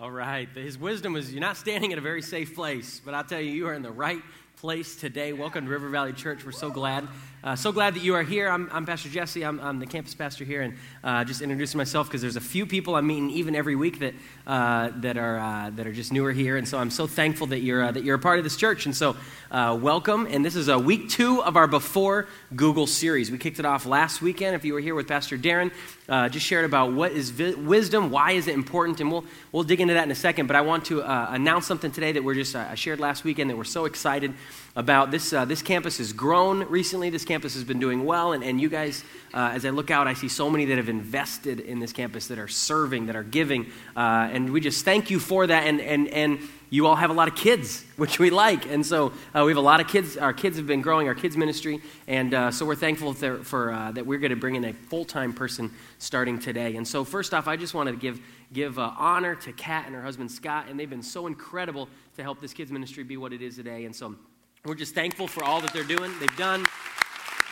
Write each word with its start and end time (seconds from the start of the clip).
All 0.00 0.10
right. 0.10 0.48
His 0.54 0.78
wisdom 0.78 1.14
is 1.14 1.30
you're 1.30 1.42
not 1.42 1.58
standing 1.58 1.90
in 1.90 1.98
a 1.98 2.00
very 2.00 2.22
safe 2.22 2.54
place, 2.54 3.02
but 3.04 3.12
I'll 3.12 3.22
tell 3.22 3.38
you, 3.38 3.52
you 3.52 3.66
are 3.66 3.74
in 3.74 3.82
the 3.82 3.90
right 3.90 4.22
place 4.56 4.96
today. 4.96 5.34
Welcome 5.34 5.66
to 5.66 5.70
River 5.70 5.90
Valley 5.90 6.14
Church. 6.14 6.42
We're 6.42 6.52
so 6.52 6.70
glad. 6.70 7.06
Uh, 7.42 7.56
so 7.56 7.72
glad 7.72 7.94
that 7.94 8.02
you 8.02 8.14
are 8.14 8.22
here. 8.22 8.50
I'm, 8.50 8.68
I'm 8.70 8.84
Pastor 8.84 9.08
Jesse. 9.08 9.42
I'm, 9.42 9.58
I'm, 9.60 9.78
the 9.78 9.86
campus 9.86 10.14
pastor 10.14 10.44
here, 10.44 10.60
and 10.60 10.74
uh, 11.02 11.24
just 11.24 11.40
introducing 11.40 11.78
myself 11.78 12.06
because 12.06 12.20
there's 12.20 12.36
a 12.36 12.42
few 12.42 12.66
people 12.66 12.96
I'm 12.96 13.06
meeting 13.06 13.30
even 13.30 13.54
every 13.54 13.76
week 13.76 14.00
that 14.00 14.14
uh, 14.46 14.90
that 14.96 15.16
are 15.16 15.38
uh, 15.38 15.70
that 15.70 15.86
are 15.86 15.92
just 15.92 16.12
newer 16.12 16.32
here, 16.32 16.58
and 16.58 16.68
so 16.68 16.76
I'm 16.76 16.90
so 16.90 17.06
thankful 17.06 17.46
that 17.46 17.60
you're 17.60 17.82
uh, 17.82 17.92
that 17.92 18.04
you're 18.04 18.16
a 18.16 18.18
part 18.18 18.38
of 18.38 18.44
this 18.44 18.56
church. 18.56 18.84
And 18.84 18.94
so, 18.94 19.16
uh, 19.50 19.78
welcome. 19.80 20.26
And 20.30 20.44
this 20.44 20.54
is 20.54 20.68
a 20.68 20.78
week 20.78 21.08
two 21.08 21.42
of 21.42 21.56
our 21.56 21.66
Before 21.66 22.28
Google 22.54 22.86
series. 22.86 23.30
We 23.30 23.38
kicked 23.38 23.58
it 23.58 23.64
off 23.64 23.86
last 23.86 24.20
weekend. 24.20 24.54
If 24.54 24.66
you 24.66 24.74
were 24.74 24.80
here 24.80 24.94
with 24.94 25.08
Pastor 25.08 25.38
Darren, 25.38 25.72
Uh, 26.10 26.28
just 26.28 26.44
shared 26.44 26.64
about 26.64 26.92
what 26.92 27.12
is 27.12 27.30
vi- 27.30 27.54
wisdom, 27.54 28.10
why 28.10 28.32
is 28.32 28.48
it 28.48 28.54
important, 28.54 29.00
and 29.00 29.12
we'll 29.12 29.24
we'll 29.52 29.62
dig 29.62 29.80
into 29.80 29.94
that 29.94 30.02
in 30.02 30.10
a 30.10 30.14
second. 30.16 30.48
But 30.48 30.56
I 30.56 30.62
want 30.62 30.86
to 30.86 31.02
uh, 31.02 31.28
announce 31.30 31.66
something 31.66 31.92
today 31.92 32.10
that 32.10 32.24
we're 32.24 32.34
just 32.34 32.56
uh, 32.56 32.66
I 32.68 32.74
shared 32.74 32.98
last 32.98 33.22
weekend 33.22 33.48
that 33.48 33.56
we're 33.56 33.62
so 33.62 33.84
excited 33.84 34.34
about 34.76 35.10
this. 35.10 35.30
this 35.30 35.62
campus 35.62 35.98
has 35.98 36.12
grown 36.12 36.64
recently. 36.64 37.10
This 37.10 37.24
campus 37.24 37.54
has 37.54 37.64
been 37.64 37.80
doing 37.80 38.04
well, 38.04 38.32
and, 38.32 38.44
and 38.44 38.60
you 38.60 38.68
guys, 38.68 39.04
uh, 39.34 39.50
as 39.52 39.64
I 39.64 39.70
look 39.70 39.90
out, 39.90 40.06
I 40.06 40.14
see 40.14 40.28
so 40.28 40.48
many 40.50 40.64
that 40.66 40.76
have 40.76 40.88
invested 40.88 41.60
in 41.60 41.80
this 41.80 41.92
campus, 41.92 42.28
that 42.28 42.38
are 42.38 42.48
serving, 42.48 43.06
that 43.06 43.16
are 43.16 43.22
giving, 43.24 43.66
uh, 43.96 44.28
and 44.32 44.52
we 44.52 44.60
just 44.60 44.84
thank 44.84 45.10
you 45.10 45.18
for 45.18 45.46
that. 45.46 45.66
And, 45.66 45.80
and, 45.80 46.08
and 46.08 46.38
you 46.70 46.86
all 46.86 46.94
have 46.94 47.10
a 47.10 47.12
lot 47.12 47.26
of 47.26 47.34
kids, 47.34 47.84
which 47.96 48.18
we 48.18 48.30
like, 48.30 48.66
and 48.66 48.86
so 48.86 49.12
uh, 49.34 49.42
we 49.44 49.50
have 49.50 49.58
a 49.58 49.60
lot 49.60 49.80
of 49.80 49.88
kids. 49.88 50.16
Our 50.16 50.32
kids 50.32 50.56
have 50.56 50.66
been 50.66 50.82
growing, 50.82 51.08
our 51.08 51.14
kids 51.14 51.36
ministry, 51.36 51.80
and 52.06 52.32
uh, 52.32 52.50
so 52.50 52.64
we're 52.64 52.76
thankful 52.76 53.12
for, 53.12 53.42
for 53.42 53.72
uh, 53.72 53.92
that 53.92 54.06
we're 54.06 54.18
going 54.18 54.30
to 54.30 54.36
bring 54.36 54.54
in 54.54 54.64
a 54.64 54.72
full 54.72 55.04
time 55.04 55.32
person 55.32 55.72
starting 55.98 56.38
today. 56.38 56.76
And 56.76 56.86
so, 56.86 57.04
first 57.04 57.34
off, 57.34 57.48
I 57.48 57.56
just 57.56 57.74
wanted 57.74 57.92
to 57.92 57.98
give 57.98 58.20
give 58.52 58.78
uh, 58.78 58.92
honor 58.96 59.34
to 59.36 59.52
Kat 59.52 59.86
and 59.86 59.94
her 59.94 60.02
husband 60.02 60.30
Scott, 60.30 60.66
and 60.68 60.78
they've 60.78 60.90
been 60.90 61.02
so 61.02 61.26
incredible 61.26 61.88
to 62.16 62.22
help 62.22 62.40
this 62.40 62.52
kids 62.52 62.70
ministry 62.72 63.04
be 63.04 63.16
what 63.16 63.32
it 63.32 63.42
is 63.42 63.56
today. 63.56 63.84
And 63.84 63.94
so 63.94 64.16
we're 64.64 64.74
just 64.74 64.94
thankful 64.94 65.26
for 65.26 65.42
all 65.42 65.60
that 65.60 65.72
they're 65.72 65.84
doing, 65.84 66.12
they've 66.20 66.36
done. 66.36 66.66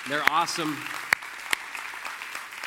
They're 0.09 0.25
awesome. 0.31 0.77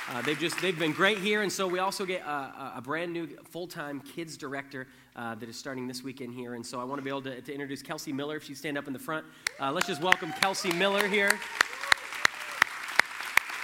Uh, 0.09 0.21
they've 0.23 0.37
just 0.37 0.59
they've 0.61 0.77
been 0.77 0.91
great 0.91 1.19
here, 1.19 1.41
and 1.41 1.51
so 1.51 1.67
we 1.67 1.79
also 1.79 2.05
get 2.05 2.21
a, 2.21 2.73
a 2.75 2.81
brand 2.83 3.13
new 3.13 3.27
full-time 3.49 4.01
kids 4.01 4.35
director 4.35 4.87
uh, 5.15 5.35
that 5.35 5.47
is 5.47 5.55
starting 5.55 5.87
this 5.87 6.03
weekend 6.03 6.33
here. 6.33 6.55
And 6.55 6.65
so 6.65 6.81
I 6.81 6.83
want 6.83 6.99
to 6.99 7.03
be 7.03 7.09
able 7.09 7.21
to, 7.23 7.39
to 7.39 7.53
introduce 7.53 7.81
Kelsey 7.81 8.11
Miller. 8.11 8.35
If 8.35 8.43
she'd 8.43 8.57
stand 8.57 8.77
up 8.77 8.87
in 8.87 8.93
the 8.93 8.99
front, 8.99 9.25
uh, 9.59 9.71
let's 9.71 9.87
just 9.87 10.01
welcome 10.01 10.33
Kelsey 10.33 10.73
Miller 10.73 11.07
here. 11.07 11.39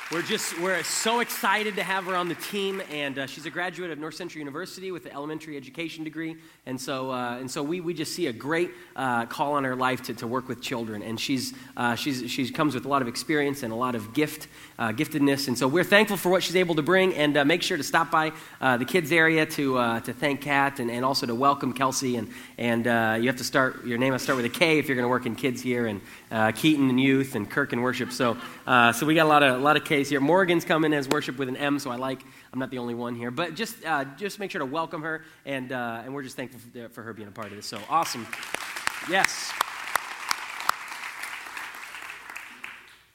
We're 0.10 0.22
just 0.22 0.58
we're 0.62 0.82
so 0.84 1.20
excited 1.20 1.76
to 1.76 1.84
have 1.84 2.06
her 2.06 2.16
on 2.16 2.30
the 2.30 2.36
team, 2.36 2.82
and 2.90 3.20
uh, 3.20 3.28
she's 3.28 3.46
a 3.46 3.50
graduate 3.50 3.92
of 3.92 4.00
North 4.00 4.16
Central 4.16 4.40
University 4.40 4.90
with 4.90 5.06
an 5.06 5.12
elementary 5.12 5.58
education 5.58 6.06
degree, 6.06 6.38
and 6.66 6.80
so 6.80 7.12
uh, 7.12 7.38
and 7.38 7.52
so 7.52 7.62
we, 7.62 7.82
we 7.82 7.94
just 7.94 8.14
see 8.16 8.28
a 8.28 8.32
great 8.32 8.72
uh, 8.96 9.26
call 9.26 9.56
on 9.56 9.66
her 9.66 9.76
life 9.76 10.04
to, 10.04 10.14
to 10.14 10.26
work 10.26 10.48
with 10.48 10.62
children, 10.62 11.04
and 11.04 11.20
she's 11.20 11.54
uh, 11.76 11.94
she's 11.96 12.32
she 12.32 12.50
comes 12.50 12.74
with 12.74 12.86
a 12.86 12.88
lot 12.88 13.02
of 13.02 13.10
experience 13.10 13.64
and 13.64 13.74
a 13.74 13.76
lot 13.76 13.96
of 13.96 14.14
gift 14.14 14.48
uh, 14.80 14.94
giftedness, 14.94 15.50
and 15.50 15.58
so 15.58 15.68
we're 15.68 15.84
thankful 15.84 16.16
for 16.16 16.30
what 16.30 16.42
she's 16.42 16.56
able 16.56 16.76
to 16.76 16.82
bring, 16.82 17.14
and 17.14 17.36
uh, 17.36 17.44
make 17.44 17.62
sure 17.62 17.76
to 17.76 17.84
stop 17.84 18.10
by 18.10 18.32
the 18.62 18.86
kids 18.86 19.12
area 19.12 19.46
to 19.46 19.74
to 20.06 20.14
thank 20.14 20.40
Kat 20.40 20.80
and, 20.80 20.90
and 20.90 21.04
also 21.04 21.26
to 21.26 21.36
welcome 21.36 21.74
Kelsey, 21.74 22.16
and 22.16 22.30
and 22.58 22.86
you 23.22 23.28
have 23.28 23.38
to 23.40 23.44
start 23.44 23.86
your 23.86 23.98
name 23.98 24.14
has 24.14 24.22
to 24.22 24.24
start 24.24 24.38
with 24.38 24.46
a 24.46 24.58
K 24.58 24.80
if 24.80 24.88
you're 24.88 24.96
going 24.96 25.04
to 25.04 25.10
work 25.10 25.26
in 25.26 25.36
kids 25.36 25.62
here, 25.62 25.86
and 25.86 26.00
Keaton 26.56 26.90
and 26.90 27.00
youth, 27.00 27.36
and 27.36 27.50
Kirk 27.50 27.74
and 27.74 27.84
worship, 27.84 28.14
so 28.14 28.38
so 28.66 29.06
we 29.06 29.16
got 29.16 29.26
a 29.26 29.30
lot 29.30 29.44
of 29.44 29.60
a 29.60 29.64
lot 29.64 29.76
of 29.76 29.84
K 29.84 29.98
case 29.98 30.10
here. 30.10 30.20
Morgan's 30.20 30.64
coming 30.64 30.94
as 30.94 31.08
worship 31.10 31.40
with 31.40 31.50
an 31.50 31.58
M, 31.58 31.80
so 31.80 31.90
I 31.90 31.96
like, 31.96 32.22
I'm 32.54 32.60
not 32.60 32.70
the 32.70 32.78
only 32.78 32.94
one 32.94 33.16
here. 33.16 33.32
But 33.32 33.56
just, 33.56 33.84
uh, 33.84 34.06
just 34.16 34.38
make 34.40 34.52
sure 34.52 34.60
to 34.60 34.66
welcome 34.66 35.02
her, 35.02 35.24
and, 35.44 35.72
uh, 35.72 36.04
and 36.04 36.14
we're 36.14 36.22
just 36.22 36.36
thankful 36.36 36.60
for, 36.60 36.90
for 36.90 37.02
her 37.02 37.14
being 37.14 37.28
a 37.28 37.32
part 37.32 37.48
of 37.48 37.56
this. 37.56 37.66
So 37.66 37.80
awesome. 37.90 38.28
Yes. 39.10 39.52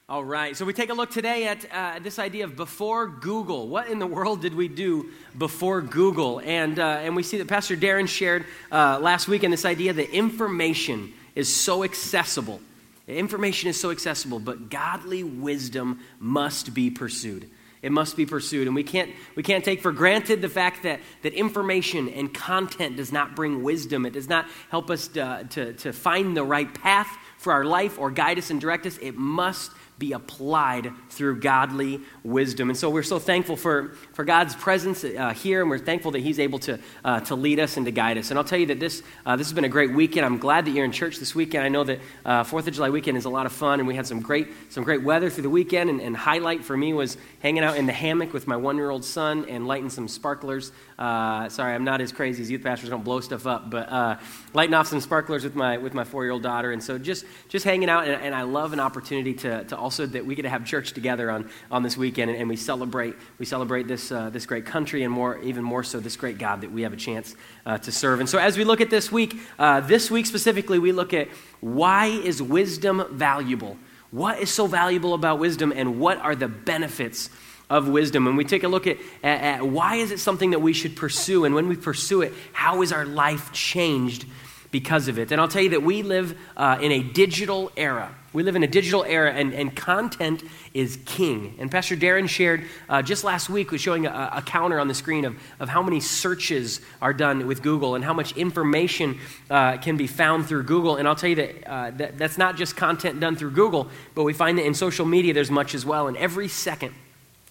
All 0.09 0.25
right, 0.25 0.57
so 0.57 0.65
we 0.65 0.73
take 0.73 0.89
a 0.89 0.93
look 0.93 1.09
today 1.09 1.47
at 1.47 1.65
uh, 1.71 1.99
this 2.03 2.19
idea 2.19 2.43
of 2.43 2.57
before 2.57 3.07
Google. 3.07 3.69
What 3.69 3.87
in 3.87 3.99
the 3.99 4.05
world 4.05 4.41
did 4.41 4.53
we 4.53 4.67
do 4.67 5.09
before 5.37 5.81
Google? 5.81 6.41
And, 6.43 6.77
uh, 6.77 6.99
and 7.01 7.15
we 7.15 7.23
see 7.23 7.37
that 7.37 7.47
Pastor 7.47 7.77
Darren 7.77 8.09
shared 8.09 8.45
uh, 8.73 8.99
last 8.99 9.29
week 9.29 9.45
in 9.45 9.51
this 9.51 9.63
idea 9.63 9.93
that 9.93 10.09
information 10.13 11.13
is 11.33 11.47
so 11.47 11.85
accessible 11.85 12.59
Information 13.07 13.69
is 13.69 13.79
so 13.79 13.91
accessible, 13.91 14.39
but 14.39 14.69
godly 14.69 15.23
wisdom 15.23 15.99
must 16.19 16.73
be 16.73 16.89
pursued. 16.89 17.49
It 17.81 17.91
must 17.91 18.15
be 18.15 18.25
pursued. 18.25 18.67
And 18.67 18.75
we 18.75 18.83
can't, 18.83 19.11
we 19.35 19.43
can't 19.43 19.63
take 19.63 19.81
for 19.81 19.91
granted 19.91 20.41
the 20.41 20.47
fact 20.47 20.83
that, 20.83 21.01
that 21.21 21.33
information 21.33 22.07
and 22.07 22.33
content 22.33 22.95
does 22.95 23.11
not 23.11 23.35
bring 23.35 23.61
wisdom. 23.61 24.05
It 24.05 24.13
does 24.13 24.29
not 24.29 24.47
help 24.69 24.89
us 24.89 25.09
to, 25.09 25.45
to, 25.49 25.73
to 25.73 25.91
find 25.91 26.35
the 26.35 26.45
right 26.45 26.73
path 26.73 27.09
for 27.37 27.51
our 27.51 27.65
life 27.65 27.99
or 27.99 28.09
guide 28.09 28.37
us 28.37 28.49
and 28.49 28.61
direct 28.61 28.85
us. 28.85 28.97
It 28.99 29.17
must 29.17 29.73
be 30.03 30.11
applied 30.11 30.91
through 31.09 31.39
godly 31.39 32.01
wisdom. 32.25 32.69
And 32.69 32.77
so 32.77 32.89
we're 32.89 33.03
so 33.03 33.19
thankful 33.19 33.55
for, 33.55 33.93
for 34.11 34.25
God's 34.25 34.53
presence 34.53 35.05
uh, 35.05 35.29
here, 35.29 35.61
and 35.61 35.69
we're 35.69 35.79
thankful 35.79 36.11
that 36.11 36.19
He's 36.19 36.39
able 36.39 36.59
to, 36.59 36.77
uh, 37.05 37.21
to 37.21 37.35
lead 37.35 37.57
us 37.59 37.77
and 37.77 37.85
to 37.85 37.91
guide 37.91 38.17
us. 38.17 38.29
And 38.29 38.37
I'll 38.37 38.43
tell 38.43 38.59
you 38.59 38.65
that 38.65 38.81
this, 38.81 39.01
uh, 39.25 39.37
this 39.37 39.47
has 39.47 39.53
been 39.53 39.63
a 39.63 39.69
great 39.69 39.93
weekend. 39.93 40.25
I'm 40.25 40.39
glad 40.39 40.65
that 40.65 40.71
you're 40.71 40.83
in 40.83 40.91
church 40.91 41.19
this 41.19 41.33
weekend. 41.33 41.63
I 41.63 41.69
know 41.69 41.85
that 41.85 41.99
uh, 42.25 42.43
Fourth 42.43 42.67
of 42.67 42.73
July 42.73 42.89
weekend 42.89 43.17
is 43.17 43.23
a 43.23 43.29
lot 43.29 43.45
of 43.45 43.53
fun, 43.53 43.79
and 43.79 43.87
we 43.87 43.95
had 43.95 44.05
some 44.05 44.19
great, 44.19 44.49
some 44.69 44.83
great 44.83 45.03
weather 45.03 45.29
through 45.29 45.43
the 45.43 45.49
weekend. 45.49 45.89
And, 45.89 46.01
and 46.01 46.17
highlight 46.17 46.65
for 46.65 46.75
me 46.75 46.91
was 46.91 47.15
hanging 47.39 47.63
out 47.63 47.77
in 47.77 47.85
the 47.85 47.93
hammock 47.93 48.33
with 48.33 48.45
my 48.45 48.57
one 48.57 48.75
year 48.75 48.89
old 48.89 49.05
son 49.05 49.45
and 49.47 49.67
lighting 49.67 49.89
some 49.89 50.09
sparklers. 50.09 50.73
Uh, 50.99 51.47
sorry, 51.47 51.73
I'm 51.75 51.85
not 51.85 52.01
as 52.01 52.11
crazy 52.11 52.41
as 52.41 52.51
youth 52.51 52.63
pastors 52.63 52.89
don't 52.89 53.05
blow 53.05 53.21
stuff 53.21 53.47
up, 53.47 53.69
but 53.69 53.87
uh, 53.89 54.17
lighting 54.53 54.73
off 54.73 54.87
some 54.87 54.99
sparklers 54.99 55.45
with 55.45 55.55
my, 55.55 55.77
with 55.77 55.93
my 55.93 56.03
four 56.03 56.23
year 56.25 56.33
old 56.33 56.43
daughter. 56.43 56.73
And 56.73 56.83
so 56.83 56.97
just, 56.97 57.23
just 57.47 57.63
hanging 57.63 57.89
out, 57.89 58.05
and, 58.05 58.21
and 58.21 58.35
I 58.35 58.41
love 58.41 58.73
an 58.73 58.81
opportunity 58.81 59.33
to, 59.35 59.63
to 59.65 59.77
also 59.77 59.92
that 59.97 60.25
we 60.25 60.35
get 60.35 60.43
to 60.43 60.49
have 60.49 60.65
church 60.65 60.93
together 60.93 61.29
on, 61.29 61.49
on 61.71 61.83
this 61.83 61.95
weekend 61.95 62.31
and, 62.31 62.39
and 62.39 62.49
we 62.49 62.55
celebrate 62.55 63.15
we 63.37 63.45
celebrate 63.45 63.87
this, 63.87 64.11
uh, 64.11 64.29
this 64.29 64.45
great 64.45 64.65
country 64.65 65.03
and 65.03 65.13
more 65.13 65.39
even 65.39 65.63
more 65.63 65.83
so 65.83 65.99
this 65.99 66.15
great 66.15 66.37
God 66.37 66.61
that 66.61 66.71
we 66.71 66.81
have 66.81 66.93
a 66.93 66.97
chance 66.97 67.35
uh, 67.65 67.77
to 67.79 67.91
serve. 67.91 68.19
And 68.19 68.29
so 68.29 68.37
as 68.37 68.57
we 68.57 68.63
look 68.63 68.81
at 68.81 68.89
this 68.89 69.11
week, 69.11 69.39
uh, 69.59 69.79
this 69.81 70.11
week 70.11 70.25
specifically, 70.25 70.79
we 70.79 70.91
look 70.91 71.13
at 71.13 71.27
why 71.61 72.07
is 72.07 72.41
wisdom 72.41 73.05
valuable? 73.11 73.77
What 74.11 74.39
is 74.39 74.51
so 74.51 74.67
valuable 74.67 75.13
about 75.13 75.39
wisdom 75.39 75.73
and 75.75 75.99
what 75.99 76.19
are 76.19 76.35
the 76.35 76.47
benefits 76.47 77.29
of 77.69 77.87
wisdom 77.87 78.27
and 78.27 78.37
we 78.37 78.43
take 78.43 78.63
a 78.63 78.67
look 78.67 78.85
at, 78.85 78.97
at, 79.23 79.41
at, 79.41 79.65
why 79.65 79.95
is 79.95 80.11
it 80.11 80.19
something 80.19 80.51
that 80.51 80.59
we 80.59 80.73
should 80.73 80.95
pursue 80.95 81.45
and 81.45 81.55
when 81.55 81.67
we 81.67 81.75
pursue 81.75 82.21
it 82.21 82.33
how 82.51 82.81
is 82.81 82.91
our 82.91 83.05
life 83.05 83.51
changed 83.51 84.25
because 84.69 85.07
of 85.07 85.17
it 85.17 85.31
and 85.31 85.39
i'll 85.39 85.47
tell 85.47 85.61
you 85.61 85.69
that 85.69 85.81
we 85.81 86.03
live 86.03 86.37
uh, 86.57 86.77
in 86.81 86.91
a 86.91 87.01
digital 87.01 87.71
era 87.77 88.13
we 88.33 88.41
live 88.41 88.55
in 88.55 88.63
a 88.63 88.67
digital 88.67 89.03
era, 89.03 89.31
and, 89.31 89.53
and 89.53 89.75
content 89.75 90.43
is 90.73 90.97
king. 91.05 91.55
And 91.59 91.69
Pastor 91.69 91.95
Darren 91.95 92.27
shared 92.27 92.63
uh, 92.89 93.03
just 93.03 93.23
last 93.23 93.47
week, 93.47 93.71
was 93.71 93.79
showing 93.79 94.07
a, 94.07 94.31
a, 94.33 94.41
counter 94.41 94.79
on 94.79 94.87
the 94.87 94.95
screen 94.95 95.23
of, 95.23 95.37
of 95.59 95.69
how 95.69 95.83
many 95.83 95.99
searches 95.99 96.81
are 96.99 97.13
done 97.13 97.45
with 97.45 97.61
Google 97.61 97.93
and 97.93 98.03
how 98.03 98.13
much 98.13 98.35
information 98.35 99.19
uh, 99.51 99.77
can 99.77 99.97
be 99.97 100.07
found 100.07 100.47
through 100.47 100.63
Google. 100.63 100.95
And 100.95 101.07
I'll 101.07 101.15
tell 101.15 101.29
you 101.29 101.35
that, 101.35 101.71
uh, 101.71 101.91
that 101.91 102.17
that's 102.17 102.39
not 102.39 102.57
just 102.57 102.75
content 102.75 103.19
done 103.19 103.35
through 103.35 103.51
Google, 103.51 103.89
but 104.15 104.23
we 104.23 104.33
find 104.33 104.57
that 104.57 104.65
in 104.65 104.73
social 104.73 105.05
media 105.05 105.33
there's 105.33 105.51
much 105.51 105.75
as 105.75 105.85
well. 105.85 106.07
And 106.07 106.17
every 106.17 106.47
second, 106.47 106.95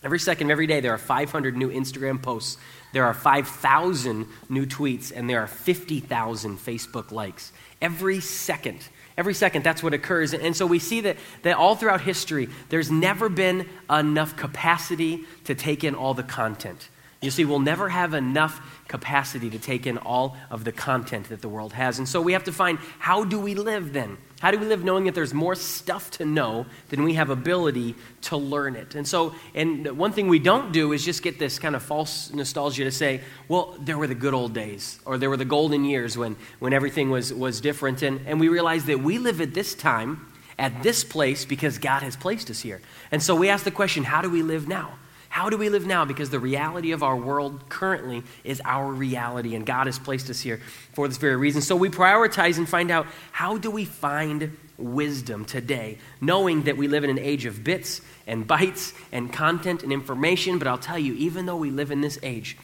every 0.02 0.18
second, 0.18 0.50
every 0.50 0.66
day, 0.66 0.80
there 0.80 0.92
are 0.92 0.98
500 0.98 1.56
new 1.56 1.70
Instagram 1.70 2.20
posts, 2.20 2.58
there 2.92 3.04
are 3.04 3.14
5,000 3.14 4.26
new 4.48 4.66
tweets, 4.66 5.12
and 5.14 5.30
there 5.30 5.40
are 5.40 5.46
50,000 5.46 6.58
Facebook 6.58 7.12
likes. 7.12 7.52
Every 7.80 8.20
second. 8.20 8.86
Every 9.16 9.34
second, 9.34 9.62
that's 9.62 9.82
what 9.82 9.92
occurs. 9.92 10.32
And 10.32 10.56
so 10.56 10.66
we 10.66 10.78
see 10.78 11.02
that, 11.02 11.16
that 11.42 11.56
all 11.56 11.76
throughout 11.76 12.00
history, 12.00 12.48
there's 12.70 12.90
never 12.90 13.28
been 13.28 13.68
enough 13.90 14.36
capacity 14.36 15.24
to 15.44 15.54
take 15.54 15.84
in 15.84 15.94
all 15.94 16.14
the 16.14 16.22
content. 16.22 16.88
You 17.22 17.30
see, 17.30 17.44
we'll 17.44 17.60
never 17.60 17.88
have 17.88 18.14
enough 18.14 18.60
capacity 18.88 19.48
to 19.50 19.58
take 19.58 19.86
in 19.86 19.96
all 19.96 20.36
of 20.50 20.64
the 20.64 20.72
content 20.72 21.28
that 21.28 21.40
the 21.40 21.48
world 21.48 21.72
has. 21.72 21.98
And 21.98 22.08
so 22.08 22.20
we 22.20 22.32
have 22.32 22.44
to 22.44 22.52
find 22.52 22.78
how 22.98 23.24
do 23.24 23.38
we 23.38 23.54
live 23.54 23.92
then? 23.92 24.18
How 24.40 24.50
do 24.50 24.58
we 24.58 24.66
live 24.66 24.82
knowing 24.82 25.04
that 25.04 25.14
there's 25.14 25.32
more 25.32 25.54
stuff 25.54 26.10
to 26.12 26.26
know 26.26 26.66
than 26.88 27.04
we 27.04 27.14
have 27.14 27.30
ability 27.30 27.94
to 28.22 28.36
learn 28.36 28.74
it? 28.74 28.96
And 28.96 29.06
so, 29.06 29.36
and 29.54 29.96
one 29.96 30.10
thing 30.10 30.26
we 30.26 30.40
don't 30.40 30.72
do 30.72 30.92
is 30.92 31.04
just 31.04 31.22
get 31.22 31.38
this 31.38 31.60
kind 31.60 31.76
of 31.76 31.82
false 31.84 32.32
nostalgia 32.34 32.82
to 32.82 32.90
say, 32.90 33.20
well, 33.46 33.76
there 33.78 33.96
were 33.96 34.08
the 34.08 34.16
good 34.16 34.34
old 34.34 34.52
days, 34.52 34.98
or 35.06 35.16
there 35.16 35.30
were 35.30 35.36
the 35.36 35.44
golden 35.44 35.84
years 35.84 36.18
when, 36.18 36.34
when 36.58 36.72
everything 36.72 37.08
was, 37.08 37.32
was 37.32 37.60
different. 37.60 38.02
And, 38.02 38.20
and 38.26 38.40
we 38.40 38.48
realize 38.48 38.86
that 38.86 39.00
we 39.00 39.18
live 39.18 39.40
at 39.40 39.54
this 39.54 39.76
time, 39.76 40.26
at 40.58 40.82
this 40.82 41.04
place, 41.04 41.44
because 41.44 41.78
God 41.78 42.02
has 42.02 42.16
placed 42.16 42.50
us 42.50 42.60
here. 42.60 42.80
And 43.12 43.22
so 43.22 43.36
we 43.36 43.48
ask 43.48 43.62
the 43.62 43.70
question, 43.70 44.02
how 44.02 44.22
do 44.22 44.28
we 44.28 44.42
live 44.42 44.66
now? 44.66 44.98
How 45.32 45.48
do 45.48 45.56
we 45.56 45.70
live 45.70 45.86
now? 45.86 46.04
Because 46.04 46.28
the 46.28 46.38
reality 46.38 46.92
of 46.92 47.02
our 47.02 47.16
world 47.16 47.70
currently 47.70 48.22
is 48.44 48.60
our 48.66 48.92
reality, 48.92 49.54
and 49.54 49.64
God 49.64 49.86
has 49.86 49.98
placed 49.98 50.28
us 50.28 50.42
here 50.42 50.60
for 50.92 51.08
this 51.08 51.16
very 51.16 51.36
reason. 51.36 51.62
So 51.62 51.74
we 51.74 51.88
prioritize 51.88 52.58
and 52.58 52.68
find 52.68 52.90
out 52.90 53.06
how 53.30 53.56
do 53.56 53.70
we 53.70 53.86
find 53.86 54.54
wisdom 54.76 55.46
today, 55.46 55.96
knowing 56.20 56.64
that 56.64 56.76
we 56.76 56.86
live 56.86 57.02
in 57.02 57.08
an 57.08 57.18
age 57.18 57.46
of 57.46 57.64
bits 57.64 58.02
and 58.26 58.46
bytes 58.46 58.92
and 59.10 59.32
content 59.32 59.82
and 59.82 59.90
information. 59.90 60.58
But 60.58 60.68
I'll 60.68 60.76
tell 60.76 60.98
you, 60.98 61.14
even 61.14 61.46
though 61.46 61.56
we 61.56 61.70
live 61.70 61.90
in 61.90 62.02
this 62.02 62.18
age, 62.22 62.58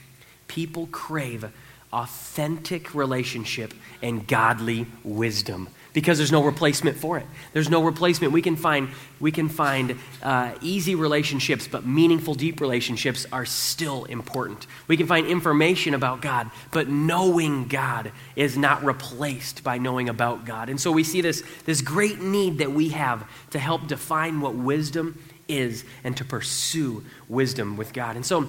people 0.46 0.88
crave 0.88 1.50
authentic 1.90 2.94
relationship 2.94 3.72
and 4.02 4.26
godly 4.26 4.86
wisdom 5.04 5.70
because 5.98 6.16
there's 6.16 6.30
no 6.30 6.44
replacement 6.44 6.96
for 6.96 7.18
it. 7.18 7.26
There's 7.52 7.68
no 7.68 7.82
replacement. 7.82 8.32
We 8.32 8.40
can 8.40 8.54
find, 8.54 8.90
we 9.18 9.32
can 9.32 9.48
find 9.48 9.98
uh, 10.22 10.54
easy 10.60 10.94
relationships, 10.94 11.66
but 11.66 11.84
meaningful, 11.84 12.36
deep 12.36 12.60
relationships 12.60 13.26
are 13.32 13.44
still 13.44 14.04
important. 14.04 14.68
We 14.86 14.96
can 14.96 15.08
find 15.08 15.26
information 15.26 15.94
about 15.94 16.22
God, 16.22 16.52
but 16.70 16.86
knowing 16.86 17.66
God 17.66 18.12
is 18.36 18.56
not 18.56 18.84
replaced 18.84 19.64
by 19.64 19.78
knowing 19.78 20.08
about 20.08 20.44
God. 20.44 20.68
And 20.68 20.80
so 20.80 20.92
we 20.92 21.02
see 21.02 21.20
this, 21.20 21.42
this 21.64 21.80
great 21.80 22.20
need 22.20 22.58
that 22.58 22.70
we 22.70 22.90
have 22.90 23.28
to 23.50 23.58
help 23.58 23.88
define 23.88 24.40
what 24.40 24.54
wisdom 24.54 25.20
is 25.48 25.84
and 26.04 26.16
to 26.16 26.24
pursue 26.24 27.02
wisdom 27.28 27.76
with 27.76 27.92
God. 27.92 28.14
And 28.14 28.24
so 28.24 28.48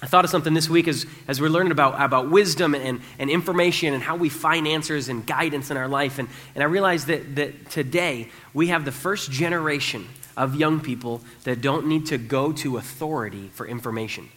I 0.00 0.06
thought 0.06 0.24
of 0.24 0.30
something 0.30 0.54
this 0.54 0.68
week 0.68 0.86
as, 0.86 1.06
as 1.26 1.40
we're 1.40 1.48
learning 1.48 1.72
about, 1.72 2.00
about 2.00 2.30
wisdom 2.30 2.74
and, 2.74 3.00
and 3.18 3.30
information 3.30 3.94
and 3.94 4.02
how 4.02 4.14
we 4.14 4.28
find 4.28 4.68
answers 4.68 5.08
and 5.08 5.26
guidance 5.26 5.72
in 5.72 5.76
our 5.76 5.88
life. 5.88 6.20
And, 6.20 6.28
and 6.54 6.62
I 6.62 6.66
realized 6.66 7.08
that, 7.08 7.34
that 7.34 7.70
today 7.70 8.28
we 8.54 8.68
have 8.68 8.84
the 8.84 8.92
first 8.92 9.30
generation 9.32 10.06
of 10.36 10.54
young 10.54 10.80
people 10.80 11.20
that 11.42 11.60
don't 11.60 11.88
need 11.88 12.06
to 12.06 12.18
go 12.18 12.52
to 12.52 12.76
authority 12.76 13.50
for 13.54 13.66
information. 13.66 14.28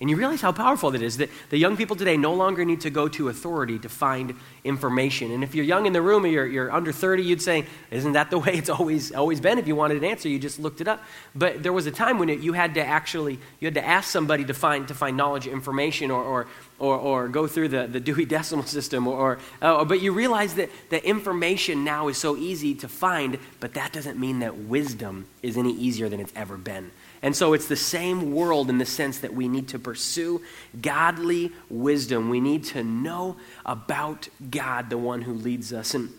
And 0.00 0.08
you 0.08 0.16
realize 0.16 0.40
how 0.40 0.50
powerful 0.50 0.90
that 0.92 1.02
is 1.02 1.18
that 1.18 1.28
the 1.50 1.58
young 1.58 1.76
people 1.76 1.94
today 1.94 2.16
no 2.16 2.32
longer 2.32 2.64
need 2.64 2.80
to 2.82 2.90
go 2.90 3.06
to 3.08 3.28
authority 3.28 3.78
to 3.80 3.88
find 3.90 4.34
information. 4.64 5.30
And 5.30 5.44
if 5.44 5.54
you're 5.54 5.64
young 5.64 5.84
in 5.84 5.92
the 5.92 6.00
room 6.00 6.24
or 6.24 6.28
you're, 6.28 6.46
you're 6.46 6.72
under 6.72 6.90
30, 6.90 7.22
you'd 7.22 7.42
say, 7.42 7.66
Isn't 7.90 8.12
that 8.12 8.30
the 8.30 8.38
way 8.38 8.54
it's 8.54 8.70
always, 8.70 9.12
always 9.12 9.40
been? 9.40 9.58
If 9.58 9.68
you 9.68 9.76
wanted 9.76 9.98
an 9.98 10.04
answer, 10.04 10.30
you 10.30 10.38
just 10.38 10.58
looked 10.58 10.80
it 10.80 10.88
up. 10.88 11.02
But 11.34 11.62
there 11.62 11.74
was 11.74 11.86
a 11.86 11.90
time 11.90 12.18
when 12.18 12.30
it, 12.30 12.40
you 12.40 12.54
had 12.54 12.74
to 12.74 12.84
actually 12.84 13.38
you 13.60 13.66
had 13.66 13.74
to 13.74 13.86
ask 13.86 14.10
somebody 14.10 14.46
to 14.46 14.54
find, 14.54 14.88
to 14.88 14.94
find 14.94 15.18
knowledge, 15.18 15.46
information, 15.46 16.10
or, 16.10 16.24
or, 16.24 16.46
or, 16.78 16.96
or 16.96 17.28
go 17.28 17.46
through 17.46 17.68
the, 17.68 17.86
the 17.86 18.00
Dewey 18.00 18.24
Decimal 18.24 18.64
System. 18.64 19.06
Or, 19.06 19.14
or 19.14 19.38
uh, 19.60 19.84
but 19.84 20.00
you 20.00 20.12
realize 20.12 20.54
that 20.54 20.70
the 20.88 21.06
information 21.06 21.84
now 21.84 22.08
is 22.08 22.16
so 22.16 22.38
easy 22.38 22.74
to 22.76 22.88
find, 22.88 23.38
but 23.60 23.74
that 23.74 23.92
doesn't 23.92 24.18
mean 24.18 24.38
that 24.38 24.56
wisdom 24.56 25.26
is 25.42 25.58
any 25.58 25.72
easier 25.74 26.08
than 26.08 26.20
it's 26.20 26.32
ever 26.34 26.56
been. 26.56 26.90
And 27.22 27.36
so 27.36 27.52
it's 27.52 27.68
the 27.68 27.76
same 27.76 28.32
world 28.32 28.70
in 28.70 28.78
the 28.78 28.86
sense 28.86 29.18
that 29.18 29.34
we 29.34 29.46
need 29.46 29.68
to 29.68 29.78
pursue 29.78 30.40
godly 30.80 31.52
wisdom. 31.68 32.30
We 32.30 32.40
need 32.40 32.64
to 32.64 32.82
know 32.82 33.36
about 33.66 34.28
God, 34.50 34.88
the 34.88 34.98
one 34.98 35.22
who 35.22 35.34
leads 35.34 35.72
us. 35.72 35.94
And 35.94 36.10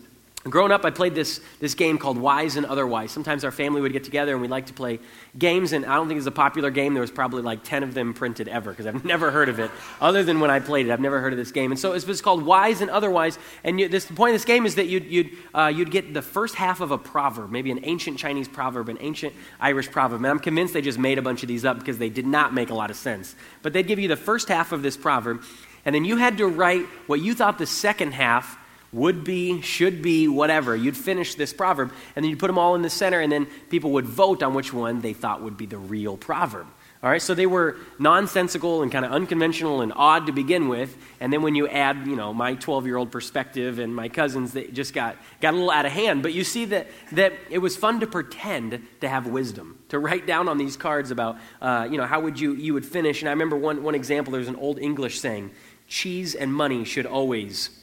Growing 0.44 0.72
up, 0.72 0.84
I 0.84 0.90
played 0.90 1.14
this, 1.14 1.40
this 1.60 1.74
game 1.74 1.98
called 1.98 2.18
Wise 2.18 2.56
and 2.56 2.66
Otherwise. 2.66 3.12
Sometimes 3.12 3.44
our 3.44 3.52
family 3.52 3.80
would 3.80 3.92
get 3.92 4.02
together 4.02 4.32
and 4.32 4.42
we'd 4.42 4.50
like 4.50 4.66
to 4.66 4.72
play 4.72 4.98
games, 5.38 5.72
and 5.72 5.86
I 5.86 5.94
don't 5.94 6.08
think 6.08 6.18
it's 6.18 6.26
a 6.26 6.32
popular 6.32 6.70
game. 6.70 6.94
There 6.94 7.00
was 7.00 7.12
probably 7.12 7.42
like 7.42 7.62
10 7.62 7.84
of 7.84 7.94
them 7.94 8.12
printed 8.12 8.48
ever 8.48 8.72
because 8.72 8.86
I've 8.86 9.04
never 9.12 9.30
heard 9.30 9.48
of 9.48 9.60
it 9.60 9.70
other 10.00 10.24
than 10.24 10.40
when 10.40 10.50
I 10.50 10.58
played 10.58 10.86
it. 10.86 10.90
I've 10.90 11.00
never 11.00 11.20
heard 11.20 11.32
of 11.32 11.36
this 11.36 11.52
game. 11.52 11.70
And 11.70 11.78
so 11.78 11.92
it 11.92 12.04
was 12.08 12.20
called 12.20 12.44
Wise 12.44 12.80
and 12.80 12.90
Otherwise. 12.90 13.38
And 13.62 13.78
you, 13.78 13.86
this, 13.88 14.06
the 14.06 14.14
point 14.14 14.30
of 14.30 14.34
this 14.34 14.44
game 14.44 14.66
is 14.66 14.74
that 14.74 14.86
you'd, 14.86 15.04
you'd, 15.04 15.30
uh, 15.54 15.72
you'd 15.72 15.92
get 15.92 16.12
the 16.12 16.22
first 16.22 16.56
half 16.56 16.80
of 16.80 16.90
a 16.90 16.98
proverb, 16.98 17.52
maybe 17.52 17.70
an 17.70 17.80
ancient 17.84 18.18
Chinese 18.18 18.48
proverb, 18.48 18.88
an 18.88 18.98
ancient 19.00 19.34
Irish 19.60 19.92
proverb. 19.92 20.22
And 20.22 20.26
I'm 20.26 20.40
convinced 20.40 20.74
they 20.74 20.82
just 20.82 20.98
made 20.98 21.18
a 21.18 21.22
bunch 21.22 21.42
of 21.42 21.48
these 21.48 21.64
up 21.64 21.78
because 21.78 21.98
they 21.98 22.10
did 22.10 22.26
not 22.26 22.52
make 22.52 22.70
a 22.70 22.74
lot 22.74 22.90
of 22.90 22.96
sense. 22.96 23.36
But 23.62 23.74
they'd 23.74 23.86
give 23.86 24.00
you 24.00 24.08
the 24.08 24.16
first 24.16 24.48
half 24.48 24.72
of 24.72 24.82
this 24.82 24.96
proverb, 24.96 25.44
and 25.84 25.94
then 25.94 26.04
you 26.04 26.16
had 26.16 26.36
to 26.38 26.48
write 26.48 26.84
what 27.06 27.20
you 27.20 27.32
thought 27.32 27.58
the 27.58 27.66
second 27.66 28.14
half 28.14 28.58
would 28.92 29.24
be, 29.24 29.60
should 29.62 30.02
be, 30.02 30.28
whatever. 30.28 30.76
You'd 30.76 30.96
finish 30.96 31.34
this 31.34 31.52
proverb, 31.52 31.92
and 32.14 32.24
then 32.24 32.30
you'd 32.30 32.38
put 32.38 32.48
them 32.48 32.58
all 32.58 32.74
in 32.74 32.82
the 32.82 32.90
center, 32.90 33.20
and 33.20 33.32
then 33.32 33.46
people 33.70 33.92
would 33.92 34.06
vote 34.06 34.42
on 34.42 34.54
which 34.54 34.72
one 34.72 35.00
they 35.00 35.12
thought 35.12 35.42
would 35.42 35.56
be 35.56 35.66
the 35.66 35.78
real 35.78 36.16
proverb. 36.16 36.66
All 37.02 37.10
right, 37.10 37.20
so 37.20 37.34
they 37.34 37.46
were 37.46 37.78
nonsensical 37.98 38.82
and 38.82 38.92
kind 38.92 39.04
of 39.04 39.10
unconventional 39.10 39.80
and 39.80 39.92
odd 39.96 40.26
to 40.26 40.32
begin 40.32 40.68
with, 40.68 40.96
and 41.18 41.32
then 41.32 41.42
when 41.42 41.56
you 41.56 41.66
add, 41.66 42.06
you 42.06 42.14
know, 42.14 42.32
my 42.32 42.54
12-year-old 42.54 43.10
perspective 43.10 43.80
and 43.80 43.92
my 43.92 44.08
cousins, 44.08 44.52
they 44.52 44.68
just 44.68 44.94
got, 44.94 45.16
got 45.40 45.52
a 45.52 45.56
little 45.56 45.72
out 45.72 45.84
of 45.84 45.90
hand. 45.90 46.22
But 46.22 46.32
you 46.32 46.44
see 46.44 46.66
that, 46.66 46.86
that 47.10 47.32
it 47.50 47.58
was 47.58 47.76
fun 47.76 47.98
to 48.00 48.06
pretend 48.06 48.86
to 49.00 49.08
have 49.08 49.26
wisdom, 49.26 49.80
to 49.88 49.98
write 49.98 50.28
down 50.28 50.48
on 50.48 50.58
these 50.58 50.76
cards 50.76 51.10
about, 51.10 51.38
uh, 51.60 51.88
you 51.90 51.96
know, 51.96 52.06
how 52.06 52.20
would 52.20 52.38
you, 52.38 52.54
you 52.54 52.72
would 52.74 52.86
finish. 52.86 53.20
And 53.20 53.28
I 53.28 53.32
remember 53.32 53.56
one, 53.56 53.82
one 53.82 53.96
example, 53.96 54.32
there's 54.32 54.46
an 54.46 54.54
old 54.54 54.78
English 54.78 55.18
saying, 55.18 55.50
cheese 55.88 56.36
and 56.36 56.54
money 56.54 56.84
should 56.84 57.06
always 57.06 57.81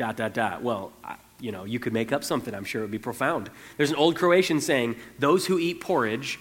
dot, 0.00 0.16
dot, 0.16 0.32
dot. 0.32 0.62
Well, 0.62 0.92
you 1.40 1.52
know, 1.52 1.64
you 1.64 1.78
could 1.78 1.92
make 1.92 2.10
up 2.10 2.24
something. 2.24 2.54
I'm 2.54 2.64
sure 2.64 2.80
it 2.80 2.84
would 2.84 2.90
be 2.90 2.98
profound. 2.98 3.50
There's 3.76 3.90
an 3.90 3.96
old 3.96 4.16
Croatian 4.16 4.62
saying, 4.62 4.96
those 5.18 5.44
who 5.44 5.58
eat 5.58 5.82
porridge, 5.82 6.38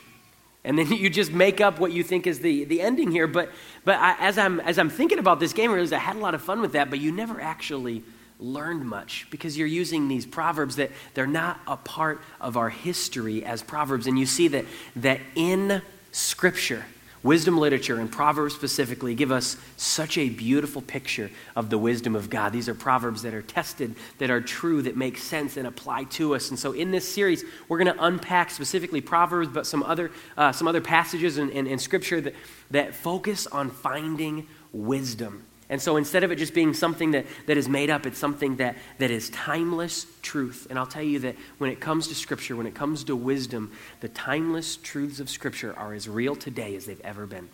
and 0.63 0.79
then 0.79 0.87
you 0.93 1.09
just 1.09 1.33
make 1.33 1.59
up 1.59 1.77
what 1.77 1.91
you 1.91 2.01
think 2.01 2.25
is 2.25 2.39
the, 2.39 2.63
the 2.63 2.79
ending 2.79 3.11
here. 3.11 3.27
But, 3.27 3.51
but 3.83 3.99
I, 3.99 4.15
as, 4.19 4.37
I'm, 4.37 4.61
as 4.61 4.79
I'm 4.79 4.89
thinking 4.89 5.19
about 5.19 5.41
this 5.41 5.51
game, 5.51 5.71
I 5.71 5.73
realized 5.73 5.91
I 5.91 5.99
had 5.99 6.15
a 6.15 6.19
lot 6.19 6.35
of 6.35 6.41
fun 6.41 6.61
with 6.61 6.71
that, 6.71 6.89
but 6.89 6.99
you 6.99 7.11
never 7.11 7.41
actually 7.41 8.01
learned 8.39 8.85
much 8.85 9.27
because 9.29 9.57
you're 9.57 9.67
using 9.67 10.07
these 10.07 10.25
proverbs 10.25 10.77
that 10.77 10.91
they're 11.13 11.27
not 11.27 11.59
a 11.67 11.75
part 11.75 12.21
of 12.39 12.55
our 12.55 12.69
history 12.69 13.43
as 13.43 13.61
proverbs. 13.61 14.07
And 14.07 14.17
you 14.17 14.25
see 14.25 14.47
that, 14.47 14.63
that 14.95 15.19
in 15.35 15.81
Scripture, 16.13 16.85
Wisdom 17.21 17.57
literature 17.57 17.99
and 17.99 18.09
Proverbs 18.09 18.55
specifically 18.55 19.13
give 19.13 19.31
us 19.31 19.57
such 19.75 20.17
a 20.17 20.29
beautiful 20.29 20.81
picture 20.81 21.29
of 21.55 21.69
the 21.69 21.77
wisdom 21.77 22.15
of 22.15 22.29
God. 22.29 22.53
These 22.53 22.69
are 22.69 22.75
Proverbs 22.75 23.23
that 23.23 23.33
are 23.33 23.41
tested, 23.41 23.95
that 24.19 24.29
are 24.29 24.39
true, 24.39 24.81
that 24.83 24.95
make 24.95 25.17
sense 25.17 25.57
and 25.57 25.67
apply 25.67 26.05
to 26.05 26.33
us. 26.33 26.49
And 26.49 26.57
so 26.57 26.71
in 26.71 26.91
this 26.91 27.07
series, 27.07 27.43
we're 27.67 27.77
going 27.77 27.93
to 27.93 28.03
unpack 28.03 28.51
specifically 28.51 29.01
Proverbs, 29.01 29.49
but 29.49 29.67
some 29.67 29.83
other, 29.83 30.11
uh, 30.37 30.53
some 30.53 30.67
other 30.67 30.81
passages 30.81 31.37
in, 31.37 31.49
in, 31.49 31.67
in 31.67 31.77
Scripture 31.77 32.21
that, 32.21 32.35
that 32.71 32.95
focus 32.95 33.47
on 33.47 33.69
finding 33.69 34.47
wisdom 34.71 35.45
and 35.69 35.79
so 35.79 35.97
instead 35.97 36.23
of 36.23 36.31
it 36.31 36.37
just 36.37 36.55
being 36.55 36.73
something 36.73 37.11
that, 37.11 37.27
that 37.45 37.55
is 37.55 37.69
made 37.69 37.91
up, 37.91 38.07
it's 38.07 38.17
something 38.17 38.55
that, 38.55 38.75
that 38.97 39.11
is 39.11 39.29
timeless 39.29 40.07
truth. 40.23 40.65
And 40.69 40.79
I'll 40.79 40.87
tell 40.87 41.03
you 41.03 41.19
that 41.19 41.35
when 41.59 41.69
it 41.69 41.79
comes 41.79 42.07
to 42.07 42.15
Scripture, 42.15 42.55
when 42.55 42.65
it 42.65 42.73
comes 42.73 43.03
to 43.03 43.15
wisdom, 43.15 43.71
the 44.01 44.09
timeless 44.09 44.77
truths 44.77 45.19
of 45.19 45.29
Scripture 45.29 45.77
are 45.77 45.93
as 45.93 46.09
real 46.09 46.35
today 46.35 46.75
as 46.75 46.87
they've 46.87 47.01
ever 47.01 47.27
been. 47.27 47.49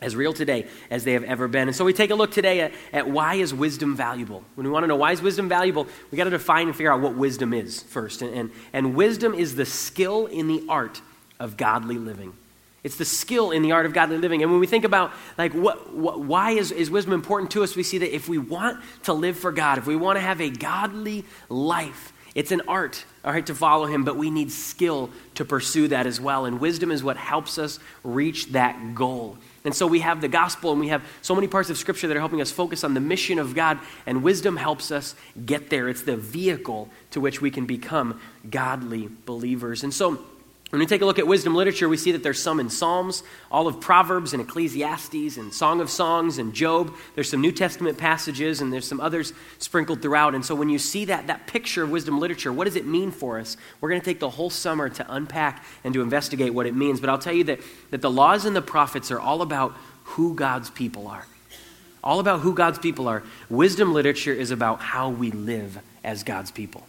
As 0.00 0.16
real 0.16 0.32
today 0.32 0.66
as 0.90 1.04
they 1.04 1.12
have 1.12 1.22
ever 1.22 1.46
been. 1.46 1.68
And 1.68 1.76
so 1.76 1.84
we 1.84 1.92
take 1.92 2.10
a 2.10 2.16
look 2.16 2.32
today 2.32 2.60
at, 2.60 2.72
at 2.92 3.08
why 3.08 3.36
is 3.36 3.54
wisdom 3.54 3.94
valuable. 3.94 4.42
When 4.56 4.66
we 4.66 4.72
want 4.72 4.82
to 4.82 4.88
know 4.88 4.96
why 4.96 5.12
is 5.12 5.22
wisdom 5.22 5.48
valuable, 5.48 5.86
we 6.10 6.18
got 6.18 6.24
to 6.24 6.30
define 6.30 6.66
and 6.66 6.76
figure 6.76 6.92
out 6.92 7.00
what 7.00 7.14
wisdom 7.14 7.54
is 7.54 7.84
first. 7.84 8.20
And, 8.20 8.34
and, 8.34 8.50
and 8.72 8.96
wisdom 8.96 9.32
is 9.32 9.54
the 9.54 9.64
skill 9.64 10.26
in 10.26 10.48
the 10.48 10.64
art 10.68 11.00
of 11.38 11.56
godly 11.56 11.98
living. 11.98 12.32
It's 12.84 12.96
the 12.96 13.04
skill 13.06 13.50
in 13.50 13.62
the 13.62 13.72
art 13.72 13.86
of 13.86 13.94
godly 13.94 14.18
living. 14.18 14.42
And 14.42 14.50
when 14.52 14.60
we 14.60 14.66
think 14.66 14.84
about, 14.84 15.10
like, 15.38 15.52
what, 15.54 15.94
what, 15.94 16.20
why 16.20 16.50
is, 16.50 16.70
is 16.70 16.90
wisdom 16.90 17.14
important 17.14 17.50
to 17.52 17.64
us, 17.64 17.74
we 17.74 17.82
see 17.82 17.98
that 17.98 18.14
if 18.14 18.28
we 18.28 18.36
want 18.36 18.84
to 19.04 19.14
live 19.14 19.38
for 19.38 19.50
God, 19.50 19.78
if 19.78 19.86
we 19.86 19.96
want 19.96 20.16
to 20.16 20.20
have 20.20 20.40
a 20.40 20.50
godly 20.50 21.24
life, 21.48 22.12
it's 22.34 22.52
an 22.52 22.62
art, 22.68 23.04
all 23.24 23.32
right, 23.32 23.46
to 23.46 23.54
follow 23.54 23.86
Him, 23.86 24.04
but 24.04 24.16
we 24.16 24.30
need 24.30 24.52
skill 24.52 25.08
to 25.36 25.44
pursue 25.44 25.88
that 25.88 26.06
as 26.06 26.20
well. 26.20 26.44
And 26.44 26.60
wisdom 26.60 26.90
is 26.90 27.02
what 27.02 27.16
helps 27.16 27.58
us 27.58 27.78
reach 28.02 28.52
that 28.52 28.94
goal. 28.94 29.38
And 29.64 29.74
so 29.74 29.86
we 29.86 30.00
have 30.00 30.20
the 30.20 30.28
gospel 30.28 30.72
and 30.72 30.80
we 30.80 30.88
have 30.88 31.02
so 31.22 31.34
many 31.34 31.46
parts 31.46 31.70
of 31.70 31.78
Scripture 31.78 32.08
that 32.08 32.16
are 32.16 32.20
helping 32.20 32.42
us 32.42 32.50
focus 32.50 32.84
on 32.84 32.92
the 32.92 33.00
mission 33.00 33.38
of 33.38 33.54
God, 33.54 33.78
and 34.04 34.22
wisdom 34.22 34.56
helps 34.56 34.90
us 34.90 35.14
get 35.46 35.70
there. 35.70 35.88
It's 35.88 36.02
the 36.02 36.16
vehicle 36.16 36.90
to 37.12 37.20
which 37.20 37.40
we 37.40 37.50
can 37.50 37.64
become 37.64 38.20
godly 38.50 39.08
believers. 39.24 39.84
And 39.84 39.94
so, 39.94 40.22
when 40.74 40.80
we 40.80 40.86
take 40.86 41.02
a 41.02 41.06
look 41.06 41.20
at 41.20 41.26
wisdom 41.28 41.54
literature, 41.54 41.88
we 41.88 41.96
see 41.96 42.10
that 42.10 42.24
there's 42.24 42.42
some 42.42 42.58
in 42.58 42.68
Psalms, 42.68 43.22
all 43.48 43.68
of 43.68 43.80
Proverbs 43.80 44.32
and 44.32 44.42
Ecclesiastes 44.42 45.36
and 45.36 45.54
Song 45.54 45.80
of 45.80 45.88
Songs 45.88 46.38
and 46.38 46.52
Job. 46.52 46.92
There's 47.14 47.30
some 47.30 47.40
New 47.40 47.52
Testament 47.52 47.96
passages 47.96 48.60
and 48.60 48.72
there's 48.72 48.84
some 48.84 49.00
others 49.00 49.32
sprinkled 49.60 50.02
throughout. 50.02 50.34
And 50.34 50.44
so 50.44 50.52
when 50.56 50.68
you 50.68 50.80
see 50.80 51.04
that, 51.04 51.28
that 51.28 51.46
picture 51.46 51.84
of 51.84 51.92
wisdom 51.92 52.18
literature, 52.18 52.52
what 52.52 52.64
does 52.64 52.74
it 52.74 52.86
mean 52.86 53.12
for 53.12 53.38
us? 53.38 53.56
We're 53.80 53.88
going 53.88 54.00
to 54.00 54.04
take 54.04 54.18
the 54.18 54.30
whole 54.30 54.50
summer 54.50 54.88
to 54.88 55.14
unpack 55.14 55.64
and 55.84 55.94
to 55.94 56.02
investigate 56.02 56.52
what 56.52 56.66
it 56.66 56.74
means. 56.74 56.98
But 56.98 57.08
I'll 57.08 57.18
tell 57.18 57.34
you 57.34 57.44
that, 57.44 57.60
that 57.92 58.02
the 58.02 58.10
laws 58.10 58.44
and 58.44 58.56
the 58.56 58.60
prophets 58.60 59.12
are 59.12 59.20
all 59.20 59.42
about 59.42 59.76
who 60.02 60.34
God's 60.34 60.70
people 60.70 61.06
are. 61.06 61.24
All 62.02 62.18
about 62.18 62.40
who 62.40 62.52
God's 62.52 62.80
people 62.80 63.06
are. 63.06 63.22
Wisdom 63.48 63.94
literature 63.94 64.32
is 64.32 64.50
about 64.50 64.80
how 64.80 65.08
we 65.08 65.30
live 65.30 65.78
as 66.02 66.24
God's 66.24 66.50
people. 66.50 66.84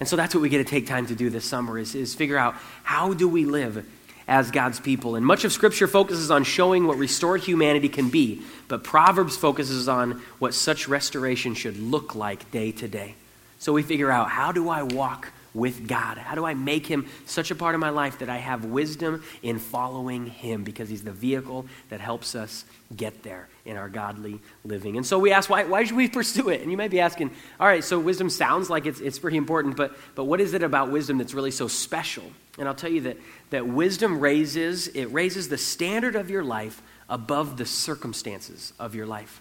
And 0.00 0.08
so 0.08 0.16
that's 0.16 0.34
what 0.34 0.40
we 0.40 0.48
get 0.48 0.58
to 0.58 0.64
take 0.64 0.86
time 0.86 1.06
to 1.06 1.14
do 1.14 1.30
this 1.30 1.44
summer 1.44 1.78
is, 1.78 1.94
is 1.94 2.14
figure 2.14 2.38
out 2.38 2.54
how 2.82 3.12
do 3.12 3.28
we 3.28 3.44
live 3.44 3.86
as 4.26 4.50
God's 4.50 4.80
people. 4.80 5.16
And 5.16 5.26
much 5.26 5.44
of 5.44 5.52
Scripture 5.52 5.86
focuses 5.86 6.30
on 6.30 6.44
showing 6.44 6.86
what 6.86 6.96
restored 6.96 7.42
humanity 7.42 7.88
can 7.88 8.08
be, 8.08 8.42
but 8.68 8.82
Proverbs 8.82 9.36
focuses 9.36 9.88
on 9.88 10.22
what 10.38 10.54
such 10.54 10.88
restoration 10.88 11.54
should 11.54 11.78
look 11.78 12.14
like 12.14 12.50
day 12.50 12.72
to 12.72 12.88
day. 12.88 13.14
So 13.58 13.72
we 13.74 13.82
figure 13.82 14.10
out 14.10 14.30
how 14.30 14.52
do 14.52 14.70
I 14.70 14.84
walk 14.84 15.28
with 15.54 15.88
God? 15.88 16.18
How 16.18 16.34
do 16.34 16.44
I 16.44 16.54
make 16.54 16.86
Him 16.86 17.06
such 17.26 17.50
a 17.50 17.54
part 17.54 17.74
of 17.74 17.80
my 17.80 17.90
life 17.90 18.18
that 18.18 18.28
I 18.28 18.38
have 18.38 18.64
wisdom 18.64 19.22
in 19.42 19.58
following 19.58 20.26
Him 20.26 20.64
because 20.64 20.88
He's 20.88 21.04
the 21.04 21.12
vehicle 21.12 21.66
that 21.88 22.00
helps 22.00 22.34
us 22.34 22.64
get 22.96 23.22
there 23.22 23.48
in 23.64 23.76
our 23.76 23.88
godly 23.88 24.40
living. 24.64 24.96
And 24.96 25.06
so 25.06 25.18
we 25.18 25.32
ask, 25.32 25.48
why, 25.48 25.64
why 25.64 25.84
should 25.84 25.96
we 25.96 26.08
pursue 26.20 26.48
it? 26.48 26.60
And 26.60 26.70
you 26.70 26.76
might 26.76 26.90
be 26.90 27.00
asking, 27.00 27.30
all 27.58 27.66
right, 27.66 27.84
so 27.84 27.98
wisdom 27.98 28.30
sounds 28.30 28.68
like 28.68 28.86
it's, 28.86 29.00
it's 29.00 29.18
pretty 29.18 29.36
important, 29.36 29.76
but, 29.76 29.96
but 30.14 30.24
what 30.24 30.40
is 30.40 30.54
it 30.54 30.62
about 30.62 30.90
wisdom 30.90 31.18
that's 31.18 31.34
really 31.34 31.50
so 31.50 31.68
special? 31.68 32.24
And 32.58 32.66
I'll 32.66 32.74
tell 32.74 32.90
you 32.90 33.02
that, 33.02 33.16
that 33.50 33.66
wisdom 33.66 34.20
raises, 34.20 34.88
it 34.88 35.06
raises 35.06 35.48
the 35.48 35.58
standard 35.58 36.16
of 36.16 36.30
your 36.30 36.42
life 36.42 36.82
above 37.08 37.56
the 37.56 37.66
circumstances 37.66 38.72
of 38.78 38.94
your 38.94 39.06
life. 39.06 39.40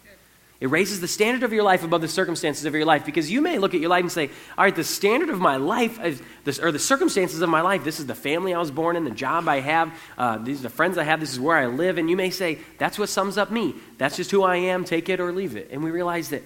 It 0.59 0.69
raises 0.69 0.99
the 0.99 1.07
standard 1.07 1.43
of 1.43 1.53
your 1.53 1.63
life 1.63 1.85
above 1.85 2.01
the 2.01 2.09
circumstances 2.09 2.65
of 2.65 2.75
your 2.75 2.83
life 2.83 3.05
because 3.05 3.31
you 3.31 3.39
may 3.39 3.57
look 3.57 3.73
at 3.73 3.79
your 3.79 3.89
life 3.89 4.01
and 4.01 4.11
say, 4.11 4.29
all 4.57 4.65
right, 4.65 4.75
the 4.75 4.83
standard 4.83 5.29
of 5.29 5.39
my 5.39 5.55
life, 5.55 6.03
is 6.03 6.21
this, 6.43 6.59
or 6.59 6.73
the 6.73 6.79
circumstances 6.79 7.41
of 7.41 7.47
my 7.47 7.61
life, 7.61 7.85
this 7.85 8.01
is 8.01 8.07
the 8.07 8.15
family 8.15 8.53
I 8.53 8.59
was 8.59 8.69
born 8.69 8.97
in, 8.97 9.05
the 9.05 9.11
job 9.11 9.47
I 9.47 9.61
have, 9.61 9.93
uh, 10.17 10.37
these 10.37 10.59
are 10.59 10.63
the 10.63 10.69
friends 10.69 10.97
I 10.97 11.05
have, 11.05 11.21
this 11.21 11.31
is 11.31 11.39
where 11.39 11.55
I 11.55 11.67
live. 11.67 11.97
And 11.97 12.09
you 12.09 12.17
may 12.17 12.29
say, 12.29 12.59
that's 12.77 12.99
what 12.99 13.07
sums 13.07 13.37
up 13.37 13.51
me. 13.51 13.73
That's 13.97 14.17
just 14.17 14.31
who 14.31 14.43
I 14.43 14.57
am, 14.57 14.83
take 14.83 15.07
it 15.07 15.21
or 15.21 15.31
leave 15.31 15.55
it. 15.55 15.69
And 15.71 15.81
we 15.81 15.91
realize 15.91 16.29
that, 16.29 16.43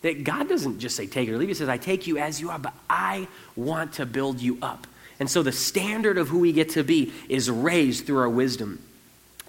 that 0.00 0.24
God 0.24 0.48
doesn't 0.48 0.80
just 0.80 0.96
say 0.96 1.06
take 1.06 1.28
it 1.28 1.32
or 1.32 1.38
leave 1.38 1.48
it. 1.48 1.52
He 1.52 1.54
says, 1.54 1.68
I 1.68 1.78
take 1.78 2.08
you 2.08 2.18
as 2.18 2.40
you 2.40 2.50
are, 2.50 2.58
but 2.58 2.74
I 2.90 3.28
want 3.54 3.92
to 3.94 4.06
build 4.06 4.40
you 4.40 4.58
up. 4.60 4.88
And 5.20 5.30
so 5.30 5.44
the 5.44 5.52
standard 5.52 6.18
of 6.18 6.28
who 6.28 6.40
we 6.40 6.52
get 6.52 6.70
to 6.70 6.82
be 6.82 7.12
is 7.28 7.48
raised 7.48 8.06
through 8.06 8.18
our 8.18 8.28
wisdom. 8.28 8.82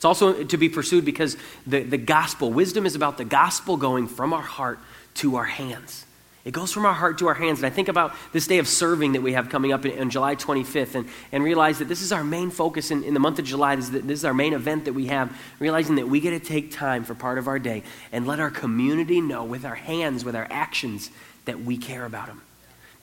It's 0.03 0.05
also 0.05 0.43
to 0.43 0.57
be 0.57 0.67
pursued 0.67 1.05
because 1.05 1.37
the, 1.65 1.81
the 1.81 1.97
gospel, 1.97 2.51
wisdom 2.51 2.85
is 2.85 2.93
about 2.93 3.17
the 3.17 3.23
gospel 3.23 3.77
going 3.77 4.09
from 4.09 4.33
our 4.33 4.41
heart 4.41 4.79
to 5.13 5.37
our 5.37 5.45
hands. 5.45 6.05
It 6.43 6.51
goes 6.51 6.73
from 6.73 6.85
our 6.85 6.93
heart 6.93 7.19
to 7.19 7.29
our 7.29 7.33
hands. 7.33 7.59
And 7.59 7.65
I 7.65 7.69
think 7.69 7.87
about 7.87 8.13
this 8.33 8.45
day 8.45 8.57
of 8.57 8.67
serving 8.67 9.13
that 9.13 9.21
we 9.21 9.31
have 9.31 9.47
coming 9.47 9.71
up 9.71 9.85
on 9.85 10.09
July 10.09 10.35
25th 10.35 10.95
and, 10.95 11.07
and 11.31 11.41
realize 11.41 11.79
that 11.79 11.87
this 11.87 12.01
is 12.01 12.11
our 12.11 12.21
main 12.21 12.51
focus 12.51 12.91
in, 12.91 13.05
in 13.05 13.13
the 13.13 13.21
month 13.21 13.39
of 13.39 13.45
July. 13.45 13.77
This 13.77 13.85
is, 13.85 13.91
the, 13.91 13.99
this 13.99 14.19
is 14.19 14.25
our 14.25 14.33
main 14.33 14.51
event 14.51 14.83
that 14.83 14.93
we 14.93 15.07
have, 15.07 15.33
realizing 15.59 15.95
that 15.95 16.09
we 16.09 16.19
get 16.19 16.31
to 16.31 16.39
take 16.45 16.73
time 16.73 17.05
for 17.05 17.15
part 17.15 17.37
of 17.37 17.47
our 17.47 17.57
day 17.57 17.83
and 18.11 18.27
let 18.27 18.41
our 18.41 18.51
community 18.51 19.21
know 19.21 19.45
with 19.45 19.63
our 19.63 19.75
hands, 19.75 20.25
with 20.25 20.35
our 20.35 20.47
actions, 20.51 21.11
that 21.45 21.61
we 21.61 21.77
care 21.77 22.03
about 22.03 22.27
them 22.27 22.41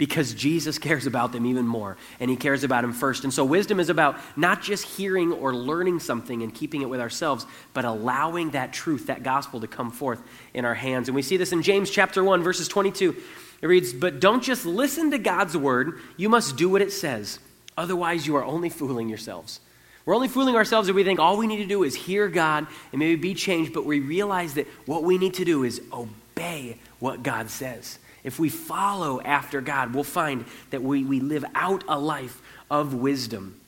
because 0.00 0.33
Jesus 0.33 0.78
cares 0.78 1.07
about 1.07 1.30
them 1.30 1.45
even 1.45 1.66
more, 1.66 1.99
and 2.21 2.30
He 2.30 2.37
cares 2.37 2.64
about 2.64 2.80
them 2.80 2.95
first. 2.95 3.25
And 3.25 3.35
so, 3.35 3.45
wisdom 3.45 3.78
is 3.78 3.90
about 3.90 4.16
not 4.35 4.62
just 4.62 4.87
hearing 4.87 5.30
or 5.30 5.54
learning 5.54 6.00
something 6.00 6.42
and 6.42 6.54
keeping 6.54 6.80
it 6.80 6.88
with 6.88 7.00
ourselves, 7.00 7.45
but 7.75 7.85
allowing 7.85 8.52
that 8.52 8.73
truth, 8.73 9.09
that 9.09 9.23
gospel, 9.23 9.61
to 9.61 9.66
come 9.66 9.90
forth 9.90 10.23
in 10.54 10.64
our 10.64 10.73
hands. 10.73 11.09
And 11.09 11.14
we 11.14 11.21
see 11.21 11.37
this 11.37 11.52
in 11.52 11.61
James 11.61 11.90
chapter 11.90 12.25
1, 12.25 12.42
verses 12.42 12.66
22. 12.66 13.14
It 13.61 13.66
reads, 13.66 13.92
But 13.92 14.21
don't 14.21 14.42
just 14.42 14.64
listen 14.64 15.11
to 15.11 15.19
God's 15.19 15.54
word, 15.54 16.00
you 16.16 16.30
must 16.30 16.57
do 16.57 16.71
what 16.71 16.80
it 16.80 16.92
says. 16.92 17.38
Otherwise, 17.76 18.26
you 18.26 18.37
are 18.37 18.45
only 18.45 18.71
fooling 18.71 19.11
yourselves. 19.11 19.61
We're 20.07 20.14
only 20.14 20.28
fooling 20.28 20.57
ourselves 20.57 20.88
if 20.88 20.97
we 20.97 21.04
think 21.04 21.21
all 21.21 21.37
we 21.37 21.47
need 21.47 21.59
to 21.59 21.66
do 21.66 21.83
is 21.83 21.95
hear 21.95 22.26
God 22.28 22.66
and 22.92 22.99
maybe 22.99 23.16
be 23.16 23.35
changed, 23.35 23.75
but 23.75 23.85
we 23.85 24.00
realize 24.00 24.54
that 24.54 24.66
what 24.87 25.04
we 25.04 25.19
need 25.19 25.35
to 25.35 25.45
do 25.45 25.62
is 25.62 25.83
obey 25.92 26.78
what 27.00 27.23
God 27.23 27.50
says. 27.50 27.99
If 28.23 28.39
we 28.39 28.49
follow 28.49 29.21
after 29.21 29.61
God, 29.61 29.95
we'll 29.95 30.05
find 30.05 30.45
that 30.71 30.83
we, 30.83 31.05
we 31.05 31.21
live 31.21 31.45
out 31.55 31.85
a 31.89 31.99
life 31.99 32.41
of 32.71 32.95
wisdom 32.95 33.61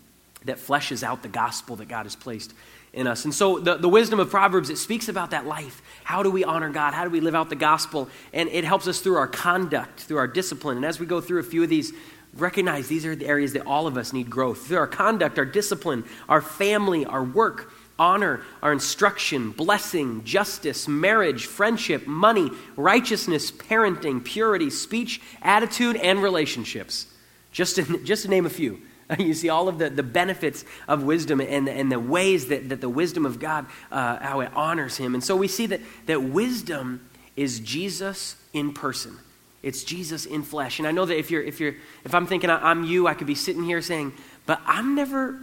that 0.44 0.58
fleshes 0.58 1.02
out 1.02 1.22
the 1.22 1.28
gospel 1.28 1.76
that 1.76 1.88
God 1.88 2.04
has 2.04 2.16
placed 2.16 2.52
in 2.92 3.06
us. 3.06 3.24
And 3.24 3.34
so 3.34 3.58
the, 3.58 3.76
the 3.76 3.88
wisdom 3.88 4.20
of 4.20 4.30
Proverbs, 4.30 4.68
it 4.68 4.76
speaks 4.76 5.08
about 5.08 5.30
that 5.30 5.46
life. 5.46 5.80
How 6.04 6.22
do 6.22 6.30
we 6.30 6.44
honor 6.44 6.68
God? 6.70 6.92
How 6.92 7.04
do 7.04 7.10
we 7.10 7.20
live 7.20 7.34
out 7.34 7.48
the 7.48 7.56
gospel? 7.56 8.08
And 8.32 8.48
it 8.50 8.64
helps 8.64 8.86
us 8.86 9.00
through 9.00 9.16
our 9.16 9.28
conduct, 9.28 10.00
through 10.00 10.18
our 10.18 10.26
discipline. 10.26 10.76
And 10.76 10.84
as 10.84 11.00
we 11.00 11.06
go 11.06 11.20
through 11.20 11.40
a 11.40 11.44
few 11.44 11.62
of 11.62 11.70
these, 11.70 11.92
recognize 12.34 12.88
these 12.88 13.06
are 13.06 13.14
the 13.14 13.26
areas 13.26 13.54
that 13.54 13.66
all 13.66 13.86
of 13.86 13.96
us 13.96 14.12
need 14.12 14.28
growth. 14.28 14.66
Through 14.66 14.78
our 14.78 14.86
conduct, 14.86 15.38
our 15.38 15.44
discipline, 15.44 16.04
our 16.28 16.42
family, 16.42 17.06
our 17.06 17.24
work, 17.24 17.72
honor, 18.02 18.40
our 18.62 18.72
instruction, 18.72 19.52
blessing, 19.52 20.24
justice, 20.24 20.88
marriage, 20.88 21.46
friendship, 21.46 22.04
money, 22.04 22.50
righteousness, 22.74 23.52
parenting, 23.52 24.24
purity, 24.24 24.70
speech, 24.70 25.20
attitude, 25.40 25.94
and 25.96 26.20
relationships. 26.20 27.06
Just 27.52 27.76
to, 27.76 27.98
just 28.04 28.24
to 28.24 28.28
name 28.28 28.44
a 28.44 28.50
few. 28.50 28.80
You 29.18 29.34
see 29.34 29.50
all 29.50 29.68
of 29.68 29.76
the, 29.76 29.90
the 29.90 30.02
benefits 30.02 30.64
of 30.88 31.02
wisdom 31.02 31.38
and, 31.42 31.68
and 31.68 31.92
the 31.92 32.00
ways 32.00 32.46
that, 32.46 32.70
that 32.70 32.80
the 32.80 32.88
wisdom 32.88 33.26
of 33.26 33.38
God, 33.38 33.66
uh, 33.90 34.18
how 34.18 34.40
it 34.40 34.50
honors 34.54 34.96
Him. 34.96 35.12
And 35.12 35.22
so 35.22 35.36
we 35.36 35.48
see 35.48 35.66
that, 35.66 35.80
that 36.06 36.22
wisdom 36.22 37.06
is 37.36 37.60
Jesus 37.60 38.36
in 38.54 38.72
person. 38.72 39.18
It's 39.62 39.84
Jesus 39.84 40.24
in 40.24 40.42
flesh. 40.42 40.78
And 40.78 40.88
I 40.88 40.92
know 40.92 41.04
that 41.04 41.18
if 41.18 41.30
you're, 41.30 41.42
if 41.42 41.60
you're, 41.60 41.74
if 42.04 42.14
I'm 42.14 42.26
thinking 42.26 42.48
I'm 42.48 42.84
you, 42.84 43.06
I 43.06 43.12
could 43.12 43.26
be 43.26 43.34
sitting 43.34 43.64
here 43.64 43.82
saying, 43.82 44.14
but 44.46 44.60
I'm 44.64 44.94
never 44.94 45.38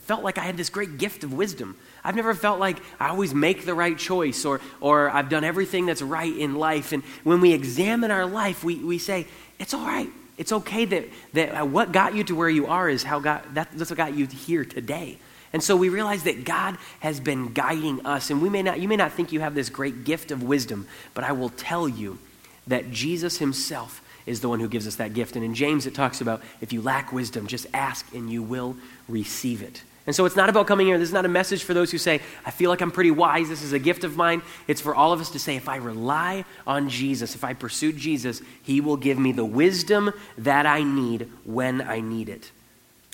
felt 0.00 0.22
like 0.22 0.38
I 0.38 0.42
had 0.42 0.56
this 0.56 0.70
great 0.70 0.98
gift 0.98 1.24
of 1.24 1.32
wisdom. 1.32 1.76
I've 2.04 2.16
never 2.16 2.34
felt 2.34 2.60
like 2.60 2.78
I 3.00 3.08
always 3.08 3.34
make 3.34 3.64
the 3.64 3.74
right 3.74 3.96
choice 3.96 4.44
or, 4.44 4.60
or 4.80 5.10
I've 5.10 5.28
done 5.28 5.44
everything 5.44 5.86
that's 5.86 6.02
right 6.02 6.36
in 6.36 6.56
life. 6.56 6.92
And 6.92 7.02
when 7.24 7.40
we 7.40 7.52
examine 7.52 8.10
our 8.10 8.26
life, 8.26 8.64
we, 8.64 8.76
we 8.76 8.98
say, 8.98 9.26
it's 9.58 9.74
all 9.74 9.86
right. 9.86 10.08
It's 10.38 10.52
okay 10.52 10.84
that, 10.86 11.04
that 11.34 11.68
what 11.68 11.92
got 11.92 12.14
you 12.14 12.24
to 12.24 12.34
where 12.34 12.48
you 12.48 12.66
are 12.66 12.88
is 12.88 13.02
how 13.02 13.20
God, 13.20 13.42
that, 13.54 13.68
that's 13.74 13.90
what 13.90 13.96
got 13.96 14.14
you 14.14 14.26
here 14.26 14.64
today. 14.64 15.18
And 15.52 15.62
so 15.62 15.76
we 15.76 15.90
realize 15.90 16.22
that 16.24 16.44
God 16.44 16.78
has 17.00 17.20
been 17.20 17.52
guiding 17.52 18.06
us. 18.06 18.30
And 18.30 18.40
we 18.40 18.48
may 18.48 18.62
not, 18.62 18.80
you 18.80 18.88
may 18.88 18.96
not 18.96 19.12
think 19.12 19.32
you 19.32 19.40
have 19.40 19.54
this 19.54 19.68
great 19.68 20.04
gift 20.04 20.30
of 20.30 20.42
wisdom, 20.42 20.86
but 21.14 21.24
I 21.24 21.32
will 21.32 21.50
tell 21.50 21.88
you 21.88 22.18
that 22.66 22.90
Jesus 22.90 23.38
himself 23.38 24.02
is 24.24 24.40
the 24.40 24.48
one 24.48 24.60
who 24.60 24.68
gives 24.68 24.86
us 24.86 24.96
that 24.96 25.14
gift. 25.14 25.36
And 25.36 25.44
in 25.44 25.54
James, 25.54 25.86
it 25.86 25.94
talks 25.94 26.20
about 26.20 26.42
if 26.60 26.72
you 26.72 26.80
lack 26.80 27.12
wisdom, 27.12 27.46
just 27.46 27.66
ask 27.74 28.06
and 28.14 28.30
you 28.30 28.42
will 28.42 28.76
receive 29.12 29.62
it. 29.62 29.82
And 30.04 30.16
so 30.16 30.24
it's 30.24 30.34
not 30.34 30.48
about 30.48 30.66
coming 30.66 30.88
here. 30.88 30.98
This 30.98 31.10
is 31.10 31.14
not 31.14 31.24
a 31.24 31.28
message 31.28 31.62
for 31.62 31.74
those 31.74 31.92
who 31.92 31.98
say, 31.98 32.20
I 32.44 32.50
feel 32.50 32.70
like 32.70 32.80
I'm 32.80 32.90
pretty 32.90 33.12
wise. 33.12 33.48
This 33.48 33.62
is 33.62 33.72
a 33.72 33.78
gift 33.78 34.02
of 34.02 34.16
mine. 34.16 34.42
It's 34.66 34.80
for 34.80 34.96
all 34.96 35.12
of 35.12 35.20
us 35.20 35.30
to 35.30 35.38
say, 35.38 35.54
if 35.54 35.68
I 35.68 35.76
rely 35.76 36.44
on 36.66 36.88
Jesus, 36.88 37.36
if 37.36 37.44
I 37.44 37.54
pursue 37.54 37.92
Jesus, 37.92 38.42
He 38.64 38.80
will 38.80 38.96
give 38.96 39.16
me 39.16 39.30
the 39.30 39.44
wisdom 39.44 40.12
that 40.38 40.66
I 40.66 40.82
need 40.82 41.30
when 41.44 41.80
I 41.80 42.00
need 42.00 42.28
it. 42.28 42.50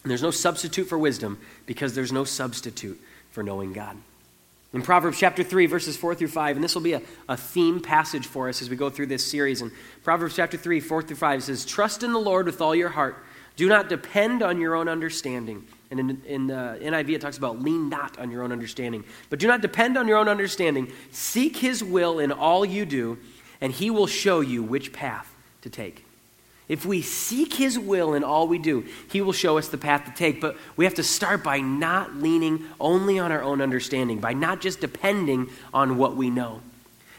And 0.03 0.11
there's 0.11 0.23
no 0.23 0.31
substitute 0.31 0.87
for 0.87 0.97
wisdom 0.97 1.39
because 1.67 1.95
there's 1.95 2.13
no 2.13 2.25
substitute 2.25 2.99
for 3.33 3.43
knowing 3.43 3.75
God. 3.75 3.99
In 4.73 4.81
Proverbs 4.81 5.19
chapter 5.19 5.43
3, 5.43 5.67
verses 5.67 5.97
4 5.97 6.15
through 6.15 6.29
5, 6.29 6.57
and 6.57 6.65
this 6.65 6.75
will 6.75 6.83
be 6.83 6.93
a, 6.93 7.03
a 7.29 7.37
theme 7.37 7.81
passage 7.81 8.27
for 8.27 8.49
us 8.49 8.63
as 8.63 8.71
we 8.71 8.77
go 8.77 8.89
through 8.89 9.07
this 9.07 9.25
series. 9.31 9.61
In 9.61 9.73
Proverbs 10.05 10.37
chapter 10.37 10.57
3, 10.57 10.81
4 10.81 11.03
through 11.03 11.17
5, 11.17 11.39
it 11.39 11.43
says, 11.43 11.65
Trust 11.67 12.03
in 12.03 12.13
the 12.13 12.19
Lord 12.19 12.47
with 12.47 12.61
all 12.61 12.75
your 12.75 12.91
heart. 12.91 13.17
Do 13.57 13.69
not 13.69 13.89
depend 13.89 14.43
on 14.43 14.61
your 14.61 14.75
own 14.75 14.89
understanding. 14.89 15.67
And 15.91 16.01
in, 16.01 16.23
in 16.27 16.51
uh, 16.51 16.77
the 16.79 16.85
NIV, 16.85 17.15
it 17.15 17.21
talks 17.21 17.39
about 17.39 17.61
lean 17.61 17.89
not 17.89 18.19
on 18.19 18.31
your 18.31 18.43
own 18.43 18.53
understanding. 18.53 19.05
But 19.31 19.39
do 19.39 19.47
not 19.47 19.63
depend 19.63 19.97
on 19.97 20.07
your 20.07 20.19
own 20.19 20.29
understanding. 20.29 20.93
Seek 21.11 21.57
his 21.57 21.83
will 21.83 22.19
in 22.19 22.31
all 22.31 22.65
you 22.65 22.85
do, 22.85 23.19
and 23.61 23.73
he 23.73 23.91
will 23.91 24.07
show 24.07 24.41
you 24.41 24.63
which 24.63 24.93
path 24.93 25.35
to 25.63 25.71
take. 25.71 26.05
If 26.69 26.85
we 26.85 27.01
seek 27.01 27.55
his 27.55 27.79
will 27.79 28.13
in 28.13 28.23
all 28.23 28.47
we 28.47 28.59
do, 28.59 28.85
he 29.11 29.23
will 29.23 29.33
show 29.33 29.57
us 29.57 29.69
the 29.69 29.79
path 29.79 30.05
to 30.05 30.11
take. 30.11 30.39
But 30.39 30.57
we 30.77 30.85
have 30.85 30.95
to 30.95 31.03
start 31.03 31.43
by 31.43 31.61
not 31.61 32.17
leaning 32.17 32.67
only 32.79 33.19
on 33.19 33.33
our 33.33 33.43
own 33.43 33.63
understanding, 33.63 34.19
by 34.19 34.35
not 34.35 34.61
just 34.61 34.81
depending 34.81 35.49
on 35.73 35.97
what 35.97 36.15
we 36.15 36.29
know. 36.29 36.61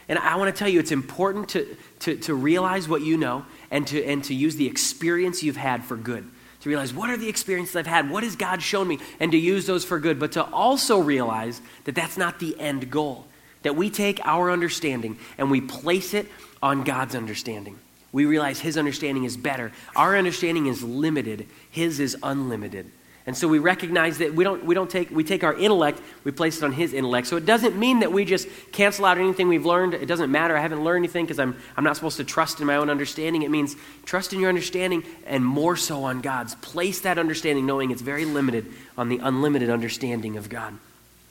And 0.08 0.20
I 0.20 0.36
want 0.36 0.54
to 0.54 0.58
tell 0.58 0.68
you, 0.68 0.78
it's 0.78 0.92
important 0.92 1.48
to, 1.50 1.76
to, 2.00 2.16
to 2.18 2.34
realize 2.34 2.88
what 2.88 3.02
you 3.02 3.16
know 3.16 3.44
and 3.72 3.86
to, 3.88 4.04
and 4.04 4.22
to 4.24 4.34
use 4.34 4.54
the 4.54 4.68
experience 4.68 5.42
you've 5.42 5.56
had 5.56 5.84
for 5.84 5.96
good 5.96 6.30
to 6.60 6.68
realize 6.68 6.92
what 6.92 7.10
are 7.10 7.16
the 7.16 7.28
experiences 7.28 7.76
I've 7.76 7.86
had? 7.86 8.10
What 8.10 8.22
has 8.22 8.36
God 8.36 8.62
shown 8.62 8.86
me? 8.86 8.98
And 9.18 9.32
to 9.32 9.38
use 9.38 9.66
those 9.66 9.84
for 9.84 9.98
good, 9.98 10.18
but 10.18 10.32
to 10.32 10.44
also 10.44 10.98
realize 10.98 11.60
that 11.84 11.94
that's 11.94 12.16
not 12.16 12.38
the 12.38 12.58
end 12.60 12.90
goal. 12.90 13.26
That 13.62 13.76
we 13.76 13.90
take 13.90 14.20
our 14.24 14.50
understanding 14.50 15.18
and 15.38 15.50
we 15.50 15.60
place 15.60 16.14
it 16.14 16.28
on 16.62 16.84
God's 16.84 17.14
understanding. 17.14 17.78
We 18.12 18.24
realize 18.24 18.60
His 18.60 18.76
understanding 18.76 19.24
is 19.24 19.36
better. 19.36 19.72
Our 19.94 20.16
understanding 20.16 20.66
is 20.66 20.82
limited, 20.82 21.46
His 21.70 22.00
is 22.00 22.16
unlimited. 22.22 22.90
And 23.26 23.36
so 23.36 23.46
we 23.46 23.58
recognize 23.58 24.18
that 24.18 24.34
we 24.34 24.44
don't, 24.44 24.64
we 24.64 24.74
don't 24.74 24.88
take, 24.88 25.10
we 25.10 25.22
take 25.24 25.44
our 25.44 25.54
intellect, 25.54 26.00
we 26.24 26.32
place 26.32 26.58
it 26.58 26.64
on 26.64 26.72
his 26.72 26.94
intellect. 26.94 27.26
So 27.26 27.36
it 27.36 27.44
doesn't 27.44 27.76
mean 27.76 28.00
that 28.00 28.10
we 28.10 28.24
just 28.24 28.48
cancel 28.72 29.04
out 29.04 29.18
anything 29.18 29.48
we've 29.48 29.66
learned. 29.66 29.94
It 29.94 30.06
doesn't 30.06 30.30
matter. 30.30 30.56
I 30.56 30.60
haven't 30.60 30.82
learned 30.82 31.04
anything 31.04 31.26
because 31.26 31.38
I'm, 31.38 31.56
I'm 31.76 31.84
not 31.84 31.96
supposed 31.96 32.16
to 32.16 32.24
trust 32.24 32.60
in 32.60 32.66
my 32.66 32.76
own 32.76 32.88
understanding. 32.88 33.42
It 33.42 33.50
means 33.50 33.76
trust 34.04 34.32
in 34.32 34.40
your 34.40 34.48
understanding 34.48 35.04
and 35.26 35.44
more 35.44 35.76
so 35.76 36.04
on 36.04 36.22
God's. 36.22 36.54
Place 36.56 37.00
that 37.00 37.18
understanding 37.18 37.66
knowing 37.66 37.90
it's 37.90 38.02
very 38.02 38.24
limited 38.24 38.66
on 38.96 39.08
the 39.08 39.18
unlimited 39.18 39.68
understanding 39.68 40.36
of 40.36 40.48
God. 40.48 40.78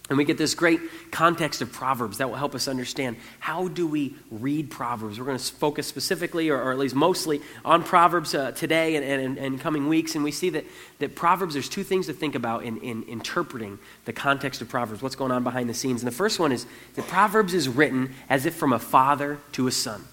And 0.09 0.17
we 0.17 0.25
get 0.25 0.39
this 0.39 0.55
great 0.55 0.81
context 1.11 1.61
of 1.61 1.71
Proverbs 1.71 2.17
that 2.17 2.29
will 2.29 2.35
help 2.35 2.55
us 2.55 2.67
understand 2.67 3.17
how 3.39 3.67
do 3.67 3.85
we 3.85 4.15
read 4.31 4.71
Proverbs. 4.71 5.19
We're 5.19 5.25
going 5.25 5.37
to 5.37 5.53
focus 5.53 5.85
specifically, 5.85 6.49
or, 6.49 6.59
or 6.59 6.71
at 6.71 6.79
least 6.79 6.95
mostly, 6.95 7.41
on 7.63 7.83
Proverbs 7.83 8.33
uh, 8.33 8.51
today 8.51 8.95
and, 8.95 9.05
and, 9.05 9.37
and, 9.37 9.59
coming 9.59 9.87
weeks. 9.87 10.15
And 10.15 10.23
we 10.23 10.31
see 10.31 10.49
that, 10.49 10.65
that 10.97 11.15
Proverbs, 11.15 11.53
there's 11.53 11.69
two 11.69 11.83
things 11.83 12.07
to 12.07 12.13
think 12.13 12.33
about 12.33 12.63
in, 12.63 12.77
in 12.77 13.03
interpreting 13.03 13.77
the 14.05 14.13
context 14.13 14.61
of 14.61 14.69
Proverbs, 14.69 15.03
what's 15.03 15.15
going 15.15 15.31
on 15.31 15.43
behind 15.43 15.69
the 15.69 15.75
scenes. 15.75 16.01
And 16.01 16.07
the 16.07 16.15
first 16.15 16.39
one 16.39 16.51
is 16.51 16.65
that 16.95 17.07
Proverbs 17.07 17.53
is 17.53 17.69
written 17.69 18.15
as 18.29 18.47
if 18.47 18.55
from 18.55 18.73
a 18.73 18.79
father 18.79 19.37
to 19.53 19.67
a 19.67 19.71
son. 19.71 20.03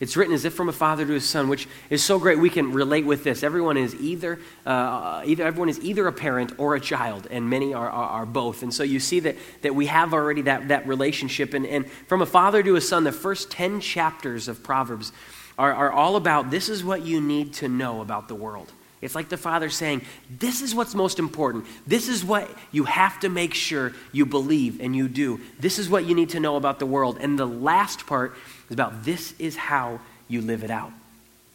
It's 0.00 0.16
written 0.16 0.34
as 0.34 0.44
if 0.44 0.54
from 0.54 0.68
a 0.68 0.72
father 0.72 1.06
to 1.06 1.12
his 1.12 1.28
son, 1.28 1.48
which 1.48 1.68
is 1.88 2.02
so 2.02 2.18
great 2.18 2.38
we 2.38 2.50
can 2.50 2.72
relate 2.72 3.06
with 3.06 3.22
this. 3.22 3.42
Everyone 3.42 3.76
is 3.76 3.94
either, 3.94 4.40
uh, 4.66 5.22
either 5.24 5.44
everyone 5.44 5.68
is 5.68 5.80
either 5.80 6.06
a 6.08 6.12
parent 6.12 6.52
or 6.58 6.74
a 6.74 6.80
child, 6.80 7.28
and 7.30 7.48
many 7.48 7.72
are, 7.72 7.88
are, 7.88 8.08
are, 8.08 8.26
both. 8.26 8.62
And 8.62 8.74
so 8.74 8.82
you 8.82 8.98
see 8.98 9.20
that, 9.20 9.36
that 9.62 9.74
we 9.74 9.86
have 9.86 10.12
already 10.12 10.42
that, 10.42 10.68
that 10.68 10.86
relationship. 10.88 11.54
And, 11.54 11.64
and 11.66 11.90
from 12.08 12.22
a 12.22 12.26
father 12.26 12.62
to 12.62 12.76
a 12.76 12.80
son, 12.80 13.04
the 13.04 13.12
first 13.12 13.50
10 13.52 13.80
chapters 13.80 14.48
of 14.48 14.62
Proverbs 14.62 15.12
are, 15.58 15.72
are 15.72 15.92
all 15.92 16.16
about 16.16 16.50
this 16.50 16.68
is 16.68 16.82
what 16.82 17.02
you 17.02 17.20
need 17.20 17.54
to 17.54 17.68
know 17.68 18.00
about 18.00 18.26
the 18.26 18.34
world. 18.34 18.72
It's 19.00 19.14
like 19.14 19.28
the 19.28 19.36
father 19.36 19.68
saying, 19.68 20.02
This 20.30 20.62
is 20.62 20.74
what's 20.74 20.94
most 20.94 21.18
important. 21.18 21.66
This 21.86 22.08
is 22.08 22.24
what 22.24 22.50
you 22.72 22.84
have 22.84 23.20
to 23.20 23.28
make 23.28 23.52
sure 23.52 23.92
you 24.12 24.24
believe 24.24 24.80
and 24.80 24.96
you 24.96 25.08
do. 25.08 25.40
This 25.60 25.78
is 25.78 25.90
what 25.90 26.06
you 26.06 26.14
need 26.14 26.30
to 26.30 26.40
know 26.40 26.56
about 26.56 26.78
the 26.78 26.86
world. 26.86 27.18
And 27.20 27.38
the 27.38 27.46
last 27.46 28.06
part 28.06 28.34
is 28.68 28.74
about 28.74 29.04
this 29.04 29.34
is 29.38 29.56
how 29.56 30.00
you 30.28 30.40
live 30.40 30.64
it 30.64 30.70
out. 30.70 30.92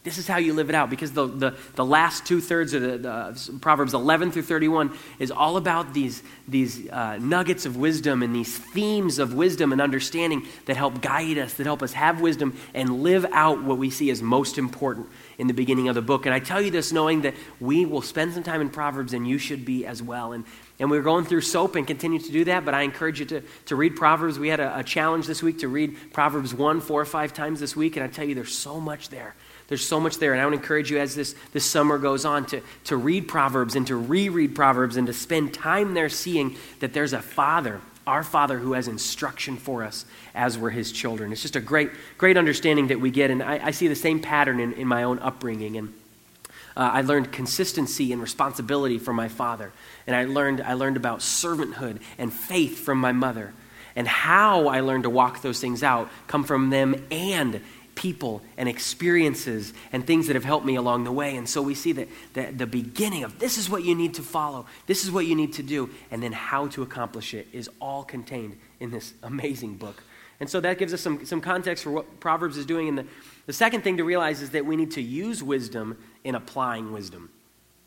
This 0.02 0.16
is 0.16 0.26
how 0.26 0.38
you 0.38 0.54
live 0.54 0.70
it 0.70 0.74
out 0.74 0.88
because 0.88 1.12
the, 1.12 1.26
the, 1.26 1.54
the 1.74 1.84
last 1.84 2.24
two 2.24 2.40
thirds 2.40 2.72
of 2.72 2.80
the, 2.80 2.96
the, 2.96 3.58
Proverbs 3.60 3.92
11 3.92 4.32
through 4.32 4.42
31 4.42 4.96
is 5.18 5.30
all 5.30 5.58
about 5.58 5.92
these, 5.92 6.22
these 6.48 6.88
uh, 6.88 7.18
nuggets 7.18 7.66
of 7.66 7.76
wisdom 7.76 8.22
and 8.22 8.34
these 8.34 8.56
themes 8.56 9.18
of 9.18 9.34
wisdom 9.34 9.72
and 9.72 9.80
understanding 9.80 10.46
that 10.64 10.78
help 10.78 11.02
guide 11.02 11.36
us, 11.36 11.52
that 11.54 11.66
help 11.66 11.82
us 11.82 11.92
have 11.92 12.22
wisdom 12.22 12.58
and 12.72 13.02
live 13.02 13.26
out 13.32 13.62
what 13.62 13.76
we 13.76 13.90
see 13.90 14.08
as 14.10 14.22
most 14.22 14.56
important 14.56 15.06
in 15.36 15.48
the 15.48 15.54
beginning 15.54 15.88
of 15.88 15.94
the 15.94 16.02
book. 16.02 16.24
And 16.24 16.34
I 16.34 16.38
tell 16.38 16.62
you 16.62 16.70
this 16.70 16.92
knowing 16.92 17.20
that 17.22 17.34
we 17.60 17.84
will 17.84 18.02
spend 18.02 18.32
some 18.32 18.42
time 18.42 18.62
in 18.62 18.70
Proverbs 18.70 19.12
and 19.12 19.28
you 19.28 19.36
should 19.36 19.66
be 19.66 19.84
as 19.84 20.02
well. 20.02 20.32
And, 20.32 20.46
and 20.80 20.90
we're 20.90 21.02
going 21.02 21.24
through 21.24 21.42
SOAP 21.42 21.76
and 21.76 21.86
continue 21.86 22.18
to 22.18 22.32
do 22.32 22.44
that, 22.44 22.64
but 22.64 22.74
I 22.74 22.82
encourage 22.82 23.20
you 23.20 23.26
to, 23.26 23.42
to 23.66 23.76
read 23.76 23.94
Proverbs. 23.94 24.38
We 24.38 24.48
had 24.48 24.58
a, 24.58 24.78
a 24.78 24.82
challenge 24.82 25.28
this 25.28 25.42
week 25.42 25.60
to 25.60 25.68
read 25.68 25.96
Proverbs 26.12 26.52
1 26.52 26.80
four 26.80 27.00
or 27.00 27.04
five 27.04 27.32
times 27.32 27.60
this 27.60 27.76
week, 27.76 27.96
and 27.96 28.04
I 28.04 28.08
tell 28.08 28.24
you 28.24 28.34
there's 28.34 28.56
so 28.56 28.80
much 28.80 29.10
there 29.10 29.36
there's 29.70 29.86
so 29.86 30.00
much 30.00 30.18
there. 30.18 30.32
And 30.32 30.42
I 30.42 30.44
would 30.44 30.54
encourage 30.54 30.90
you 30.90 30.98
as 30.98 31.14
this, 31.14 31.34
this 31.52 31.64
summer 31.64 31.96
goes 31.96 32.24
on 32.24 32.44
to, 32.46 32.60
to 32.84 32.96
read 32.96 33.28
Proverbs 33.28 33.76
and 33.76 33.86
to 33.86 33.94
reread 33.94 34.54
Proverbs 34.54 34.96
and 34.96 35.06
to 35.06 35.12
spend 35.12 35.54
time 35.54 35.94
there 35.94 36.08
seeing 36.08 36.56
that 36.80 36.92
there's 36.92 37.12
a 37.12 37.22
Father, 37.22 37.80
our 38.04 38.24
Father, 38.24 38.58
who 38.58 38.72
has 38.72 38.88
instruction 38.88 39.56
for 39.56 39.84
us 39.84 40.04
as 40.34 40.58
we're 40.58 40.70
His 40.70 40.90
children. 40.90 41.30
It's 41.30 41.42
just 41.42 41.54
a 41.54 41.60
great, 41.60 41.90
great 42.18 42.36
understanding 42.36 42.88
that 42.88 43.00
we 43.00 43.12
get. 43.12 43.30
And 43.30 43.44
I, 43.44 43.66
I 43.66 43.70
see 43.70 43.86
the 43.86 43.94
same 43.94 44.20
pattern 44.20 44.58
in, 44.58 44.72
in 44.72 44.88
my 44.88 45.04
own 45.04 45.20
upbringing. 45.20 45.76
And 45.76 45.94
uh, 46.76 46.90
I 46.92 47.02
learned 47.02 47.32
consistency 47.32 48.12
and 48.12 48.22
responsibility 48.22 48.98
from 48.98 49.16
my 49.16 49.28
father. 49.28 49.72
And 50.06 50.14
I 50.14 50.24
learned, 50.24 50.60
I 50.60 50.74
learned 50.74 50.96
about 50.96 51.20
servanthood 51.20 52.00
and 52.18 52.32
faith 52.32 52.78
from 52.78 52.98
my 52.98 53.12
mother. 53.12 53.52
And 53.96 54.06
how 54.06 54.68
I 54.68 54.80
learned 54.80 55.02
to 55.02 55.10
walk 55.10 55.42
those 55.42 55.60
things 55.60 55.82
out 55.82 56.10
come 56.26 56.44
from 56.44 56.70
them 56.70 57.04
and 57.10 57.60
people 57.96 58.40
and 58.56 58.68
experiences 58.68 59.74
and 59.92 60.06
things 60.06 60.28
that 60.28 60.34
have 60.34 60.44
helped 60.44 60.64
me 60.64 60.76
along 60.76 61.04
the 61.04 61.12
way. 61.12 61.36
And 61.36 61.48
so 61.48 61.60
we 61.60 61.74
see 61.74 61.92
that, 61.92 62.08
that 62.32 62.56
the 62.56 62.66
beginning 62.66 63.24
of 63.24 63.38
this 63.38 63.58
is 63.58 63.68
what 63.68 63.84
you 63.84 63.94
need 63.94 64.14
to 64.14 64.22
follow, 64.22 64.66
this 64.86 65.04
is 65.04 65.10
what 65.10 65.26
you 65.26 65.34
need 65.34 65.52
to 65.54 65.62
do, 65.62 65.90
and 66.10 66.22
then 66.22 66.32
how 66.32 66.68
to 66.68 66.82
accomplish 66.82 67.34
it 67.34 67.48
is 67.52 67.68
all 67.80 68.04
contained 68.04 68.56
in 68.78 68.90
this 68.90 69.12
amazing 69.22 69.74
book. 69.74 70.02
And 70.40 70.48
so 70.48 70.60
that 70.60 70.78
gives 70.78 70.94
us 70.94 71.02
some, 71.02 71.26
some 71.26 71.42
context 71.42 71.84
for 71.84 71.90
what 71.90 72.20
Proverbs 72.20 72.56
is 72.56 72.64
doing. 72.64 72.88
And 72.88 72.96
the, 72.96 73.06
the 73.44 73.52
second 73.52 73.82
thing 73.82 73.98
to 73.98 74.04
realize 74.04 74.40
is 74.40 74.50
that 74.50 74.64
we 74.64 74.76
need 74.76 74.92
to 74.92 75.02
use 75.02 75.42
wisdom 75.42 75.98
in 76.24 76.34
applying 76.34 76.92
wisdom. 76.92 77.30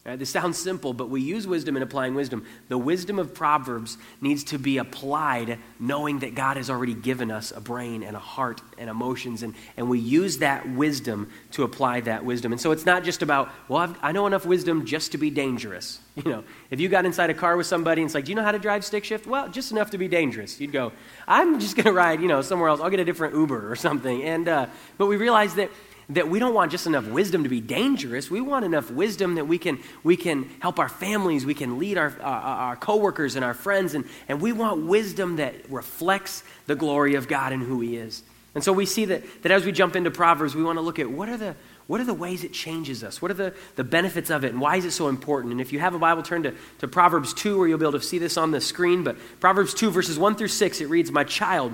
Right? 0.06 0.20
This 0.20 0.30
sounds 0.30 0.58
simple, 0.58 0.92
but 0.92 1.10
we 1.10 1.22
use 1.22 1.48
wisdom 1.48 1.78
in 1.78 1.84
applying 1.84 2.14
wisdom. 2.14 2.46
The 2.68 2.78
wisdom 2.78 3.20
of 3.20 3.34
Proverbs 3.34 3.98
needs 4.20 4.44
to 4.46 4.60
be 4.60 4.78
applied 4.78 5.60
knowing 5.80 6.20
that 6.20 6.36
God 6.36 6.58
has 6.58 6.70
already 6.70 6.94
given 6.94 7.32
us 7.32 7.54
a 7.56 7.62
brain 7.62 8.04
and 8.04 8.14
a 8.14 8.20
heart 8.20 8.60
and 8.78 8.90
emotions, 8.90 9.44
and, 9.44 9.56
and 9.78 9.90
we 9.90 10.00
use 10.00 10.40
that 10.40 10.70
wisdom 10.70 11.32
to 11.52 11.64
apply 11.64 12.02
that 12.02 12.26
wisdom. 12.26 12.52
And 12.52 12.60
so 12.60 12.72
it's 12.72 12.86
not 12.86 13.06
just 13.06 13.22
about, 13.22 13.50
well, 13.70 13.80
I've, 13.80 13.98
i 14.04 14.12
know 14.12 14.28
enough 14.28 14.46
wisdom 14.46 14.86
just 14.86 15.14
to 15.14 15.18
be 15.18 15.30
dangerous. 15.30 16.00
You 16.16 16.30
know, 16.32 16.44
if 16.70 16.80
you 16.80 16.90
got 16.90 17.06
inside 17.06 17.32
a 17.32 17.34
car 17.34 17.58
with 17.58 17.66
somebody 17.66 18.02
and 18.04 18.08
it's 18.08 18.14
like, 18.14 18.26
do 18.26 18.32
you 18.32 18.36
know 18.36 18.44
how 18.44 18.52
to 18.52 18.60
drive 18.60 18.86
stick 18.86 19.04
shift? 19.04 19.26
Well, 19.26 19.50
just 19.50 19.72
enough 19.72 19.90
to 19.92 19.98
be 19.98 20.08
dangerous. 20.08 20.62
You'd 20.62 20.72
go, 20.72 20.92
I'm 21.28 21.60
just 21.60 21.76
going 21.76 21.86
to 21.86 21.92
ride, 21.92 22.22
you 22.22 22.28
know, 22.28 22.44
somewhere 22.44 22.70
else. 22.70 22.82
I'll 22.82 22.92
get 22.92 23.00
a 23.00 23.06
different 23.06 23.34
Uber 23.34 23.72
or 23.72 23.76
something. 23.76 24.22
And, 24.22 24.48
uh, 24.48 24.68
but 25.00 25.08
we 25.08 25.18
realize 25.18 25.56
that 25.56 25.72
that 26.14 26.30
we 26.30 26.40
don't 26.40 26.54
want 26.54 26.72
just 26.72 26.88
enough 26.88 27.06
wisdom 27.08 27.44
to 27.44 27.50
be 27.50 27.62
dangerous. 27.62 28.30
We 28.30 28.42
want 28.42 28.66
enough 28.66 28.92
wisdom 28.92 29.36
that 29.36 29.48
we 29.48 29.58
can, 29.58 29.80
we 30.04 30.18
can 30.18 30.50
help 30.60 30.80
our 30.80 30.90
families, 30.90 31.46
we 31.46 31.54
can 31.54 31.80
lead 31.80 31.98
our, 31.98 32.14
our, 32.22 32.42
our 32.42 32.76
coworkers 32.76 33.36
and 33.36 33.44
our 33.44 33.54
friends, 33.54 33.94
and, 33.94 34.06
and 34.28 34.42
we 34.42 34.52
want 34.52 34.86
wisdom 34.86 35.38
that 35.38 35.70
reflects 35.70 36.44
the 36.68 36.76
glory 36.76 37.16
of 37.16 37.28
God 37.28 37.54
and 37.54 37.64
who 37.64 37.82
He 37.82 37.98
is. 37.98 38.24
And 38.56 38.64
so 38.64 38.72
we 38.72 38.86
see 38.86 39.06
that, 39.06 39.24
that 39.42 39.52
as 39.52 39.66
we 39.66 39.72
jump 39.72 39.96
into 39.96 40.12
Proverbs, 40.12 40.54
we 40.54 40.64
want 40.64 40.78
to 40.78 40.82
look 40.82 41.00
at 41.00 41.10
what 41.10 41.28
are 41.28 41.38
the, 41.38 41.56
what 41.88 42.00
are 42.00 42.06
the 42.06 42.14
ways 42.14 42.44
it 42.44 42.54
changes 42.54 43.04
us? 43.04 43.20
What 43.20 43.32
are 43.32 43.36
the, 43.36 43.54
the 43.76 43.84
benefits 43.84 44.30
of 44.30 44.44
it? 44.44 44.52
And 44.52 44.62
why 44.62 44.76
is 44.76 44.86
it 44.86 44.92
so 44.92 45.08
important? 45.08 45.54
And 45.54 45.60
if 45.60 45.74
you 45.74 45.80
have 45.80 45.96
a 45.96 46.00
Bible, 46.00 46.22
turn 46.22 46.44
to, 46.44 46.54
to 46.80 46.88
Proverbs 46.88 47.34
2, 47.34 47.58
where 47.58 47.68
you'll 47.68 47.80
be 47.80 47.86
able 47.86 48.00
to 48.00 48.06
see 48.06 48.20
this 48.20 48.38
on 48.38 48.52
the 48.52 48.62
screen. 48.62 49.04
But 49.04 49.18
Proverbs 49.40 49.74
2, 49.74 49.90
verses 49.90 50.20
1 50.20 50.36
through 50.36 50.50
6, 50.50 50.82
it 50.82 50.86
reads, 50.86 51.12
My 51.12 51.24
child, 51.24 51.74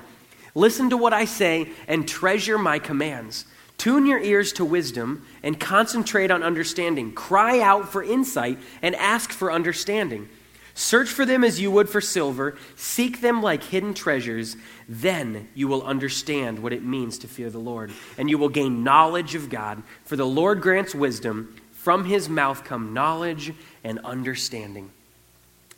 listen 0.56 0.90
to 0.92 0.98
what 0.98 1.12
I 1.12 1.26
say 1.26 1.70
and 1.88 2.08
treasure 2.08 2.58
my 2.58 2.80
commands 2.80 3.46
Tune 3.80 4.06
your 4.06 4.20
ears 4.20 4.52
to 4.54 4.66
wisdom 4.66 5.26
and 5.42 5.58
concentrate 5.58 6.32
on 6.32 6.44
understanding. 6.44 7.14
Cry 7.14 7.62
out 7.62 7.90
for 7.90 8.04
insight 8.04 8.60
and 8.82 8.94
ask 8.96 9.32
for 9.32 9.54
understanding. 9.54 10.28
Search 10.76 11.08
for 11.08 11.26
them 11.26 11.46
as 11.46 11.62
you 11.62 11.72
would 11.72 11.90
for 11.90 12.02
silver. 12.02 12.58
Seek 12.76 13.22
them 13.22 13.42
like 13.42 13.64
hidden 13.64 13.94
treasures. 13.94 14.58
Then 14.90 15.48
you 15.56 15.70
will 15.70 15.82
understand 15.84 16.60
what 16.60 16.74
it 16.74 16.84
means 16.84 17.18
to 17.20 17.30
fear 17.30 17.50
the 17.50 17.58
Lord, 17.58 17.92
and 18.18 18.30
you 18.30 18.38
will 18.38 18.50
gain 18.50 18.84
knowledge 18.84 19.34
of 19.34 19.50
God. 19.50 19.82
For 20.04 20.18
the 20.18 20.28
Lord 20.28 20.62
grants 20.62 20.94
wisdom. 20.94 21.56
From 21.72 22.04
his 22.04 22.28
mouth 22.28 22.66
come 22.66 22.94
knowledge 22.94 23.54
and 23.86 24.00
understanding. 24.00 24.92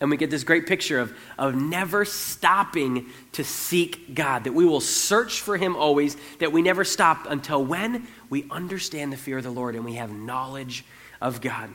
And 0.02 0.10
we 0.10 0.18
get 0.18 0.32
this 0.32 0.44
great 0.44 0.66
picture 0.66 1.00
of, 1.00 1.16
of 1.38 1.56
never 1.56 2.04
stopping 2.06 3.06
to 3.34 3.44
seek 3.44 4.16
God, 4.16 4.44
that 4.46 4.54
we 4.54 4.66
will 4.66 4.82
search 4.82 5.42
for 5.42 5.56
Him 5.56 5.76
always, 5.76 6.18
that 6.40 6.52
we 6.52 6.64
never 6.64 6.84
stop 6.84 7.28
until 7.30 7.64
when 7.64 8.08
we 8.30 8.48
understand 8.50 9.14
the 9.14 9.18
fear 9.18 9.38
of 9.38 9.44
the 9.44 9.52
Lord 9.52 9.76
and 9.76 9.86
we 9.86 9.94
have 9.94 10.12
knowledge 10.12 10.84
of 11.22 11.40
God. 11.40 11.70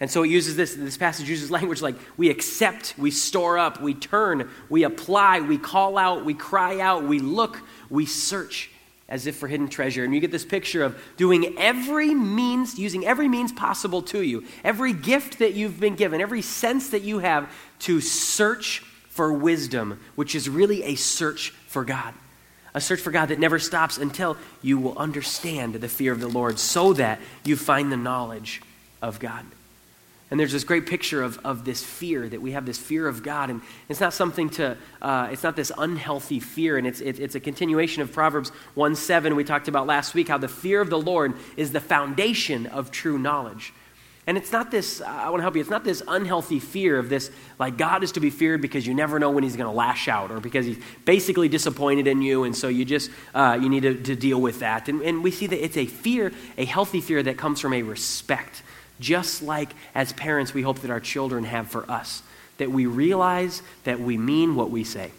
And 0.00 0.10
so 0.10 0.22
it 0.22 0.30
uses 0.30 0.56
this, 0.56 0.74
this 0.74 0.96
passage 0.96 1.28
uses 1.28 1.50
language 1.50 1.82
like 1.82 1.96
we 2.16 2.30
accept, 2.30 2.94
we 2.96 3.10
store 3.10 3.58
up, 3.58 3.80
we 3.80 3.94
turn, 3.94 4.50
we 4.70 4.84
apply, 4.84 5.42
we 5.42 5.58
call 5.58 5.98
out, 5.98 6.24
we 6.24 6.34
cry 6.34 6.80
out, 6.80 7.04
we 7.04 7.18
look, 7.18 7.60
we 7.90 8.06
search 8.06 8.70
as 9.08 9.26
if 9.26 9.36
for 9.36 9.46
hidden 9.46 9.68
treasure. 9.68 10.04
And 10.04 10.14
you 10.14 10.20
get 10.20 10.32
this 10.32 10.44
picture 10.44 10.82
of 10.82 11.00
doing 11.16 11.54
every 11.58 12.14
means, 12.14 12.78
using 12.78 13.06
every 13.06 13.28
means 13.28 13.52
possible 13.52 14.02
to 14.02 14.20
you, 14.20 14.44
every 14.64 14.92
gift 14.92 15.38
that 15.38 15.54
you've 15.54 15.78
been 15.78 15.94
given, 15.94 16.20
every 16.20 16.42
sense 16.42 16.90
that 16.90 17.02
you 17.02 17.20
have 17.20 17.50
to 17.80 18.00
search 18.00 18.80
for 19.08 19.32
wisdom, 19.32 20.00
which 20.14 20.34
is 20.34 20.48
really 20.48 20.82
a 20.82 20.94
search 20.94 21.50
for 21.68 21.84
God. 21.84 22.14
A 22.74 22.80
search 22.80 23.00
for 23.00 23.10
God 23.10 23.30
that 23.30 23.38
never 23.38 23.58
stops 23.58 23.96
until 23.96 24.36
you 24.60 24.76
will 24.78 24.98
understand 24.98 25.74
the 25.76 25.88
fear 25.88 26.12
of 26.12 26.20
the 26.20 26.28
Lord 26.28 26.58
so 26.58 26.92
that 26.92 27.20
you 27.42 27.56
find 27.56 27.90
the 27.90 27.96
knowledge 27.96 28.60
of 29.00 29.18
God. 29.18 29.46
And 30.30 30.40
there's 30.40 30.52
this 30.52 30.64
great 30.64 30.86
picture 30.86 31.22
of, 31.22 31.38
of 31.44 31.64
this 31.64 31.84
fear, 31.84 32.28
that 32.28 32.42
we 32.42 32.52
have 32.52 32.66
this 32.66 32.78
fear 32.78 33.06
of 33.06 33.22
God. 33.22 33.48
And 33.48 33.60
it's 33.88 34.00
not 34.00 34.12
something 34.12 34.50
to, 34.50 34.76
uh, 35.00 35.28
it's 35.30 35.44
not 35.44 35.54
this 35.54 35.70
unhealthy 35.78 36.40
fear. 36.40 36.78
And 36.78 36.86
it's, 36.86 37.00
it, 37.00 37.20
it's 37.20 37.36
a 37.36 37.40
continuation 37.40 38.02
of 38.02 38.12
Proverbs 38.12 38.50
1 38.74 38.96
7 38.96 39.36
we 39.36 39.44
talked 39.44 39.68
about 39.68 39.86
last 39.86 40.14
week, 40.14 40.28
how 40.28 40.38
the 40.38 40.48
fear 40.48 40.80
of 40.80 40.90
the 40.90 40.98
Lord 40.98 41.34
is 41.56 41.70
the 41.70 41.80
foundation 41.80 42.66
of 42.66 42.90
true 42.90 43.18
knowledge. 43.18 43.72
And 44.28 44.36
it's 44.36 44.50
not 44.50 44.72
this, 44.72 45.00
I 45.00 45.30
want 45.30 45.38
to 45.38 45.42
help 45.42 45.54
you, 45.54 45.60
it's 45.60 45.70
not 45.70 45.84
this 45.84 46.02
unhealthy 46.08 46.58
fear 46.58 46.98
of 46.98 47.08
this, 47.08 47.30
like 47.60 47.76
God 47.76 48.02
is 48.02 48.10
to 48.12 48.20
be 48.20 48.30
feared 48.30 48.60
because 48.60 48.84
you 48.84 48.92
never 48.92 49.20
know 49.20 49.30
when 49.30 49.44
he's 49.44 49.54
going 49.54 49.70
to 49.70 49.76
lash 49.76 50.08
out 50.08 50.32
or 50.32 50.40
because 50.40 50.66
he's 50.66 50.82
basically 51.04 51.48
disappointed 51.48 52.08
in 52.08 52.20
you. 52.20 52.42
And 52.42 52.56
so 52.56 52.66
you 52.66 52.84
just, 52.84 53.12
uh, 53.36 53.56
you 53.62 53.68
need 53.68 53.84
to, 53.84 53.94
to 53.94 54.16
deal 54.16 54.40
with 54.40 54.58
that. 54.58 54.88
And, 54.88 55.00
and 55.02 55.22
we 55.22 55.30
see 55.30 55.46
that 55.46 55.64
it's 55.64 55.76
a 55.76 55.86
fear, 55.86 56.32
a 56.58 56.64
healthy 56.64 57.00
fear 57.00 57.22
that 57.22 57.36
comes 57.36 57.60
from 57.60 57.72
a 57.72 57.82
respect 57.82 58.64
just 59.00 59.42
like 59.42 59.70
as 59.94 60.12
parents 60.12 60.54
we 60.54 60.62
hope 60.62 60.80
that 60.80 60.90
our 60.90 61.00
children 61.00 61.44
have 61.44 61.68
for 61.68 61.90
us. 61.90 62.22
That 62.58 62.70
we 62.70 62.86
realize 62.86 63.62
that 63.84 64.00
we 64.00 64.16
mean 64.16 64.54
what 64.54 64.70
we 64.70 64.84
say. 64.84 65.10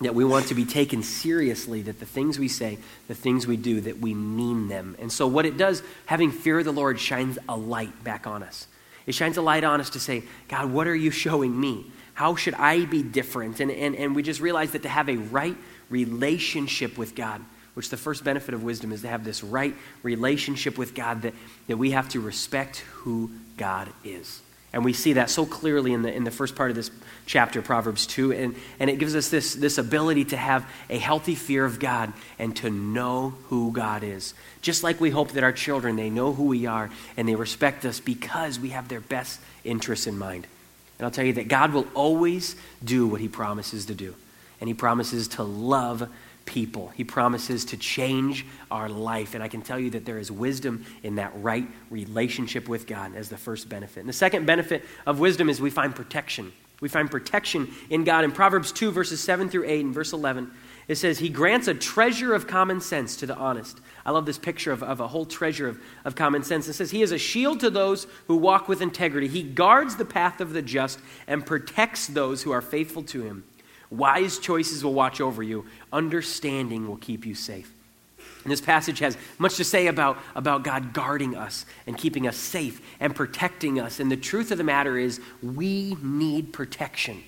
That 0.00 0.14
we 0.14 0.24
want 0.24 0.48
to 0.48 0.54
be 0.54 0.64
taken 0.64 1.02
seriously, 1.02 1.82
that 1.82 2.00
the 2.00 2.06
things 2.06 2.38
we 2.38 2.48
say, 2.48 2.78
the 3.08 3.14
things 3.14 3.46
we 3.46 3.56
do, 3.56 3.80
that 3.82 3.98
we 3.98 4.14
mean 4.14 4.68
them. 4.68 4.96
And 4.98 5.12
so, 5.12 5.26
what 5.28 5.46
it 5.46 5.56
does, 5.56 5.82
having 6.06 6.32
fear 6.32 6.58
of 6.58 6.64
the 6.64 6.72
Lord 6.72 6.98
shines 6.98 7.38
a 7.48 7.56
light 7.56 8.02
back 8.02 8.26
on 8.26 8.42
us. 8.42 8.66
It 9.06 9.14
shines 9.14 9.36
a 9.36 9.42
light 9.42 9.64
on 9.64 9.80
us 9.80 9.90
to 9.90 10.00
say, 10.00 10.24
God, 10.48 10.72
what 10.72 10.86
are 10.86 10.94
you 10.94 11.10
showing 11.10 11.58
me? 11.58 11.86
How 12.14 12.36
should 12.36 12.54
I 12.54 12.84
be 12.84 13.02
different? 13.02 13.60
And, 13.60 13.70
and, 13.70 13.96
and 13.96 14.14
we 14.14 14.22
just 14.22 14.40
realize 14.40 14.72
that 14.72 14.82
to 14.82 14.88
have 14.88 15.08
a 15.08 15.16
right 15.16 15.56
relationship 15.88 16.98
with 16.98 17.14
God, 17.14 17.42
which 17.74 17.88
the 17.88 17.96
first 17.96 18.24
benefit 18.24 18.54
of 18.54 18.62
wisdom 18.62 18.92
is 18.92 19.02
to 19.02 19.08
have 19.08 19.24
this 19.24 19.42
right 19.42 19.74
relationship 20.02 20.76
with 20.76 20.94
God 20.94 21.22
that, 21.22 21.34
that 21.68 21.76
we 21.76 21.92
have 21.92 22.08
to 22.10 22.20
respect 22.20 22.78
who 22.78 23.30
God 23.56 23.88
is. 24.04 24.42
And 24.74 24.84
we 24.84 24.94
see 24.94 25.14
that 25.14 25.28
so 25.28 25.44
clearly 25.44 25.92
in 25.92 26.02
the, 26.02 26.12
in 26.12 26.24
the 26.24 26.30
first 26.30 26.56
part 26.56 26.70
of 26.70 26.76
this 26.76 26.90
chapter, 27.26 27.60
Proverbs 27.60 28.06
2. 28.06 28.32
And, 28.32 28.54
and 28.80 28.88
it 28.88 28.98
gives 28.98 29.14
us 29.14 29.28
this, 29.28 29.54
this 29.54 29.76
ability 29.76 30.26
to 30.26 30.36
have 30.36 30.66
a 30.88 30.96
healthy 30.96 31.34
fear 31.34 31.66
of 31.66 31.78
God 31.78 32.12
and 32.38 32.56
to 32.56 32.70
know 32.70 33.34
who 33.48 33.70
God 33.72 34.02
is. 34.02 34.32
Just 34.62 34.82
like 34.82 34.98
we 34.98 35.10
hope 35.10 35.32
that 35.32 35.44
our 35.44 35.52
children, 35.52 35.96
they 35.96 36.08
know 36.08 36.32
who 36.32 36.44
we 36.44 36.64
are 36.64 36.88
and 37.18 37.28
they 37.28 37.34
respect 37.34 37.84
us 37.84 38.00
because 38.00 38.58
we 38.58 38.70
have 38.70 38.88
their 38.88 39.00
best 39.00 39.40
interests 39.62 40.06
in 40.06 40.16
mind. 40.16 40.46
And 40.98 41.04
I'll 41.04 41.10
tell 41.10 41.24
you 41.24 41.34
that 41.34 41.48
God 41.48 41.72
will 41.74 41.86
always 41.92 42.56
do 42.82 43.06
what 43.06 43.20
he 43.20 43.28
promises 43.28 43.86
to 43.86 43.94
do. 43.94 44.14
And 44.60 44.68
he 44.68 44.74
promises 44.74 45.28
to 45.28 45.42
love 45.42 46.08
people. 46.52 46.88
He 46.94 47.02
promises 47.02 47.64
to 47.66 47.78
change 47.78 48.44
our 48.70 48.90
life. 48.90 49.34
And 49.34 49.42
I 49.42 49.48
can 49.48 49.62
tell 49.62 49.78
you 49.78 49.88
that 49.90 50.04
there 50.04 50.18
is 50.18 50.30
wisdom 50.30 50.84
in 51.02 51.14
that 51.14 51.32
right 51.36 51.66
relationship 51.88 52.68
with 52.68 52.86
God 52.86 53.16
as 53.16 53.30
the 53.30 53.38
first 53.38 53.70
benefit. 53.70 54.00
And 54.00 54.08
the 54.08 54.12
second 54.12 54.44
benefit 54.44 54.84
of 55.06 55.18
wisdom 55.18 55.48
is 55.48 55.62
we 55.62 55.70
find 55.70 55.96
protection. 55.96 56.52
We 56.82 56.90
find 56.90 57.10
protection 57.10 57.72
in 57.88 58.04
God. 58.04 58.24
In 58.24 58.32
Proverbs 58.32 58.70
2, 58.70 58.90
verses 58.90 59.20
7 59.20 59.48
through 59.48 59.64
8, 59.64 59.84
and 59.86 59.94
verse 59.94 60.12
11, 60.12 60.50
It 60.88 60.96
says, 60.96 61.18
He 61.18 61.30
grants 61.30 61.68
a 61.68 61.74
treasure 61.74 62.34
of 62.34 62.46
common 62.46 62.82
sense 62.82 63.16
to 63.16 63.26
the 63.26 63.36
honest. 63.36 63.80
I 64.04 64.10
love 64.10 64.26
this 64.26 64.38
picture 64.38 64.72
of, 64.72 64.82
of 64.82 65.00
a 65.00 65.08
whole 65.08 65.24
treasure 65.24 65.68
of, 65.68 65.80
of 66.04 66.16
common 66.16 66.42
sense. 66.42 66.68
It 66.68 66.74
says, 66.74 66.90
He 66.90 67.00
is 67.00 67.12
a 67.12 67.18
shield 67.18 67.60
to 67.60 67.70
those 67.70 68.06
who 68.26 68.36
walk 68.36 68.68
with 68.68 68.82
integrity. 68.82 69.28
He 69.28 69.42
guards 69.42 69.96
the 69.96 70.04
path 70.04 70.40
of 70.42 70.52
the 70.52 70.60
just 70.60 70.98
and 71.26 71.46
protects 71.46 72.08
those 72.08 72.42
who 72.42 72.50
are 72.50 72.60
faithful 72.60 73.04
to 73.04 73.22
Him. 73.22 73.44
Wise 73.92 74.38
choices 74.38 74.82
will 74.82 74.94
watch 74.94 75.20
over 75.20 75.42
you, 75.42 75.66
understanding 75.92 76.88
will 76.88 76.96
keep 76.96 77.26
you 77.26 77.34
safe. 77.34 77.74
And 78.42 78.50
this 78.50 78.60
passage 78.60 78.98
has 79.00 79.18
much 79.38 79.56
to 79.56 79.64
say 79.64 79.86
about, 79.86 80.18
about 80.34 80.64
God 80.64 80.94
guarding 80.94 81.36
us 81.36 81.66
and 81.86 81.96
keeping 81.96 82.26
us 82.26 82.36
safe 82.36 82.80
and 82.98 83.14
protecting 83.14 83.78
us. 83.78 84.00
And 84.00 84.10
the 84.10 84.16
truth 84.16 84.50
of 84.50 84.58
the 84.58 84.64
matter 84.64 84.96
is, 84.96 85.20
we 85.42 85.96
need 86.02 86.52
protection. 86.52 87.22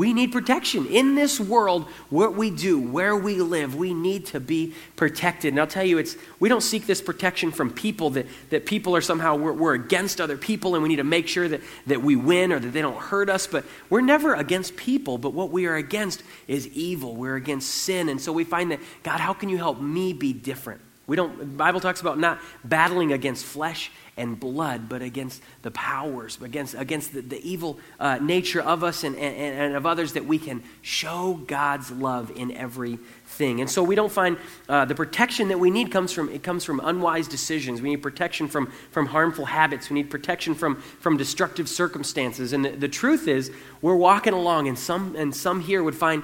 We 0.00 0.14
need 0.14 0.32
protection. 0.32 0.86
In 0.86 1.14
this 1.14 1.38
world, 1.38 1.86
what 2.08 2.34
we 2.34 2.50
do, 2.50 2.80
where 2.80 3.14
we 3.14 3.42
live, 3.42 3.74
we 3.74 3.92
need 3.92 4.24
to 4.28 4.40
be 4.40 4.72
protected. 4.96 5.52
And 5.52 5.60
I'll 5.60 5.66
tell 5.66 5.84
you, 5.84 5.98
it's, 5.98 6.16
we 6.38 6.48
don't 6.48 6.62
seek 6.62 6.86
this 6.86 7.02
protection 7.02 7.52
from 7.52 7.70
people 7.70 8.08
that, 8.12 8.26
that 8.48 8.64
people 8.64 8.96
are 8.96 9.02
somehow, 9.02 9.36
we're, 9.36 9.52
we're 9.52 9.74
against 9.74 10.18
other 10.18 10.38
people 10.38 10.74
and 10.74 10.82
we 10.82 10.88
need 10.88 10.96
to 10.96 11.04
make 11.04 11.28
sure 11.28 11.46
that, 11.48 11.60
that 11.86 12.00
we 12.00 12.16
win 12.16 12.50
or 12.50 12.58
that 12.58 12.70
they 12.70 12.80
don't 12.80 12.96
hurt 12.96 13.28
us. 13.28 13.46
But 13.46 13.66
we're 13.90 14.00
never 14.00 14.32
against 14.32 14.74
people, 14.74 15.18
but 15.18 15.34
what 15.34 15.50
we 15.50 15.66
are 15.66 15.76
against 15.76 16.22
is 16.48 16.66
evil. 16.68 17.14
We're 17.14 17.36
against 17.36 17.68
sin. 17.68 18.08
And 18.08 18.18
so 18.18 18.32
we 18.32 18.44
find 18.44 18.70
that, 18.70 18.80
God, 19.02 19.20
how 19.20 19.34
can 19.34 19.50
you 19.50 19.58
help 19.58 19.82
me 19.82 20.14
be 20.14 20.32
different? 20.32 20.80
We 21.10 21.16
don't, 21.16 21.36
the 21.40 21.44
Bible 21.44 21.80
talks 21.80 22.00
about 22.00 22.20
not 22.20 22.38
battling 22.62 23.12
against 23.12 23.44
flesh 23.44 23.90
and 24.16 24.38
blood, 24.38 24.88
but 24.88 25.02
against 25.02 25.42
the 25.62 25.72
powers, 25.72 26.38
against, 26.40 26.74
against 26.74 27.12
the, 27.12 27.20
the 27.20 27.42
evil 27.42 27.80
uh, 27.98 28.18
nature 28.18 28.60
of 28.60 28.84
us 28.84 29.02
and, 29.02 29.16
and, 29.16 29.36
and, 29.36 29.74
of 29.74 29.86
others, 29.86 30.12
that 30.12 30.24
we 30.24 30.38
can 30.38 30.62
show 30.82 31.40
God's 31.48 31.90
love 31.90 32.30
in 32.36 32.52
everything. 32.52 33.60
And 33.60 33.68
so 33.68 33.82
we 33.82 33.96
don't 33.96 34.12
find 34.12 34.38
uh, 34.68 34.84
the 34.84 34.94
protection 34.94 35.48
that 35.48 35.58
we 35.58 35.68
need 35.68 35.90
comes 35.90 36.12
from, 36.12 36.28
it 36.28 36.44
comes 36.44 36.64
from 36.64 36.78
unwise 36.78 37.26
decisions. 37.26 37.82
We 37.82 37.90
need 37.90 38.02
protection 38.02 38.46
from, 38.46 38.70
from 38.92 39.06
harmful 39.06 39.46
habits. 39.46 39.90
We 39.90 39.94
need 39.94 40.10
protection 40.10 40.54
from, 40.54 40.76
from 40.76 41.16
destructive 41.16 41.68
circumstances. 41.68 42.52
And 42.52 42.64
the, 42.64 42.70
the 42.70 42.88
truth 42.88 43.26
is, 43.26 43.50
we're 43.82 43.96
walking 43.96 44.32
along, 44.32 44.68
and 44.68 44.78
some, 44.78 45.16
and 45.16 45.34
some 45.34 45.58
here 45.58 45.82
would 45.82 45.96
find, 45.96 46.22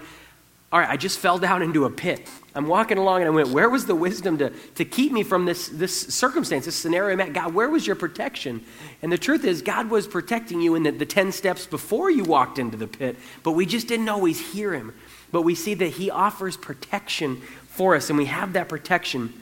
all 0.72 0.80
right, 0.80 0.88
I 0.88 0.96
just 0.96 1.20
fell 1.20 1.38
down 1.38 1.62
into 1.62 1.84
a 1.84 1.90
pit. 1.90 2.28
I'm 2.54 2.66
walking 2.66 2.98
along 2.98 3.20
and 3.20 3.28
I 3.28 3.30
went, 3.30 3.48
Where 3.48 3.70
was 3.70 3.86
the 3.86 3.94
wisdom 3.94 4.38
to, 4.38 4.50
to 4.50 4.84
keep 4.84 5.12
me 5.12 5.22
from 5.22 5.44
this, 5.44 5.68
this 5.68 5.96
circumstance, 6.14 6.64
this 6.64 6.74
scenario 6.74 7.12
I'm 7.12 7.20
at? 7.20 7.32
God, 7.32 7.54
where 7.54 7.68
was 7.68 7.86
your 7.86 7.94
protection? 7.94 8.64
And 9.00 9.12
the 9.12 9.18
truth 9.18 9.44
is, 9.44 9.62
God 9.62 9.90
was 9.90 10.08
protecting 10.08 10.60
you 10.60 10.74
in 10.74 10.82
the, 10.82 10.90
the 10.90 11.06
10 11.06 11.30
steps 11.30 11.66
before 11.66 12.10
you 12.10 12.24
walked 12.24 12.58
into 12.58 12.76
the 12.76 12.88
pit, 12.88 13.16
but 13.44 13.52
we 13.52 13.64
just 13.64 13.86
didn't 13.86 14.08
always 14.08 14.52
hear 14.52 14.72
Him. 14.72 14.92
But 15.30 15.42
we 15.42 15.54
see 15.54 15.74
that 15.74 15.90
He 15.90 16.10
offers 16.10 16.56
protection 16.56 17.42
for 17.68 17.94
us, 17.94 18.10
and 18.10 18.18
we 18.18 18.24
have 18.24 18.54
that 18.54 18.68
protection 18.68 19.32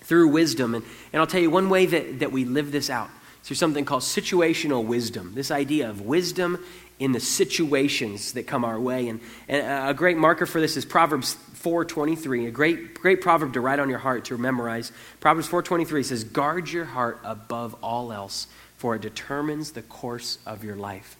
through 0.00 0.28
wisdom. 0.28 0.74
And, 0.74 0.84
and 1.12 1.20
I'll 1.20 1.26
tell 1.28 1.40
you 1.40 1.50
one 1.50 1.68
way 1.68 1.86
that, 1.86 2.18
that 2.20 2.32
we 2.32 2.44
live 2.44 2.72
this 2.72 2.90
out 2.90 3.10
through 3.44 3.56
something 3.56 3.84
called 3.84 4.02
situational 4.02 4.84
wisdom. 4.84 5.32
This 5.34 5.50
idea 5.50 5.90
of 5.90 6.00
wisdom 6.00 6.64
in 6.98 7.12
the 7.12 7.20
situations 7.20 8.32
that 8.32 8.46
come 8.46 8.64
our 8.64 8.78
way. 8.78 9.08
And, 9.08 9.20
and 9.48 9.90
a 9.90 9.94
great 9.94 10.16
marker 10.16 10.46
for 10.46 10.60
this 10.60 10.76
is 10.76 10.84
Proverbs 10.84 11.36
4.23, 11.62 12.48
a 12.48 12.50
great, 12.50 12.94
great 12.94 13.20
proverb 13.20 13.52
to 13.54 13.60
write 13.60 13.78
on 13.78 13.88
your 13.88 13.98
heart 13.98 14.24
to 14.26 14.38
memorize. 14.38 14.90
Proverbs 15.20 15.48
4.23 15.48 16.04
says, 16.04 16.24
Guard 16.24 16.70
your 16.70 16.84
heart 16.84 17.20
above 17.22 17.76
all 17.82 18.12
else, 18.12 18.48
for 18.76 18.96
it 18.96 19.02
determines 19.02 19.72
the 19.72 19.82
course 19.82 20.38
of 20.44 20.64
your 20.64 20.76
life. 20.76 21.16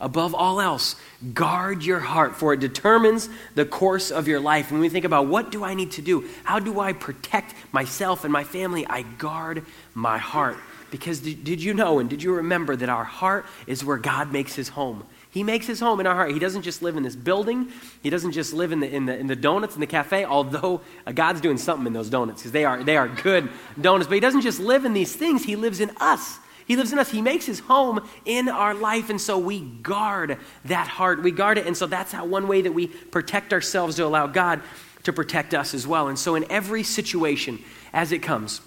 Above 0.00 0.34
all 0.34 0.62
else, 0.62 0.96
guard 1.34 1.84
your 1.84 2.00
heart, 2.00 2.34
for 2.34 2.54
it 2.54 2.60
determines 2.60 3.28
the 3.54 3.66
course 3.66 4.10
of 4.10 4.26
your 4.26 4.40
life. 4.40 4.72
When 4.72 4.80
we 4.80 4.88
think 4.88 5.04
about 5.04 5.26
what 5.26 5.52
do 5.52 5.62
I 5.62 5.74
need 5.74 5.92
to 5.92 6.02
do? 6.02 6.26
How 6.42 6.58
do 6.58 6.80
I 6.80 6.94
protect 6.94 7.54
myself 7.70 8.24
and 8.24 8.32
my 8.32 8.42
family? 8.42 8.86
I 8.86 9.02
guard 9.02 9.64
my 9.94 10.16
heart. 10.16 10.56
Because 10.90 11.20
did, 11.20 11.44
did 11.44 11.62
you 11.62 11.74
know 11.74 11.98
and 11.98 12.10
did 12.10 12.22
you 12.22 12.34
remember 12.34 12.74
that 12.76 12.88
our 12.88 13.04
heart 13.04 13.46
is 13.66 13.84
where 13.84 13.96
God 13.96 14.32
makes 14.32 14.54
his 14.54 14.70
home? 14.70 15.04
He 15.30 15.44
makes 15.44 15.66
his 15.66 15.78
home 15.78 16.00
in 16.00 16.06
our 16.06 16.14
heart. 16.14 16.32
He 16.32 16.40
doesn't 16.40 16.62
just 16.62 16.82
live 16.82 16.96
in 16.96 17.04
this 17.04 17.14
building. 17.14 17.68
He 18.02 18.10
doesn't 18.10 18.32
just 18.32 18.52
live 18.52 18.72
in 18.72 18.80
the, 18.80 18.92
in 18.92 19.06
the, 19.06 19.16
in 19.16 19.28
the 19.28 19.36
donuts 19.36 19.74
in 19.74 19.80
the 19.80 19.86
cafe, 19.86 20.24
although 20.24 20.80
God's 21.14 21.40
doing 21.40 21.56
something 21.56 21.86
in 21.86 21.92
those 21.92 22.10
donuts 22.10 22.42
because 22.42 22.52
they 22.52 22.64
are, 22.64 22.82
they 22.82 22.96
are 22.96 23.06
good 23.06 23.48
donuts. 23.80 24.08
But 24.08 24.14
he 24.14 24.20
doesn't 24.20 24.40
just 24.40 24.58
live 24.58 24.84
in 24.84 24.92
these 24.92 25.14
things, 25.14 25.44
he 25.44 25.56
lives 25.56 25.80
in 25.80 25.90
us. 25.98 26.38
He 26.66 26.76
lives 26.76 26.92
in 26.92 27.00
us. 27.00 27.10
He 27.10 27.20
makes 27.20 27.46
his 27.46 27.58
home 27.58 28.08
in 28.24 28.48
our 28.48 28.74
life. 28.74 29.10
And 29.10 29.20
so 29.20 29.36
we 29.38 29.58
guard 29.58 30.38
that 30.66 30.86
heart. 30.86 31.20
We 31.20 31.32
guard 31.32 31.58
it. 31.58 31.66
And 31.66 31.76
so 31.76 31.88
that's 31.88 32.12
how 32.12 32.24
one 32.24 32.46
way 32.46 32.62
that 32.62 32.70
we 32.70 32.86
protect 32.86 33.52
ourselves 33.52 33.96
to 33.96 34.04
allow 34.06 34.28
God 34.28 34.62
to 35.02 35.12
protect 35.12 35.52
us 35.52 35.74
as 35.74 35.84
well. 35.84 36.06
And 36.06 36.16
so 36.16 36.36
in 36.36 36.44
every 36.48 36.84
situation 36.84 37.58
as 37.92 38.12
it 38.12 38.20
comes, 38.20 38.60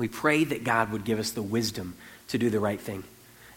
we 0.00 0.08
pray 0.08 0.44
that 0.44 0.64
God 0.64 0.90
would 0.92 1.04
give 1.04 1.18
us 1.18 1.30
the 1.32 1.42
wisdom 1.42 1.94
to 2.28 2.38
do 2.38 2.48
the 2.48 2.58
right 2.58 2.80
thing. 2.80 3.04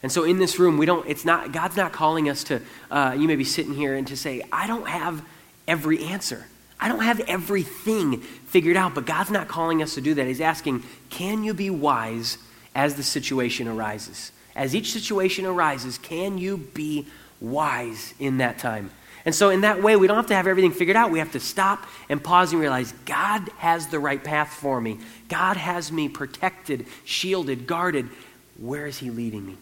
And 0.03 0.11
so 0.11 0.25
in 0.25 0.39
this 0.39 0.59
room, 0.59 0.77
we 0.77 0.85
don't, 0.85 1.07
it's 1.07 1.23
not, 1.23 1.53
God's 1.53 1.77
not 1.77 1.93
calling 1.93 2.29
us 2.29 2.43
to, 2.45 2.61
uh, 2.91 3.15
you 3.17 3.29
may 3.29 3.37
be 3.37 3.45
sitting 3.45 3.73
here 3.73 3.95
and 3.95 4.05
to 4.07 4.17
say, 4.17 4.43
I 4.51 4.67
don't 4.67 4.89
have 4.89 5.25
every 5.69 6.03
answer. 6.03 6.45
I 6.81 6.89
don't 6.89 7.03
have 7.03 7.21
everything 7.21 8.19
figured 8.19 8.75
out, 8.75 8.93
but 8.93 9.05
God's 9.05 9.31
not 9.31 9.47
calling 9.47 9.81
us 9.81 9.93
to 9.93 10.01
do 10.01 10.13
that. 10.15 10.27
He's 10.27 10.41
asking, 10.41 10.83
can 11.09 11.45
you 11.45 11.53
be 11.53 11.69
wise 11.69 12.37
as 12.75 12.95
the 12.95 13.03
situation 13.03 13.69
arises? 13.69 14.33
As 14.53 14.75
each 14.75 14.91
situation 14.91 15.45
arises, 15.45 15.97
can 15.97 16.37
you 16.37 16.57
be 16.57 17.07
wise 17.39 18.13
in 18.19 18.39
that 18.39 18.59
time? 18.59 18.91
And 19.25 19.33
so, 19.33 19.49
in 19.49 19.61
that 19.61 19.81
way, 19.81 19.95
we 19.95 20.07
don't 20.07 20.17
have 20.17 20.27
to 20.27 20.35
have 20.35 20.47
everything 20.47 20.71
figured 20.71 20.97
out. 20.97 21.09
We 21.09 21.19
have 21.19 21.31
to 21.31 21.39
stop 21.39 21.85
and 22.09 22.21
pause 22.21 22.51
and 22.51 22.59
realize 22.59 22.93
God 23.05 23.47
has 23.57 23.87
the 23.87 23.99
right 23.99 24.21
path 24.21 24.49
for 24.49 24.81
me. 24.81 24.99
God 25.29 25.55
has 25.55 25.91
me 25.91 26.09
protected, 26.09 26.85
shielded, 27.05 27.65
guarded. 27.65 28.09
Where 28.57 28.85
is 28.85 28.97
He 28.97 29.09
leading 29.09 29.45
me? 29.45 29.57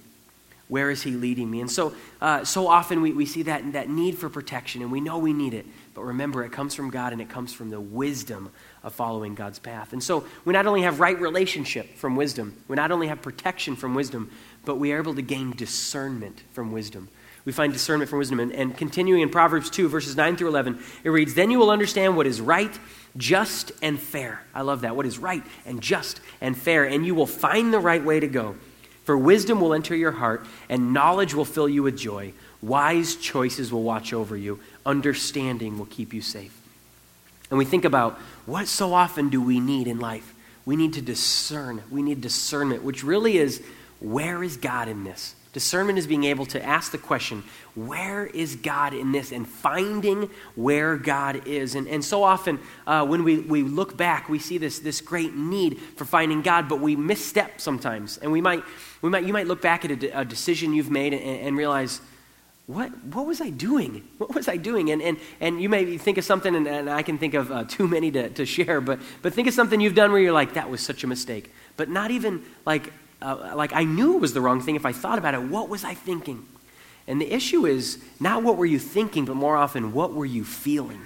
Where 0.67 0.89
is 0.89 1.03
He 1.03 1.11
leading 1.11 1.51
me? 1.51 1.61
And 1.61 1.69
so, 1.69 1.93
uh, 2.21 2.43
so 2.43 2.67
often 2.67 3.01
we, 3.01 3.11
we 3.11 3.27
see 3.27 3.43
that, 3.43 3.73
that 3.73 3.87
need 3.87 4.17
for 4.17 4.29
protection, 4.29 4.81
and 4.81 4.91
we 4.91 4.99
know 4.99 5.19
we 5.19 5.33
need 5.33 5.53
it. 5.53 5.67
But 5.93 6.05
remember, 6.05 6.43
it 6.43 6.51
comes 6.51 6.73
from 6.73 6.89
God 6.89 7.13
and 7.13 7.21
it 7.21 7.29
comes 7.29 7.53
from 7.53 7.69
the 7.69 7.79
wisdom 7.79 8.49
of 8.83 8.93
following 8.93 9.35
God's 9.35 9.59
path. 9.59 9.93
And 9.93 10.01
so, 10.01 10.25
we 10.43 10.53
not 10.53 10.65
only 10.65 10.81
have 10.81 10.99
right 10.99 11.19
relationship 11.19 11.97
from 11.97 12.15
wisdom, 12.15 12.55
we 12.67 12.75
not 12.75 12.91
only 12.91 13.07
have 13.07 13.21
protection 13.21 13.75
from 13.75 13.93
wisdom, 13.93 14.31
but 14.65 14.77
we 14.77 14.91
are 14.91 14.97
able 14.97 15.13
to 15.13 15.21
gain 15.21 15.51
discernment 15.51 16.41
from 16.53 16.71
wisdom 16.71 17.09
we 17.45 17.51
find 17.51 17.73
discernment 17.73 18.09
from 18.09 18.19
wisdom. 18.19 18.39
And, 18.39 18.51
and, 18.53 18.77
continuing 18.77 19.21
in 19.21 19.29
Proverbs 19.29 19.69
2, 19.69 19.89
verses 19.89 20.15
9 20.15 20.37
through 20.37 20.49
11, 20.49 20.79
it 21.03 21.09
reads, 21.09 21.33
Then 21.33 21.51
you 21.51 21.59
will 21.59 21.71
understand 21.71 22.15
what 22.15 22.27
is 22.27 22.39
right, 22.39 22.77
just, 23.17 23.71
and 23.81 23.99
fair. 23.99 24.41
I 24.53 24.61
love 24.61 24.81
that. 24.81 24.95
What 24.95 25.05
is 25.05 25.17
right 25.17 25.43
and 25.65 25.81
just 25.81 26.21
and 26.39 26.55
fair. 26.57 26.85
And 26.85 27.05
you 27.05 27.15
will 27.15 27.27
find 27.27 27.73
the 27.73 27.79
right 27.79 28.03
way 28.03 28.19
to 28.19 28.27
go. 28.27 28.55
For 29.03 29.17
wisdom 29.17 29.59
will 29.59 29.73
enter 29.73 29.95
your 29.95 30.11
heart, 30.11 30.45
and 30.69 30.93
knowledge 30.93 31.33
will 31.33 31.45
fill 31.45 31.67
you 31.67 31.83
with 31.83 31.97
joy. 31.97 32.33
Wise 32.61 33.15
choices 33.15 33.71
will 33.71 33.81
watch 33.81 34.13
over 34.13 34.37
you, 34.37 34.59
understanding 34.85 35.79
will 35.79 35.87
keep 35.87 36.13
you 36.13 36.21
safe. 36.21 36.55
And 37.49 37.57
we 37.57 37.65
think 37.65 37.83
about 37.83 38.13
what 38.45 38.67
so 38.67 38.93
often 38.93 39.29
do 39.29 39.41
we 39.41 39.59
need 39.59 39.87
in 39.87 39.99
life? 39.99 40.33
We 40.63 40.75
need 40.75 40.93
to 40.93 41.01
discern. 41.01 41.81
We 41.89 42.03
need 42.03 42.21
discernment, 42.21 42.83
which 42.83 43.03
really 43.03 43.37
is 43.37 43.63
where 43.99 44.43
is 44.43 44.57
God 44.57 44.87
in 44.87 45.03
this? 45.03 45.35
Discernment 45.53 45.99
is 45.99 46.07
being 46.07 46.23
able 46.23 46.45
to 46.47 46.63
ask 46.63 46.93
the 46.93 46.97
question, 46.97 47.43
where 47.75 48.25
is 48.25 48.55
God 48.55 48.93
in 48.93 49.11
this? 49.11 49.33
And 49.33 49.45
finding 49.45 50.29
where 50.55 50.95
God 50.95 51.45
is. 51.45 51.75
And, 51.75 51.89
and 51.89 52.03
so 52.05 52.23
often, 52.23 52.57
uh, 52.87 53.05
when 53.05 53.25
we, 53.25 53.39
we 53.39 53.61
look 53.61 53.97
back, 53.97 54.29
we 54.29 54.39
see 54.39 54.57
this, 54.57 54.79
this 54.79 55.01
great 55.01 55.35
need 55.35 55.77
for 55.97 56.05
finding 56.05 56.41
God, 56.41 56.69
but 56.69 56.79
we 56.79 56.95
misstep 56.95 57.59
sometimes. 57.59 58.17
And 58.17 58.31
we 58.31 58.39
might, 58.39 58.63
we 59.01 59.09
might, 59.09 59.25
you 59.25 59.33
might 59.33 59.47
look 59.47 59.61
back 59.61 59.83
at 59.83 59.91
a, 59.91 60.21
a 60.21 60.25
decision 60.25 60.73
you've 60.73 60.91
made 60.91 61.13
and, 61.13 61.21
and, 61.21 61.57
realize, 61.57 61.99
what, 62.67 62.89
what 63.03 63.25
was 63.25 63.41
I 63.41 63.49
doing? 63.49 64.07
What 64.19 64.33
was 64.33 64.47
I 64.47 64.55
doing? 64.55 64.89
And, 64.89 65.01
and, 65.01 65.17
and 65.41 65.61
you 65.61 65.67
may 65.67 65.97
think 65.97 66.17
of 66.17 66.23
something, 66.23 66.55
and, 66.55 66.65
and 66.65 66.89
I 66.89 67.01
can 67.01 67.17
think 67.17 67.33
of 67.33 67.51
uh, 67.51 67.65
too 67.65 67.89
many 67.89 68.09
to, 68.11 68.29
to 68.29 68.45
share, 68.45 68.79
but, 68.79 68.99
but 69.21 69.33
think 69.33 69.49
of 69.49 69.53
something 69.53 69.81
you've 69.81 69.95
done 69.95 70.13
where 70.13 70.21
you're 70.21 70.31
like, 70.31 70.53
that 70.53 70.69
was 70.69 70.79
such 70.79 71.03
a 71.03 71.07
mistake. 71.07 71.51
But 71.75 71.89
not 71.89 72.09
even 72.11 72.41
like 72.65 72.93
uh, 73.21 73.53
like 73.55 73.73
I 73.73 73.83
knew 73.83 74.15
it 74.15 74.21
was 74.21 74.33
the 74.33 74.41
wrong 74.41 74.61
thing 74.61 74.75
if 74.75 74.85
I 74.85 74.91
thought 74.91 75.17
about 75.17 75.33
it. 75.33 75.41
What 75.41 75.69
was 75.69 75.83
I 75.83 75.93
thinking? 75.93 76.45
And 77.07 77.19
the 77.19 77.31
issue 77.31 77.65
is 77.65 78.01
not 78.19 78.43
what 78.43 78.57
were 78.57 78.65
you 78.65 78.79
thinking, 78.79 79.25
but 79.25 79.35
more 79.35 79.55
often, 79.55 79.93
what 79.93 80.13
were 80.13 80.25
you 80.25 80.43
feeling? 80.43 81.01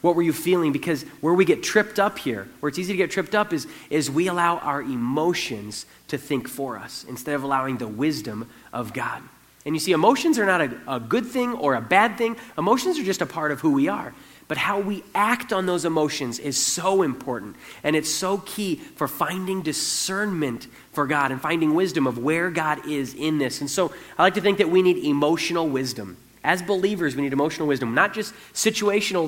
What 0.00 0.14
were 0.14 0.22
you 0.22 0.32
feeling? 0.32 0.72
Because 0.72 1.02
where 1.20 1.34
we 1.34 1.44
get 1.44 1.62
tripped 1.62 1.98
up 1.98 2.18
here, 2.18 2.48
where 2.60 2.68
it's 2.68 2.78
easy 2.78 2.92
to 2.92 2.96
get 2.96 3.10
tripped 3.10 3.34
up, 3.34 3.52
is, 3.52 3.66
is 3.90 4.10
we 4.10 4.28
allow 4.28 4.58
our 4.58 4.80
emotions 4.80 5.86
to 6.08 6.18
think 6.18 6.48
for 6.48 6.78
us 6.78 7.04
instead 7.08 7.34
of 7.34 7.42
allowing 7.42 7.78
the 7.78 7.88
wisdom 7.88 8.48
of 8.72 8.92
God. 8.92 9.22
And 9.66 9.74
you 9.74 9.80
see, 9.80 9.92
emotions 9.92 10.38
are 10.38 10.46
not 10.46 10.60
a, 10.60 10.80
a 10.86 11.00
good 11.00 11.26
thing 11.26 11.52
or 11.54 11.74
a 11.74 11.80
bad 11.80 12.16
thing, 12.16 12.36
emotions 12.56 12.98
are 12.98 13.04
just 13.04 13.20
a 13.20 13.26
part 13.26 13.52
of 13.52 13.60
who 13.60 13.72
we 13.72 13.88
are. 13.88 14.14
But 14.46 14.56
how 14.56 14.80
we 14.80 15.04
act 15.14 15.52
on 15.52 15.66
those 15.66 15.84
emotions 15.84 16.38
is 16.38 16.56
so 16.56 17.02
important. 17.02 17.56
And 17.84 17.94
it's 17.94 18.08
so 18.08 18.38
key 18.38 18.76
for 18.76 19.06
finding 19.06 19.60
discernment 19.60 20.68
for 20.92 21.06
God 21.06 21.30
and 21.32 21.40
finding 21.40 21.74
wisdom 21.74 22.06
of 22.06 22.16
where 22.16 22.50
God 22.50 22.88
is 22.88 23.12
in 23.12 23.36
this. 23.36 23.60
And 23.60 23.70
so 23.70 23.92
I 24.16 24.22
like 24.22 24.34
to 24.34 24.40
think 24.40 24.56
that 24.56 24.70
we 24.70 24.80
need 24.80 25.04
emotional 25.04 25.68
wisdom. 25.68 26.16
As 26.42 26.62
believers, 26.62 27.14
we 27.14 27.22
need 27.22 27.34
emotional 27.34 27.68
wisdom, 27.68 27.94
not 27.94 28.14
just 28.14 28.32
situational 28.54 29.26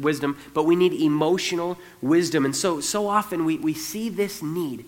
wisdom, 0.00 0.38
but 0.54 0.64
we 0.64 0.74
need 0.74 0.94
emotional 0.94 1.76
wisdom. 2.00 2.46
And 2.46 2.56
so, 2.56 2.80
so 2.80 3.08
often 3.08 3.44
we, 3.44 3.58
we 3.58 3.74
see 3.74 4.08
this 4.08 4.42
need 4.42 4.86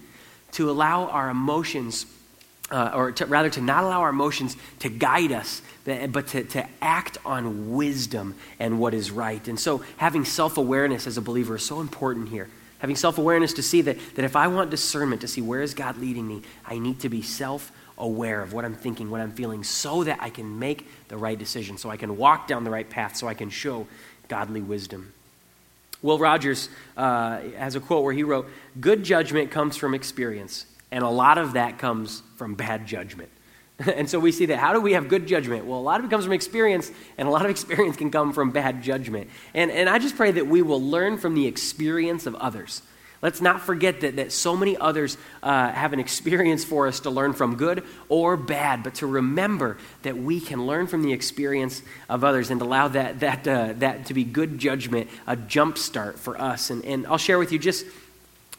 to 0.52 0.70
allow 0.70 1.08
our 1.08 1.28
emotions, 1.28 2.06
uh, 2.70 2.92
or 2.94 3.12
to, 3.12 3.26
rather 3.26 3.50
to 3.50 3.60
not 3.60 3.84
allow 3.84 4.00
our 4.00 4.10
emotions 4.10 4.56
to 4.80 4.88
guide 4.88 5.32
us, 5.32 5.62
but 5.84 6.28
to, 6.28 6.44
to 6.44 6.66
act 6.80 7.18
on 7.24 7.74
wisdom 7.74 8.34
and 8.58 8.78
what 8.78 8.94
is 8.94 9.10
right. 9.10 9.46
And 9.48 9.58
so 9.60 9.82
having 9.96 10.24
self 10.24 10.56
awareness 10.56 11.06
as 11.06 11.16
a 11.16 11.22
believer 11.22 11.56
is 11.56 11.64
so 11.64 11.80
important 11.80 12.28
here. 12.28 12.48
Having 12.78 12.96
self 12.96 13.18
awareness 13.18 13.52
to 13.54 13.62
see 13.62 13.82
that, 13.82 13.98
that 14.14 14.24
if 14.24 14.36
I 14.36 14.48
want 14.48 14.70
discernment 14.70 15.20
to 15.20 15.28
see 15.28 15.40
where 15.40 15.62
is 15.62 15.74
God 15.74 15.98
leading 15.98 16.26
me, 16.26 16.42
I 16.64 16.78
need 16.78 17.00
to 17.00 17.08
be 17.08 17.22
self 17.22 17.70
aware 17.96 18.40
of 18.40 18.52
what 18.52 18.64
I'm 18.64 18.74
thinking, 18.74 19.10
what 19.10 19.20
I'm 19.20 19.32
feeling, 19.32 19.62
so 19.62 20.04
that 20.04 20.18
I 20.20 20.30
can 20.30 20.58
make 20.58 20.88
the 21.08 21.16
right 21.16 21.38
decision, 21.38 21.78
so 21.78 21.90
I 21.90 21.96
can 21.96 22.16
walk 22.16 22.48
down 22.48 22.64
the 22.64 22.70
right 22.70 22.88
path, 22.88 23.16
so 23.16 23.28
I 23.28 23.34
can 23.34 23.50
show 23.50 23.86
godly 24.28 24.60
wisdom. 24.60 25.12
Will 26.02 26.18
Rogers 26.18 26.68
uh, 26.96 27.38
has 27.56 27.76
a 27.76 27.80
quote 27.80 28.04
where 28.04 28.12
he 28.12 28.24
wrote, 28.24 28.48
Good 28.80 29.04
judgment 29.04 29.50
comes 29.50 29.76
from 29.76 29.94
experience, 29.94 30.66
and 30.90 31.04
a 31.04 31.08
lot 31.08 31.38
of 31.38 31.52
that 31.52 31.78
comes 31.78 32.22
from 32.36 32.54
bad 32.54 32.86
judgment. 32.86 33.30
and 33.78 34.08
so 34.08 34.20
we 34.20 34.32
see 34.32 34.46
that. 34.46 34.58
How 34.58 34.72
do 34.72 34.80
we 34.80 34.92
have 34.92 35.08
good 35.08 35.26
judgment? 35.26 35.66
Well, 35.66 35.78
a 35.78 35.82
lot 35.82 36.00
of 36.00 36.06
it 36.06 36.10
comes 36.10 36.24
from 36.24 36.32
experience, 36.32 36.90
and 37.18 37.26
a 37.26 37.30
lot 37.30 37.44
of 37.44 37.50
experience 37.52 37.96
can 37.96 38.10
come 38.10 38.32
from 38.32 38.50
bad 38.50 38.82
judgment. 38.82 39.30
And, 39.52 39.70
and 39.70 39.88
I 39.88 39.98
just 39.98 40.16
pray 40.16 40.32
that 40.32 40.46
we 40.46 40.62
will 40.62 40.82
learn 40.82 41.18
from 41.18 41.34
the 41.34 41.46
experience 41.46 42.26
of 42.26 42.34
others. 42.36 42.82
Let's 43.24 43.40
not 43.40 43.62
forget 43.62 44.02
that, 44.02 44.16
that 44.16 44.32
so 44.32 44.54
many 44.54 44.76
others 44.76 45.16
uh, 45.42 45.72
have 45.72 45.94
an 45.94 45.98
experience 45.98 46.62
for 46.62 46.86
us 46.86 47.00
to 47.00 47.10
learn 47.10 47.32
from, 47.32 47.56
good 47.56 47.82
or 48.10 48.36
bad, 48.36 48.82
but 48.82 48.96
to 48.96 49.06
remember 49.06 49.78
that 50.02 50.18
we 50.18 50.40
can 50.40 50.66
learn 50.66 50.86
from 50.86 51.02
the 51.02 51.14
experience 51.14 51.80
of 52.10 52.22
others 52.22 52.50
and 52.50 52.60
allow 52.60 52.88
that, 52.88 53.20
that, 53.20 53.48
uh, 53.48 53.72
that 53.78 54.06
to 54.06 54.14
be 54.14 54.24
good 54.24 54.58
judgment, 54.58 55.08
a 55.26 55.36
jump 55.36 55.78
start 55.78 56.18
for 56.18 56.38
us. 56.38 56.68
And, 56.68 56.84
and 56.84 57.06
I'll 57.06 57.16
share 57.16 57.38
with 57.38 57.50
you 57.50 57.58
just. 57.58 57.86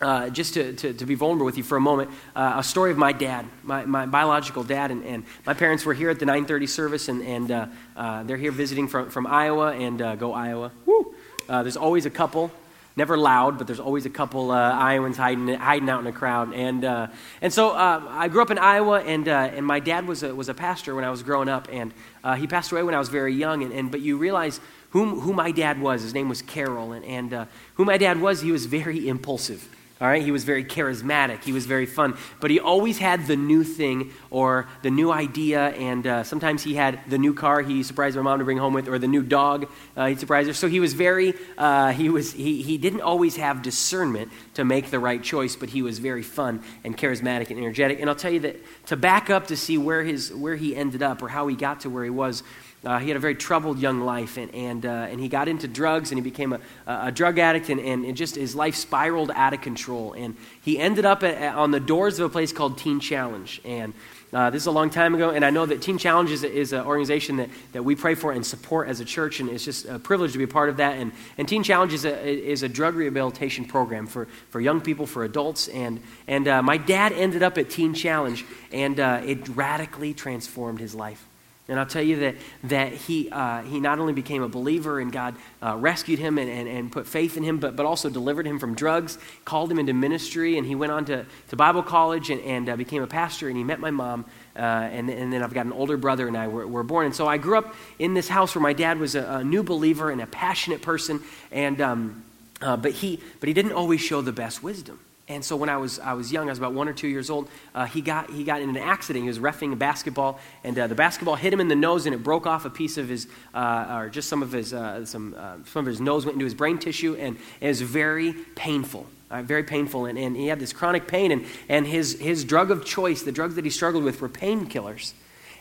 Uh, 0.01 0.29
just 0.29 0.55
to, 0.55 0.73
to, 0.73 0.93
to, 0.93 1.05
be 1.05 1.15
vulnerable 1.15 1.45
with 1.45 1.55
you 1.55 1.63
for 1.63 1.77
a 1.77 1.81
moment, 1.81 2.11
uh, 2.35 2.55
a 2.57 2.63
story 2.63 2.91
of 2.91 2.97
my 2.97 3.13
dad, 3.13 3.45
my, 3.63 3.85
my 3.85 4.05
biological 4.05 4.61
dad, 4.61 4.91
and, 4.91 5.05
and, 5.05 5.23
my 5.45 5.53
parents 5.53 5.85
were 5.85 5.93
here 5.93 6.09
at 6.09 6.19
the 6.19 6.25
9:30 6.25 6.67
service, 6.67 7.07
and, 7.07 7.21
and 7.21 7.49
uh, 7.49 7.67
uh, 7.95 8.23
they're 8.23 8.35
here 8.35 8.51
visiting 8.51 8.89
from, 8.89 9.09
from 9.09 9.25
Iowa, 9.25 9.71
and 9.71 10.01
uh, 10.01 10.17
go 10.17 10.33
Iowa! 10.33 10.73
Woo! 10.85 11.15
there's 11.47 11.77
always 11.77 12.05
a 12.05 12.09
couple 12.09 12.51
never 12.95 13.17
loud, 13.17 13.57
but 13.57 13.67
there's 13.67 13.79
always 13.79 14.05
a 14.05 14.09
couple 14.09 14.51
uh, 14.51 14.71
Iowans 14.71 15.17
hiding, 15.17 15.47
hiding 15.49 15.89
out 15.89 15.99
in 15.99 16.07
a 16.07 16.11
crowd. 16.11 16.53
And, 16.53 16.85
uh, 16.85 17.07
and 17.41 17.51
so 17.51 17.71
uh, 17.71 18.01
I 18.09 18.27
grew 18.29 18.41
up 18.41 18.51
in 18.51 18.57
Iowa, 18.57 19.01
and, 19.01 19.27
uh, 19.27 19.49
and 19.53 19.65
my 19.65 19.79
dad 19.79 20.07
was 20.07 20.23
a, 20.23 20.33
was 20.33 20.49
a 20.49 20.53
pastor 20.53 20.95
when 20.95 21.03
I 21.03 21.09
was 21.09 21.21
growing 21.23 21.49
up, 21.49 21.67
and 21.71 21.93
uh, 22.23 22.35
he 22.35 22.47
passed 22.47 22.71
away 22.71 22.83
when 22.83 22.95
I 22.95 22.99
was 22.99 23.09
very 23.09 23.33
young. 23.33 23.63
And, 23.63 23.73
and, 23.73 23.91
but 23.91 24.01
you 24.01 24.17
realize 24.17 24.59
whom, 24.91 25.19
who 25.19 25.33
my 25.33 25.51
dad 25.51 25.81
was. 25.81 26.03
His 26.03 26.13
name 26.13 26.29
was 26.29 26.41
Carol, 26.41 26.93
and, 26.93 27.05
and 27.05 27.33
uh, 27.33 27.45
who 27.75 27.85
my 27.85 27.97
dad 27.97 28.21
was, 28.21 28.41
he 28.41 28.51
was 28.51 28.65
very 28.65 29.07
impulsive. 29.07 29.67
All 30.01 30.09
right, 30.09 30.21
he 30.21 30.31
was 30.31 30.43
very 30.43 30.65
charismatic. 30.65 31.45
He 31.45 31.53
was 31.53 31.65
very 31.65 31.85
fun, 31.85 32.17
but 32.41 32.51
he 32.51 32.59
always 32.59 32.97
had 32.97 33.27
the 33.27 33.37
new 33.37 33.63
thing 33.63 34.11
or 34.29 34.67
the 34.81 34.91
new 34.91 35.09
idea. 35.09 35.69
And 35.69 36.05
uh, 36.05 36.23
sometimes 36.25 36.63
he 36.63 36.75
had 36.75 36.99
the 37.07 37.17
new 37.17 37.33
car 37.33 37.61
he 37.61 37.81
surprised 37.81 38.17
my 38.17 38.21
mom 38.21 38.39
to 38.39 38.45
bring 38.45 38.57
home 38.57 38.73
with, 38.73 38.89
or 38.89 38.99
the 38.99 39.07
new 39.07 39.23
dog 39.23 39.71
uh, 39.95 40.07
he 40.07 40.15
surprised 40.15 40.49
her. 40.49 40.53
So 40.53 40.67
he 40.67 40.81
was 40.81 40.93
very 40.93 41.33
uh, 41.57 41.93
he 41.93 42.09
was 42.09 42.33
he 42.33 42.61
he 42.61 42.77
didn't 42.77 43.01
always 43.01 43.37
have 43.37 43.61
discernment 43.61 44.33
to 44.55 44.65
make 44.65 44.91
the 44.91 44.99
right 44.99 45.23
choice, 45.23 45.55
but 45.55 45.69
he 45.69 45.81
was 45.81 45.99
very 45.99 46.23
fun 46.23 46.61
and 46.83 46.97
charismatic 46.97 47.49
and 47.49 47.57
energetic. 47.57 48.01
And 48.01 48.09
I'll 48.09 48.17
tell 48.17 48.33
you 48.33 48.41
that 48.41 48.57
to 48.87 48.97
back 48.97 49.29
up 49.29 49.47
to 49.47 49.55
see 49.55 49.77
where 49.77 50.03
his 50.03 50.33
where 50.33 50.57
he 50.57 50.75
ended 50.75 51.03
up 51.03 51.21
or 51.21 51.29
how 51.29 51.47
he 51.47 51.55
got 51.55 51.79
to 51.81 51.89
where 51.89 52.03
he 52.03 52.09
was 52.09 52.43
uh, 52.85 52.99
he 52.99 53.07
had 53.07 53.17
a 53.17 53.19
very 53.19 53.35
troubled 53.35 53.79
young 53.79 54.01
life, 54.01 54.37
and, 54.37 54.53
and, 54.53 54.85
uh, 54.85 55.07
and 55.09 55.19
he 55.19 55.27
got 55.27 55.47
into 55.47 55.67
drugs, 55.67 56.11
and 56.11 56.17
he 56.17 56.23
became 56.23 56.53
a, 56.53 56.59
a 56.85 57.11
drug 57.11 57.39
addict, 57.39 57.69
and, 57.69 57.79
and 57.79 58.15
just 58.15 58.35
his 58.35 58.55
life 58.55 58.75
spiraled 58.75 59.31
out 59.31 59.53
of 59.53 59.61
control. 59.61 60.13
And 60.13 60.35
he 60.61 60.77
ended 60.79 61.05
up 61.05 61.23
at, 61.23 61.35
at, 61.35 61.55
on 61.55 61.71
the 61.71 61.79
doors 61.79 62.19
of 62.19 62.25
a 62.25 62.29
place 62.29 62.53
called 62.53 62.77
Teen 62.77 62.99
Challenge. 62.99 63.61
And 63.65 63.93
uh, 64.33 64.49
this 64.49 64.63
is 64.63 64.67
a 64.67 64.71
long 64.71 64.89
time 64.89 65.15
ago, 65.15 65.29
and 65.29 65.45
I 65.45 65.49
know 65.49 65.65
that 65.65 65.81
Teen 65.81 65.97
Challenge 65.97 66.29
is, 66.29 66.43
is 66.43 66.73
an 66.73 66.85
organization 66.85 67.37
that, 67.37 67.49
that 67.71 67.83
we 67.83 67.95
pray 67.95 68.15
for 68.15 68.31
and 68.31 68.45
support 68.45 68.87
as 68.87 68.99
a 68.99 69.05
church, 69.05 69.39
and 69.39 69.49
it's 69.49 69.65
just 69.65 69.85
a 69.85 69.97
privilege 69.97 70.33
to 70.33 70.37
be 70.37 70.43
a 70.43 70.47
part 70.47 70.69
of 70.69 70.77
that. 70.77 70.97
And, 70.97 71.11
and 71.37 71.47
Teen 71.47 71.63
Challenge 71.63 71.93
is 71.93 72.05
a, 72.05 72.27
is 72.27 72.61
a 72.61 72.69
drug 72.69 72.95
rehabilitation 72.95 73.65
program 73.65 74.07
for, 74.07 74.27
for 74.49 74.59
young 74.59 74.81
people, 74.81 75.05
for 75.05 75.23
adults. 75.23 75.69
And, 75.69 76.01
and 76.27 76.47
uh, 76.47 76.61
my 76.61 76.77
dad 76.77 77.13
ended 77.13 77.43
up 77.43 77.57
at 77.57 77.69
Teen 77.69 77.93
Challenge, 77.93 78.45
and 78.71 78.99
uh, 78.99 79.21
it 79.25 79.47
radically 79.49 80.13
transformed 80.13 80.79
his 80.79 80.93
life. 80.93 81.25
And 81.67 81.79
I'll 81.79 81.85
tell 81.87 82.03
you 82.03 82.17
that, 82.17 82.35
that 82.65 82.93
he, 82.93 83.29
uh, 83.31 83.63
he 83.63 83.79
not 83.79 83.97
only 83.97 84.13
became 84.13 84.43
a 84.43 84.47
believer 84.47 84.99
and 84.99 85.11
God 85.11 85.35
uh, 85.63 85.75
rescued 85.75 86.19
him 86.19 86.37
and, 86.37 86.47
and, 86.47 86.67
and 86.67 86.91
put 86.91 87.07
faith 87.07 87.37
in 87.37 87.43
him, 87.43 87.57
but, 87.57 87.75
but 87.75 87.87
also 87.87 88.07
delivered 88.07 88.45
him 88.45 88.59
from 88.59 88.75
drugs, 88.75 89.17
called 89.45 89.71
him 89.71 89.79
into 89.79 89.91
ministry, 89.91 90.59
and 90.59 90.67
he 90.67 90.75
went 90.75 90.91
on 90.91 91.05
to, 91.05 91.25
to 91.49 91.55
Bible 91.55 91.81
college 91.81 92.29
and, 92.29 92.39
and 92.41 92.69
uh, 92.69 92.75
became 92.75 93.01
a 93.01 93.07
pastor, 93.07 93.47
and 93.47 93.57
he 93.57 93.63
met 93.63 93.79
my 93.79 93.89
mom. 93.89 94.25
Uh, 94.55 94.59
and, 94.59 95.09
and 95.09 95.33
then 95.33 95.41
I've 95.41 95.53
got 95.55 95.65
an 95.65 95.73
older 95.73 95.97
brother, 95.97 96.27
and 96.27 96.37
I 96.37 96.47
were, 96.47 96.67
were, 96.67 96.83
born. 96.83 97.07
And 97.07 97.15
so 97.15 97.27
I 97.27 97.37
grew 97.37 97.57
up 97.57 97.73
in 97.97 98.13
this 98.13 98.27
house 98.27 98.53
where 98.53 98.61
my 98.61 98.73
dad 98.73 98.99
was 98.99 99.15
a, 99.15 99.23
a 99.23 99.43
new 99.43 99.63
believer 99.63 100.11
and 100.11 100.21
a 100.21 100.27
passionate 100.27 100.83
person, 100.83 101.21
and, 101.51 101.81
um, 101.81 102.23
uh, 102.61 102.77
but, 102.77 102.91
he, 102.91 103.19
but 103.39 103.47
he 103.47 103.53
didn't 103.53 103.73
always 103.73 104.01
show 104.01 104.21
the 104.21 104.31
best 104.31 104.61
wisdom. 104.61 104.99
And 105.27 105.43
so 105.43 105.55
when 105.55 105.69
I 105.69 105.77
was, 105.77 105.97
I 105.99 106.13
was 106.13 106.31
young, 106.31 106.49
I 106.49 106.51
was 106.51 106.59
about 106.59 106.73
one 106.73 106.87
or 106.87 106.93
two 106.93 107.07
years 107.07 107.31
old, 107.31 107.49
uh, 107.73 107.85
he, 107.85 108.01
got, 108.01 108.29
he 108.29 108.43
got 108.43 108.61
in 108.61 108.69
an 108.69 108.77
accident. 108.77 109.23
He 109.23 109.27
was 109.27 109.39
refing 109.39 109.73
a 109.73 109.75
basketball, 109.75 110.39
and 110.63 110.77
uh, 110.77 110.85
the 110.85 110.93
basketball 110.93 111.35
hit 111.35 111.51
him 111.51 111.59
in 111.59 111.67
the 111.67 111.75
nose, 111.75 112.05
and 112.05 112.13
it 112.13 112.23
broke 112.23 112.45
off 112.45 112.65
a 112.65 112.69
piece 112.69 112.97
of 112.97 113.09
his, 113.09 113.27
uh, 113.55 113.97
or 113.97 114.09
just 114.09 114.29
some 114.29 114.43
of 114.43 114.51
his, 114.51 114.71
uh, 114.71 115.03
some, 115.05 115.35
uh, 115.35 115.55
some 115.65 115.79
of 115.79 115.87
his 115.87 115.99
nose 115.99 116.25
went 116.25 116.35
into 116.35 116.45
his 116.45 116.53
brain 116.53 116.77
tissue, 116.77 117.15
and 117.15 117.37
it 117.59 117.67
was 117.67 117.81
very 117.81 118.33
painful. 118.55 119.07
Very 119.31 119.63
painful, 119.63 120.05
and, 120.05 120.17
and 120.17 120.37
he 120.37 120.47
had 120.47 120.61
this 120.61 120.71
chronic 120.71 121.09
pain, 121.09 121.29
and, 121.29 121.45
and 121.67 121.85
his, 121.85 122.17
his 122.21 122.45
drug 122.45 122.71
of 122.71 122.85
choice, 122.85 123.23
the 123.23 123.33
drugs 123.33 123.55
that 123.55 123.65
he 123.65 123.71
struggled 123.71 124.05
with, 124.05 124.21
were 124.21 124.29
painkillers. 124.29 125.11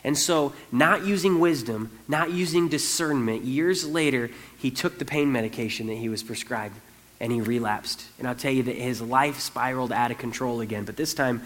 And 0.05 0.17
so, 0.17 0.53
not 0.71 1.05
using 1.05 1.41
wisdom, 1.41 1.91
not 2.07 2.31
using 2.31 2.69
discernment, 2.69 3.43
years 3.43 3.85
later, 3.85 4.31
he 4.59 4.71
took 4.71 5.01
the 5.01 5.05
pain 5.05 5.33
medication 5.33 5.89
that 5.89 5.97
he 5.97 6.09
was 6.09 6.23
prescribed 6.23 6.77
and 7.25 7.33
he 7.33 7.41
relapsed. 7.41 8.05
And 8.19 8.29
I'll 8.29 8.35
tell 8.35 8.53
you 8.53 8.65
that 8.65 8.77
his 8.77 9.01
life 9.01 9.41
spiraled 9.41 9.93
out 9.93 10.11
of 10.11 10.19
control 10.19 10.61
again. 10.61 10.85
But 10.85 10.97
this 10.97 11.15
time, 11.15 11.41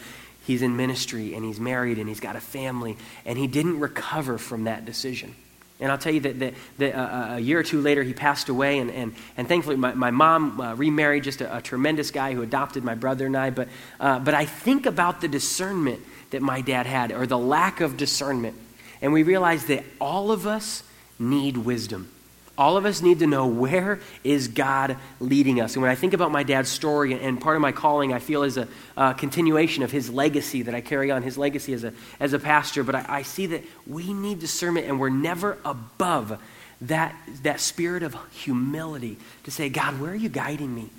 he's 0.44 0.60
in 0.60 0.76
ministry 0.76 1.34
and 1.34 1.44
he's 1.44 1.60
married 1.60 1.98
and 1.98 2.08
he's 2.08 2.18
got 2.18 2.34
a 2.34 2.40
family, 2.40 2.96
and 3.24 3.38
he 3.38 3.46
didn't 3.46 3.78
recover 3.78 4.38
from 4.38 4.64
that 4.64 4.84
decision. 4.84 5.36
And 5.78 5.92
I'll 5.92 5.98
tell 5.98 6.12
you 6.12 6.18
that, 6.22 6.40
that, 6.40 6.54
that 6.78 6.94
uh, 6.96 7.00
uh, 7.00 7.36
a 7.36 7.38
year 7.38 7.60
or 7.60 7.62
two 7.62 7.80
later, 7.80 8.02
he 8.02 8.12
passed 8.12 8.48
away. 8.48 8.78
And, 8.78 8.90
and, 8.90 9.14
and 9.36 9.46
thankfully, 9.46 9.76
my, 9.76 9.94
my 9.94 10.10
mom 10.10 10.60
uh, 10.60 10.74
remarried 10.74 11.22
just 11.22 11.42
a, 11.42 11.58
a, 11.58 11.62
tremendous 11.62 12.10
guy 12.10 12.34
who 12.34 12.42
adopted 12.42 12.82
my 12.82 12.96
brother 12.96 13.26
and 13.26 13.36
I. 13.36 13.50
But, 13.50 13.68
uh, 14.00 14.18
but 14.18 14.34
I 14.34 14.46
think 14.46 14.84
about 14.84 15.20
the 15.20 15.28
discernment 15.28 16.00
that 16.30 16.42
my 16.42 16.60
dad 16.60 16.86
had, 16.86 17.12
or 17.12 17.24
the 17.24 17.38
lack 17.38 17.80
of 17.80 17.96
discernment. 17.96 18.56
And 19.00 19.12
we 19.12 19.22
realize 19.22 19.66
that 19.66 19.84
all 20.00 20.32
of 20.32 20.44
us 20.44 20.82
need 21.20 21.56
wisdom. 21.56 22.10
All 22.58 22.76
of 22.76 22.84
us 22.84 23.00
need 23.00 23.20
to 23.20 23.26
know 23.28 23.46
where 23.46 24.00
is 24.24 24.48
God 24.48 24.96
leading 25.20 25.60
us. 25.60 25.74
And 25.74 25.82
when 25.82 25.92
I 25.92 25.94
think 25.94 26.12
about 26.12 26.32
my 26.32 26.42
dad's 26.42 26.68
story 26.68 27.14
and 27.14 27.40
part 27.40 27.54
of 27.54 27.62
my 27.62 27.70
calling, 27.70 28.12
I 28.12 28.18
feel 28.18 28.42
is 28.42 28.56
a, 28.56 28.66
a 28.96 29.14
continuation 29.14 29.84
of 29.84 29.92
his 29.92 30.10
legacy 30.10 30.62
that 30.62 30.74
I 30.74 30.80
carry 30.80 31.12
on, 31.12 31.22
his 31.22 31.38
legacy 31.38 31.72
as 31.72 31.84
a, 31.84 31.92
as 32.18 32.32
a 32.32 32.38
pastor. 32.40 32.82
But 32.82 32.96
I, 32.96 33.06
I 33.08 33.22
see 33.22 33.46
that 33.46 33.62
we 33.86 34.12
need 34.12 34.40
discernment 34.40 34.88
and 34.88 34.98
we're 34.98 35.08
never 35.08 35.56
above 35.64 36.42
that, 36.80 37.14
that 37.44 37.60
spirit 37.60 38.02
of 38.02 38.16
humility 38.32 39.18
to 39.44 39.52
say, 39.52 39.68
God, 39.68 40.00
where 40.00 40.10
are 40.10 40.16
you 40.16 40.28
guiding 40.28 40.74
me? 40.74 40.90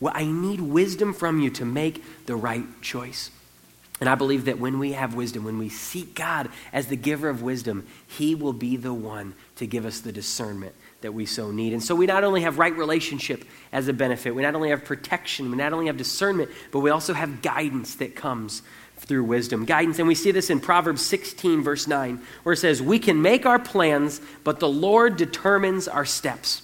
Well, 0.00 0.12
I 0.16 0.24
need 0.24 0.60
wisdom 0.60 1.14
from 1.14 1.38
you 1.38 1.50
to 1.50 1.64
make 1.64 2.02
the 2.26 2.34
right 2.34 2.64
choice. 2.82 3.30
And 4.00 4.08
I 4.08 4.16
believe 4.16 4.46
that 4.46 4.58
when 4.58 4.80
we 4.80 4.94
have 4.94 5.14
wisdom, 5.14 5.44
when 5.44 5.58
we 5.58 5.68
seek 5.68 6.16
God 6.16 6.48
as 6.72 6.88
the 6.88 6.96
giver 6.96 7.28
of 7.28 7.40
wisdom, 7.40 7.86
He 8.08 8.34
will 8.34 8.52
be 8.52 8.76
the 8.76 8.92
one 8.92 9.34
to 9.56 9.66
give 9.68 9.86
us 9.86 10.00
the 10.00 10.10
discernment 10.10 10.74
that 11.04 11.12
we 11.12 11.26
so 11.26 11.50
need. 11.50 11.74
And 11.74 11.82
so 11.82 11.94
we 11.94 12.06
not 12.06 12.24
only 12.24 12.40
have 12.40 12.58
right 12.58 12.74
relationship 12.74 13.44
as 13.72 13.88
a 13.88 13.92
benefit, 13.92 14.34
we 14.34 14.40
not 14.40 14.54
only 14.54 14.70
have 14.70 14.86
protection, 14.86 15.50
we 15.50 15.56
not 15.58 15.74
only 15.74 15.86
have 15.88 15.98
discernment, 15.98 16.50
but 16.72 16.80
we 16.80 16.88
also 16.88 17.12
have 17.12 17.42
guidance 17.42 17.96
that 17.96 18.16
comes 18.16 18.62
through 18.96 19.24
wisdom. 19.24 19.66
Guidance, 19.66 19.98
and 19.98 20.08
we 20.08 20.14
see 20.14 20.30
this 20.30 20.48
in 20.48 20.60
Proverbs 20.60 21.04
16, 21.04 21.62
verse 21.62 21.86
9, 21.86 22.22
where 22.42 22.54
it 22.54 22.56
says, 22.56 22.80
We 22.80 22.98
can 22.98 23.20
make 23.20 23.44
our 23.44 23.58
plans, 23.58 24.22
but 24.44 24.60
the 24.60 24.68
Lord 24.68 25.18
determines 25.18 25.88
our 25.88 26.06
steps. 26.06 26.62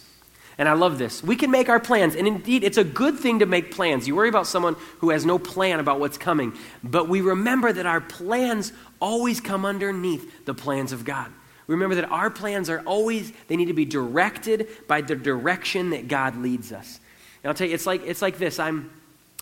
And 0.56 0.70
I 0.70 0.72
love 0.72 0.96
this. 0.96 1.22
We 1.22 1.36
can 1.36 1.50
make 1.50 1.68
our 1.68 1.80
plans, 1.80 2.14
and 2.14 2.26
indeed, 2.26 2.64
it's 2.64 2.78
a 2.78 2.84
good 2.84 3.18
thing 3.18 3.40
to 3.40 3.46
make 3.46 3.74
plans. 3.74 4.08
You 4.08 4.16
worry 4.16 4.30
about 4.30 4.46
someone 4.46 4.76
who 5.00 5.10
has 5.10 5.26
no 5.26 5.38
plan 5.38 5.80
about 5.80 6.00
what's 6.00 6.16
coming, 6.16 6.54
but 6.82 7.10
we 7.10 7.20
remember 7.20 7.74
that 7.74 7.84
our 7.84 8.00
plans 8.00 8.72
always 9.00 9.38
come 9.38 9.66
underneath 9.66 10.46
the 10.46 10.54
plans 10.54 10.92
of 10.92 11.04
God. 11.04 11.30
Remember 11.70 11.94
that 11.94 12.10
our 12.10 12.30
plans 12.30 12.68
are 12.68 12.80
always, 12.80 13.32
they 13.46 13.56
need 13.56 13.66
to 13.66 13.74
be 13.74 13.84
directed 13.84 14.68
by 14.88 15.00
the 15.02 15.14
direction 15.14 15.90
that 15.90 16.08
God 16.08 16.36
leads 16.36 16.72
us. 16.72 16.98
And 17.42 17.48
I'll 17.48 17.54
tell 17.54 17.68
you, 17.68 17.74
it's 17.74 17.86
like, 17.86 18.02
it's 18.04 18.20
like 18.20 18.38
this. 18.38 18.58
I'm, 18.58 18.90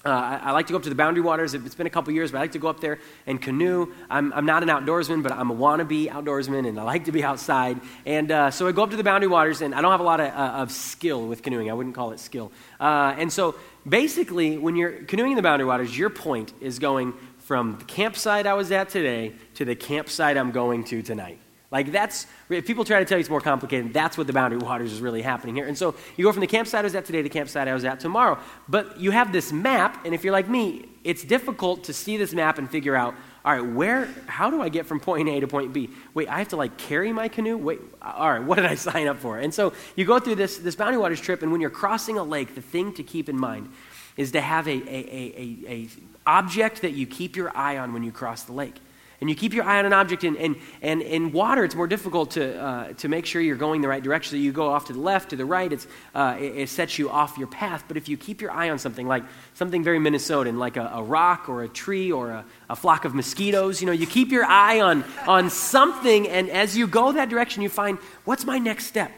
uh, 0.05 0.11
I, 0.11 0.41
I, 0.45 0.51
like 0.53 0.67
to 0.67 0.73
go 0.73 0.77
up 0.77 0.83
to 0.83 0.91
the 0.91 0.95
Boundary 0.95 1.23
Waters. 1.23 1.55
It's 1.55 1.75
been 1.75 1.87
a 1.87 1.91
couple 1.91 2.13
years, 2.13 2.31
but 2.31 2.39
I 2.39 2.43
like 2.43 2.53
to 2.53 2.59
go 2.59 2.69
up 2.69 2.81
there 2.81 2.99
and 3.27 3.41
canoe. 3.41 3.93
I'm, 4.11 4.33
I'm 4.35 4.45
not 4.45 4.63
an 4.63 4.69
outdoorsman, 4.69 5.23
but 5.23 5.33
I'm 5.33 5.51
a 5.51 5.55
wannabe 5.55 6.09
outdoorsman, 6.09 6.69
and 6.69 6.79
I 6.79 6.83
like 6.83 7.07
to 7.07 7.13
be 7.13 7.25
outside. 7.25 7.81
And 8.05 8.31
uh, 8.31 8.51
so 8.51 8.69
I 8.69 8.73
go 8.73 8.83
up 8.83 8.91
to 8.91 8.97
the 8.97 9.03
Boundary 9.03 9.29
Waters, 9.29 9.63
and 9.63 9.75
I 9.75 9.81
don't 9.81 9.91
have 9.91 10.01
a 10.01 10.05
lot 10.05 10.21
of, 10.21 10.29
uh, 10.29 10.63
of 10.63 10.71
skill 10.71 11.27
with 11.27 11.43
canoeing. 11.43 11.71
I 11.71 11.75
wouldn't 11.75 11.95
call 11.95 12.13
it 12.13 12.21
skill. 12.21 12.53
Uh, 12.79 13.15
and 13.17 13.33
so 13.33 13.55
basically, 13.89 14.59
when 14.59 14.77
you're 14.77 14.93
canoeing 14.93 15.33
in 15.33 15.37
the 15.37 15.43
Boundary 15.43 15.67
Waters, 15.67 15.97
your 15.97 16.11
point 16.11 16.53
is 16.61 16.79
going 16.79 17.15
from 17.39 17.79
the 17.79 17.85
campsite 17.87 18.47
I 18.47 18.53
was 18.53 18.71
at 18.71 18.91
today 18.91 19.33
to 19.55 19.65
the 19.65 19.75
campsite 19.75 20.37
I'm 20.37 20.53
going 20.53 20.85
to 20.85 21.01
tonight. 21.03 21.39
Like 21.71 21.93
that's, 21.93 22.27
if 22.49 22.67
people 22.67 22.85
try 22.85 22.99
to 22.99 23.05
tell 23.05 23.19
you 23.19 23.21
it's 23.21 23.29
more 23.29 23.43
complicated, 23.43 23.93
that's 23.93 24.17
what 24.17 24.27
the 24.27 24.33
boundary 24.33 24.59
waters 24.59 24.91
is 24.91 25.01
really 25.03 25.21
happening 25.21 25.55
here. 25.55 25.67
And 25.67 25.77
so 25.77 25.95
you 26.17 26.25
go 26.25 26.33
from 26.33 26.41
the 26.41 26.47
campsite 26.47 26.81
I 26.81 26.83
was 26.85 26.95
at 26.95 27.05
today 27.05 27.21
to 27.21 27.29
campsite 27.29 27.69
I 27.69 27.75
was 27.75 27.85
at 27.85 28.01
tomorrow. 28.01 28.39
But 28.69 28.99
you 28.99 29.11
have 29.11 29.33
this 29.33 29.53
map, 29.53 30.07
and 30.07 30.15
if 30.15 30.25
you're 30.25 30.33
like 30.33 30.49
me, 30.49 30.87
it's 31.05 31.23
difficult 31.23 31.85
to 31.85 31.93
see 31.93 32.17
this 32.17 32.33
map 32.33 32.59
and 32.59 32.71
figure 32.71 32.97
out, 32.97 33.15
all 33.45 33.53
right, 33.53 33.75
where, 33.75 34.09
how 34.27 34.51
do 34.51 34.63
I 34.63 34.71
get 34.71 34.87
from 34.87 34.99
point 34.99 35.29
A 35.29 35.41
to 35.41 35.47
point 35.47 35.75
B? 35.75 35.91
Wait, 36.15 36.29
I 36.29 36.39
have 36.39 36.49
to 36.49 36.57
like 36.57 36.79
carry 36.79 37.13
my 37.13 37.29
canoe? 37.29 37.59
Wait, 37.59 37.81
all 38.01 38.31
right, 38.31 38.43
what 38.43 38.57
did 38.57 38.67
I 38.67 38.75
sign 38.75 39.07
up 39.07 39.19
for? 39.19 39.39
And 39.39 39.53
so 39.53 39.75
you 39.95 40.07
go 40.07 40.19
through 40.19 40.37
this, 40.37 40.57
this 40.57 40.75
boundary 40.75 40.99
waters 40.99 41.21
trip, 41.21 41.43
and 41.43 41.53
when 41.53 41.61
you're 41.61 41.71
crossing 41.71 42.17
a 42.17 42.25
lake, 42.25 42.55
the 42.55 42.63
thing 42.63 42.95
to 42.95 43.03
keep 43.03 43.29
in 43.29 43.39
mind 43.39 43.71
is 44.17 44.33
to 44.33 44.41
have 44.41 44.67
a, 44.67 44.71
a, 44.71 44.77
a, 44.77 45.35
a, 45.37 45.69
a 45.69 45.89
object 46.27 46.81
that 46.81 46.93
you 46.93 47.07
keep 47.07 47.37
your 47.37 47.55
eye 47.55 47.77
on 47.77 47.93
when 47.93 48.03
you 48.03 48.11
cross 48.11 48.45
the 48.45 48.53
lake 48.53 48.77
and 49.21 49.29
you 49.29 49.35
keep 49.35 49.53
your 49.53 49.65
eye 49.65 49.79
on 49.79 49.87
an 49.87 49.93
object 49.93 50.23
and, 50.23 50.37
and, 50.37 50.57
and 50.81 51.03
in 51.03 51.33
water 51.33 51.65
it's 51.65 51.75
more 51.75 51.89
difficult 51.89 52.33
to, 52.33 52.61
uh, 52.61 52.93
to 52.95 53.09
make 53.09 53.27
sure 53.27 53.43
you're 53.43 53.57
going 53.57 53.81
the 53.81 53.89
right 53.89 54.03
direction. 54.03 54.31
So 54.31 54.37
you 54.37 54.53
go 54.53 54.69
off 54.69 54.87
to 54.87 54.93
the 54.93 55.01
left 55.01 55.31
to 55.31 55.37
the 55.37 55.45
right 55.45 55.73
it's, 55.73 55.87
uh, 56.15 56.37
it, 56.39 56.57
it, 56.57 56.69
sets 56.69 56.99
you 56.99 57.11
off 57.11 57.37
your 57.37 57.49
path. 57.49 57.85
But 57.89 57.97
if 57.97 58.09
you 58.09 58.17
keep 58.17 58.41
your 58.41 58.53
eye 58.53 58.71
on 58.71 58.79
something 58.79 59.09
like 59.09 59.25
something 59.55 59.83
very 59.83 59.99
minnesotan 59.99 60.59
like 60.59 60.77
a, 60.77 60.91
a 60.95 61.03
rock 61.03 61.49
or 61.49 61.65
a 61.65 61.69
tree 61.69 62.13
or 62.13 62.31
a, 62.31 62.45
a, 62.71 62.77
flock 62.77 63.05
of 63.05 63.15
mosquitoes 63.15 63.81
you 63.81 63.87
know 63.87 63.93
you 63.93 64.07
keep 64.07 64.31
your 64.31 64.45
eye 64.45 64.81
on, 64.81 65.05
on 65.27 65.51
something. 65.51 66.29
And 66.29 66.49
as 66.51 66.77
you 66.77 66.87
go 66.87 67.13
that 67.13 67.29
direction 67.29 67.63
you 67.63 67.69
find 67.69 67.99
what's 68.25 68.45
my 68.45 68.59
next 68.59 68.87
step 68.87 69.11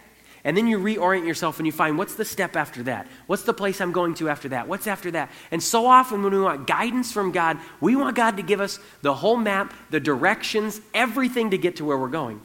and 0.44 0.56
then 0.56 0.66
you 0.66 0.78
reorient 0.78 1.26
yourself 1.26 1.58
and 1.58 1.66
you 1.66 1.72
find 1.72 1.98
what's 1.98 2.14
the 2.14 2.24
step 2.24 2.56
after 2.56 2.82
that? 2.84 3.06
What's 3.26 3.42
the 3.42 3.52
place 3.52 3.80
I'm 3.80 3.92
going 3.92 4.14
to 4.14 4.28
after 4.28 4.48
that? 4.50 4.68
What's 4.68 4.86
after 4.86 5.10
that? 5.10 5.30
And 5.50 5.62
so 5.62 5.86
often 5.86 6.22
when 6.22 6.32
we 6.32 6.40
want 6.40 6.66
guidance 6.66 7.12
from 7.12 7.32
God, 7.32 7.58
we 7.80 7.96
want 7.96 8.16
God 8.16 8.36
to 8.38 8.42
give 8.42 8.60
us 8.60 8.78
the 9.02 9.14
whole 9.14 9.36
map, 9.36 9.74
the 9.90 10.00
directions, 10.00 10.80
everything 10.94 11.50
to 11.50 11.58
get 11.58 11.76
to 11.76 11.84
where 11.84 11.98
we're 11.98 12.08
going. 12.08 12.40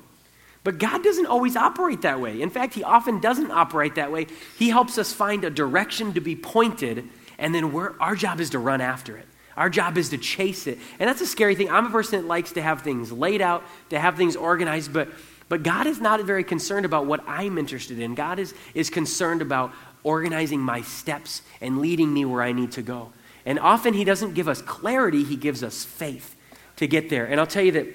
But 0.66 0.80
God 0.80 1.04
doesn't 1.04 1.28
always 1.28 1.56
operate 1.56 2.02
that 2.02 2.20
way. 2.20 2.42
In 2.42 2.50
fact, 2.50 2.74
He 2.74 2.84
often 2.84 3.20
doesn't 3.20 3.52
operate 3.52 3.96
that 3.96 4.12
way. 4.12 4.28
He 4.58 4.70
helps 4.70 4.98
us 4.98 5.14
find 5.14 5.44
a 5.44 5.50
direction 5.50 6.14
to 6.14 6.22
be 6.22 6.36
pointed, 6.36 7.08
and 7.38 7.54
then 7.54 7.74
our 8.00 8.16
job 8.16 8.42
is 8.42 8.50
to 8.50 8.60
run 8.60 8.82
after 8.82 9.16
it. 9.16 9.28
Our 9.56 9.70
job 9.70 9.98
is 9.98 10.10
to 10.10 10.18
chase 10.18 10.68
it. 10.68 10.80
And 11.00 11.08
that's 11.08 11.22
a 11.22 11.28
scary 11.28 11.56
thing. 11.56 11.70
I'm 11.70 11.86
a 11.86 11.90
person 11.90 12.20
that 12.20 12.28
likes 12.28 12.54
to 12.54 12.62
have 12.62 12.82
things 12.82 13.12
laid 13.12 13.42
out, 13.42 13.64
to 13.92 14.00
have 14.00 14.18
things 14.18 14.36
organized, 14.36 14.92
but 14.92 15.08
but 15.48 15.64
God 15.64 15.88
is 15.88 16.00
not 16.00 16.22
very 16.24 16.44
concerned 16.44 16.86
about 16.86 17.06
what 17.06 17.24
I'm 17.28 17.58
interested 17.58 18.00
in. 18.00 18.16
God 18.16 18.40
is, 18.40 18.54
is 18.74 18.90
concerned 18.90 19.42
about 19.42 19.72
organizing 20.04 20.60
my 20.60 20.82
steps 20.82 21.42
and 21.62 21.80
leading 21.80 22.14
me 22.14 22.26
where 22.26 22.42
I 22.42 22.52
need 22.52 22.72
to 22.74 22.82
go. 22.82 23.12
And 23.46 23.60
often 23.60 23.94
He 23.94 24.04
doesn't 24.04 24.34
give 24.34 24.48
us 24.48 24.62
clarity, 24.62 25.24
He 25.24 25.36
gives 25.36 25.64
us 25.64 25.84
faith 25.84 26.36
to 26.78 26.88
get 26.88 27.10
there. 27.10 27.26
And 27.26 27.40
I'll 27.40 27.48
tell 27.48 27.64
you 27.64 27.72
that 27.74 27.88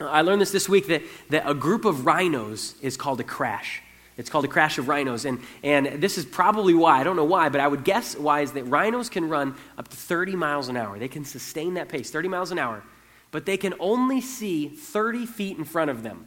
I 0.00 0.22
learned 0.22 0.40
this 0.40 0.50
this 0.52 0.68
week 0.68 0.88
that, 0.88 1.02
that 1.30 1.48
a 1.48 1.54
group 1.54 1.84
of 1.84 2.06
rhinos 2.06 2.74
is 2.82 2.96
called 2.96 3.20
a 3.20 3.24
crash. 3.24 3.82
It's 4.16 4.30
called 4.30 4.46
a 4.46 4.48
crash 4.48 4.78
of 4.78 4.88
rhinos. 4.88 5.26
And, 5.26 5.40
and 5.62 5.86
this 6.02 6.16
is 6.16 6.24
probably 6.24 6.72
why, 6.72 7.00
I 7.00 7.04
don't 7.04 7.16
know 7.16 7.24
why, 7.24 7.50
but 7.50 7.60
I 7.60 7.68
would 7.68 7.84
guess 7.84 8.16
why 8.16 8.40
is 8.40 8.52
that 8.52 8.64
rhinos 8.64 9.10
can 9.10 9.28
run 9.28 9.54
up 9.76 9.88
to 9.88 9.96
30 9.96 10.36
miles 10.36 10.68
an 10.68 10.76
hour. 10.76 10.98
They 10.98 11.08
can 11.08 11.24
sustain 11.24 11.74
that 11.74 11.88
pace, 11.88 12.10
30 12.10 12.28
miles 12.28 12.50
an 12.50 12.58
hour, 12.58 12.82
but 13.30 13.44
they 13.44 13.58
can 13.58 13.74
only 13.78 14.22
see 14.22 14.68
30 14.68 15.26
feet 15.26 15.58
in 15.58 15.64
front 15.64 15.90
of 15.90 16.02
them. 16.02 16.26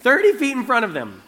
30 0.00 0.32
feet 0.34 0.56
in 0.56 0.64
front 0.64 0.84
of 0.84 0.92
them. 0.92 1.22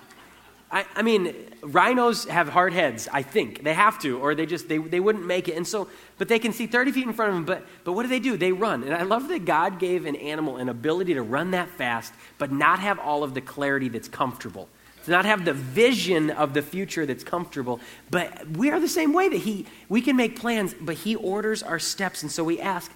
I, 0.72 0.86
I, 0.96 1.02
mean, 1.02 1.34
rhinos 1.62 2.24
have 2.24 2.48
hard 2.48 2.72
heads, 2.72 3.06
I 3.12 3.22
think. 3.22 3.62
They 3.62 3.74
have 3.74 3.98
to, 4.00 4.18
or 4.18 4.34
they 4.34 4.46
just, 4.46 4.68
they, 4.70 4.78
they 4.78 5.00
wouldn't 5.00 5.26
make 5.26 5.46
it. 5.46 5.56
And 5.56 5.66
so, 5.66 5.86
but 6.16 6.28
they 6.28 6.38
can 6.38 6.54
see 6.54 6.66
30 6.66 6.92
feet 6.92 7.06
in 7.06 7.12
front 7.12 7.28
of 7.28 7.34
them, 7.34 7.44
but, 7.44 7.66
but 7.84 7.92
what 7.92 8.04
do 8.04 8.08
they 8.08 8.20
do? 8.20 8.38
They 8.38 8.52
run. 8.52 8.82
And 8.82 8.94
I 8.94 9.02
love 9.02 9.28
that 9.28 9.44
God 9.44 9.78
gave 9.78 10.06
an 10.06 10.16
animal 10.16 10.56
an 10.56 10.70
ability 10.70 11.12
to 11.14 11.22
run 11.22 11.50
that 11.50 11.68
fast, 11.68 12.14
but 12.38 12.50
not 12.50 12.78
have 12.78 12.98
all 12.98 13.22
of 13.22 13.34
the 13.34 13.42
clarity 13.42 13.90
that's 13.90 14.08
comfortable. 14.08 14.66
To 15.04 15.10
not 15.10 15.26
have 15.26 15.44
the 15.44 15.52
vision 15.52 16.30
of 16.30 16.54
the 16.54 16.62
future 16.62 17.04
that's 17.04 17.24
comfortable. 17.24 17.80
But 18.10 18.48
we 18.52 18.70
are 18.70 18.80
the 18.80 18.88
same 18.88 19.12
way 19.12 19.28
that 19.28 19.38
He, 19.40 19.66
we 19.90 20.00
can 20.00 20.16
make 20.16 20.38
plans, 20.38 20.74
but 20.80 20.94
He 20.94 21.16
orders 21.16 21.62
our 21.62 21.80
steps. 21.80 22.22
And 22.22 22.32
so 22.32 22.44
we 22.44 22.60
ask, 22.60 22.90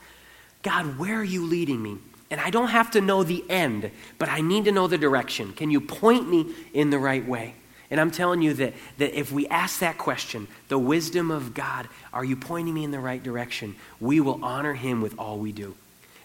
God, 0.62 0.98
where 0.98 1.16
are 1.16 1.24
you 1.24 1.44
leading 1.44 1.82
me? 1.82 1.98
And 2.30 2.40
I 2.40 2.50
don't 2.50 2.68
have 2.68 2.90
to 2.92 3.00
know 3.00 3.22
the 3.22 3.44
end, 3.48 3.90
but 4.18 4.28
I 4.28 4.40
need 4.40 4.64
to 4.64 4.72
know 4.72 4.88
the 4.88 4.98
direction. 4.98 5.52
Can 5.52 5.70
you 5.70 5.80
point 5.80 6.28
me 6.28 6.54
in 6.72 6.90
the 6.90 6.98
right 6.98 7.26
way? 7.26 7.54
And 7.90 8.00
I'm 8.00 8.10
telling 8.10 8.42
you 8.42 8.52
that, 8.54 8.74
that 8.98 9.16
if 9.18 9.30
we 9.30 9.46
ask 9.46 9.78
that 9.78 9.96
question, 9.96 10.48
the 10.68 10.78
wisdom 10.78 11.30
of 11.30 11.54
God, 11.54 11.88
are 12.12 12.24
you 12.24 12.34
pointing 12.34 12.74
me 12.74 12.82
in 12.82 12.90
the 12.90 12.98
right 12.98 13.22
direction? 13.22 13.76
We 14.00 14.20
will 14.20 14.44
honor 14.44 14.74
him 14.74 15.02
with 15.02 15.16
all 15.18 15.38
we 15.38 15.52
do. 15.52 15.76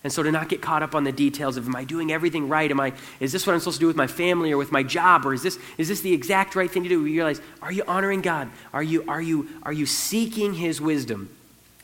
And 0.04 0.12
so 0.12 0.24
to 0.24 0.32
not 0.32 0.50
get 0.50 0.64
caught 0.64 0.82
up 0.82 0.96
on 0.96 1.04
the 1.04 1.12
details 1.12 1.58
of 1.58 1.68
am 1.68 1.76
I 1.76 1.84
doing 1.84 2.12
everything 2.12 2.50
right? 2.50 2.70
Am 2.72 2.80
I 2.80 2.94
is 3.20 3.32
this 3.32 3.46
what 3.46 3.54
I'm 3.54 3.60
supposed 3.60 3.78
to 3.78 3.82
do 3.82 3.88
with 3.88 3.96
my 3.96 4.08
family 4.08 4.52
or 4.52 4.58
with 4.58 4.72
my 4.72 4.82
job? 4.82 5.26
Or 5.28 5.34
is 5.34 5.44
this 5.44 5.60
is 5.78 5.88
this 5.88 6.02
the 6.02 6.14
exact 6.14 6.56
right 6.56 6.72
thing 6.72 6.82
to 6.82 6.90
do? 6.90 7.04
We 7.04 7.12
realize, 7.12 7.40
are 7.62 7.72
you 7.72 7.84
honoring 7.88 8.22
God? 8.22 8.50
Are 8.74 8.82
you 8.82 9.06
are 9.08 9.22
you 9.22 9.48
are 9.62 9.74
you 9.74 9.86
seeking 9.86 10.56
his 10.56 10.82
wisdom? 10.82 11.30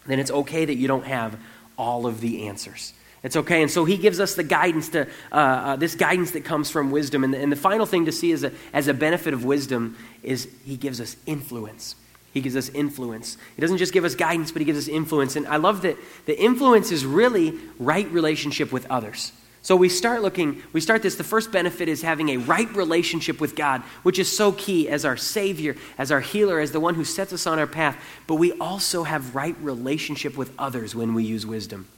Then 0.07 0.19
it's 0.19 0.31
okay 0.31 0.65
that 0.65 0.75
you 0.75 0.87
don't 0.87 1.05
have 1.05 1.39
all 1.77 2.07
of 2.07 2.19
the 2.19 2.47
answers. 2.47 2.93
It's 3.27 3.35
okay. 3.35 3.61
And 3.61 3.69
so 3.69 3.83
he 3.83 3.97
gives 3.97 4.21
us 4.21 4.35
the 4.35 4.43
guidance 4.43 4.87
to, 4.89 5.01
uh, 5.33 5.35
uh, 5.35 5.75
this 5.75 5.95
guidance 5.95 6.31
that 6.31 6.45
comes 6.45 6.71
from 6.71 6.91
wisdom. 6.91 7.25
And 7.25 7.33
the, 7.33 7.37
and 7.39 7.51
the 7.51 7.57
final 7.57 7.85
thing 7.85 8.05
to 8.05 8.11
see 8.13 8.31
as 8.31 8.45
a, 8.45 8.53
as 8.71 8.87
a 8.87 8.93
benefit 8.93 9.33
of 9.33 9.43
wisdom 9.43 9.97
is 10.23 10.47
he 10.63 10.77
gives 10.77 11.01
us 11.01 11.17
influence. 11.25 11.95
He 12.31 12.39
gives 12.39 12.55
us 12.55 12.69
influence. 12.69 13.35
He 13.57 13.61
doesn't 13.61 13.79
just 13.79 13.91
give 13.91 14.05
us 14.05 14.15
guidance, 14.15 14.53
but 14.53 14.61
he 14.61 14.65
gives 14.65 14.77
us 14.77 14.87
influence. 14.87 15.35
And 15.35 15.45
I 15.45 15.57
love 15.57 15.81
that 15.81 15.97
the 16.25 16.41
influence 16.41 16.89
is 16.89 17.05
really 17.05 17.53
right 17.79 18.09
relationship 18.11 18.71
with 18.71 18.89
others. 18.89 19.33
So 19.61 19.75
we 19.75 19.89
start 19.89 20.21
looking, 20.21 20.63
we 20.71 20.79
start 20.79 21.03
this. 21.03 21.15
The 21.15 21.25
first 21.25 21.51
benefit 21.51 21.89
is 21.89 22.01
having 22.01 22.29
a 22.29 22.37
right 22.37 22.73
relationship 22.73 23.41
with 23.41 23.57
God, 23.57 23.81
which 24.03 24.19
is 24.19 24.33
so 24.33 24.53
key 24.53 24.87
as 24.87 25.03
our 25.03 25.17
Savior, 25.17 25.75
as 25.97 26.13
our 26.13 26.21
healer, 26.21 26.61
as 26.61 26.71
the 26.71 26.79
one 26.79 26.95
who 26.95 27.03
sets 27.03 27.33
us 27.33 27.45
on 27.45 27.59
our 27.59 27.67
path. 27.67 28.01
But 28.25 28.35
we 28.35 28.53
also 28.53 29.03
have 29.03 29.35
right 29.35 29.57
relationship 29.59 30.37
with 30.37 30.53
others 30.57 30.95
when 30.95 31.13
we 31.13 31.25
use 31.25 31.45
wisdom. 31.45 31.89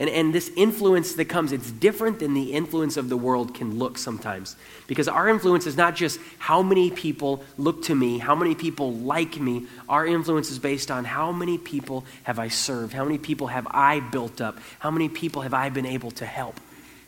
And, 0.00 0.08
and 0.08 0.34
this 0.34 0.50
influence 0.56 1.12
that 1.12 1.26
comes, 1.26 1.52
it's 1.52 1.70
different 1.70 2.20
than 2.20 2.32
the 2.32 2.54
influence 2.54 2.96
of 2.96 3.10
the 3.10 3.18
world 3.18 3.54
can 3.54 3.78
look 3.78 3.98
sometimes. 3.98 4.56
Because 4.86 5.06
our 5.08 5.28
influence 5.28 5.66
is 5.66 5.76
not 5.76 5.94
just 5.94 6.18
how 6.38 6.62
many 6.62 6.90
people 6.90 7.44
look 7.58 7.82
to 7.84 7.94
me, 7.94 8.16
how 8.16 8.34
many 8.34 8.54
people 8.54 8.94
like 8.94 9.38
me. 9.38 9.66
Our 9.90 10.06
influence 10.06 10.50
is 10.50 10.58
based 10.58 10.90
on 10.90 11.04
how 11.04 11.32
many 11.32 11.58
people 11.58 12.06
have 12.22 12.38
I 12.38 12.48
served, 12.48 12.94
how 12.94 13.04
many 13.04 13.18
people 13.18 13.48
have 13.48 13.66
I 13.70 14.00
built 14.00 14.40
up, 14.40 14.58
how 14.78 14.90
many 14.90 15.10
people 15.10 15.42
have 15.42 15.52
I 15.52 15.68
been 15.68 15.86
able 15.86 16.10
to 16.12 16.24
help. 16.24 16.58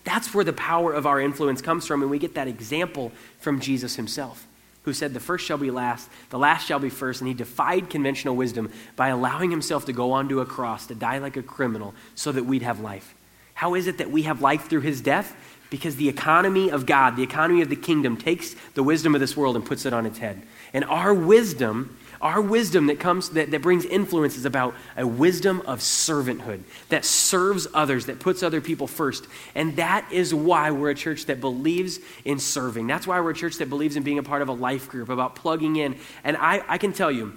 That's 0.04 0.34
where 0.34 0.44
the 0.44 0.52
power 0.52 0.92
of 0.92 1.06
our 1.06 1.18
influence 1.18 1.62
comes 1.62 1.86
from, 1.86 2.02
and 2.02 2.10
we 2.10 2.18
get 2.18 2.34
that 2.34 2.46
example 2.46 3.10
from 3.38 3.58
Jesus 3.58 3.96
himself 3.96 4.46
who 4.82 4.92
said, 4.92 5.14
The 5.14 5.20
first 5.20 5.44
shall 5.46 5.58
be 5.58 5.70
last, 5.70 6.08
the 6.30 6.38
last 6.38 6.66
shall 6.66 6.78
be 6.78 6.90
first. 6.90 7.20
And 7.20 7.28
he 7.28 7.34
defied 7.34 7.90
conventional 7.90 8.36
wisdom 8.36 8.70
by 8.96 9.08
allowing 9.08 9.50
himself 9.50 9.86
to 9.86 9.92
go 9.92 10.12
onto 10.12 10.40
a 10.40 10.46
cross, 10.46 10.86
to 10.86 10.94
die 10.94 11.18
like 11.18 11.36
a 11.36 11.42
criminal, 11.42 11.94
so 12.14 12.32
that 12.32 12.44
we'd 12.44 12.62
have 12.62 12.80
life. 12.80 13.14
How 13.54 13.74
is 13.74 13.86
it 13.86 13.98
that 13.98 14.10
we 14.10 14.22
have 14.22 14.40
life 14.40 14.68
through 14.68 14.80
his 14.80 15.00
death? 15.00 15.36
Because 15.70 15.96
the 15.96 16.08
economy 16.08 16.70
of 16.70 16.84
God, 16.84 17.16
the 17.16 17.22
economy 17.22 17.62
of 17.62 17.68
the 17.68 17.76
kingdom, 17.76 18.16
takes 18.16 18.54
the 18.74 18.82
wisdom 18.82 19.14
of 19.14 19.20
this 19.20 19.36
world 19.36 19.56
and 19.56 19.64
puts 19.64 19.86
it 19.86 19.92
on 19.92 20.04
its 20.04 20.18
head. 20.18 20.42
And 20.72 20.84
our 20.84 21.14
wisdom 21.14 21.96
our 22.22 22.40
wisdom 22.40 22.86
that 22.86 23.00
comes 23.00 23.30
that, 23.30 23.50
that 23.50 23.62
brings 23.62 23.84
influence 23.84 24.36
is 24.36 24.44
about 24.44 24.74
a 24.96 25.06
wisdom 25.06 25.60
of 25.62 25.80
servanthood 25.80 26.62
that 26.88 27.04
serves 27.04 27.66
others, 27.74 28.06
that 28.06 28.20
puts 28.20 28.42
other 28.42 28.60
people 28.60 28.86
first. 28.86 29.26
And 29.54 29.76
that 29.76 30.10
is 30.12 30.32
why 30.32 30.70
we're 30.70 30.90
a 30.90 30.94
church 30.94 31.26
that 31.26 31.40
believes 31.40 31.98
in 32.24 32.38
serving. 32.38 32.86
That's 32.86 33.06
why 33.06 33.20
we're 33.20 33.32
a 33.32 33.34
church 33.34 33.56
that 33.56 33.68
believes 33.68 33.96
in 33.96 34.04
being 34.04 34.18
a 34.18 34.22
part 34.22 34.40
of 34.40 34.48
a 34.48 34.52
life 34.52 34.88
group, 34.88 35.08
about 35.08 35.34
plugging 35.34 35.76
in. 35.76 35.96
And 36.22 36.36
I, 36.36 36.62
I 36.68 36.78
can 36.78 36.92
tell 36.92 37.10
you, 37.10 37.36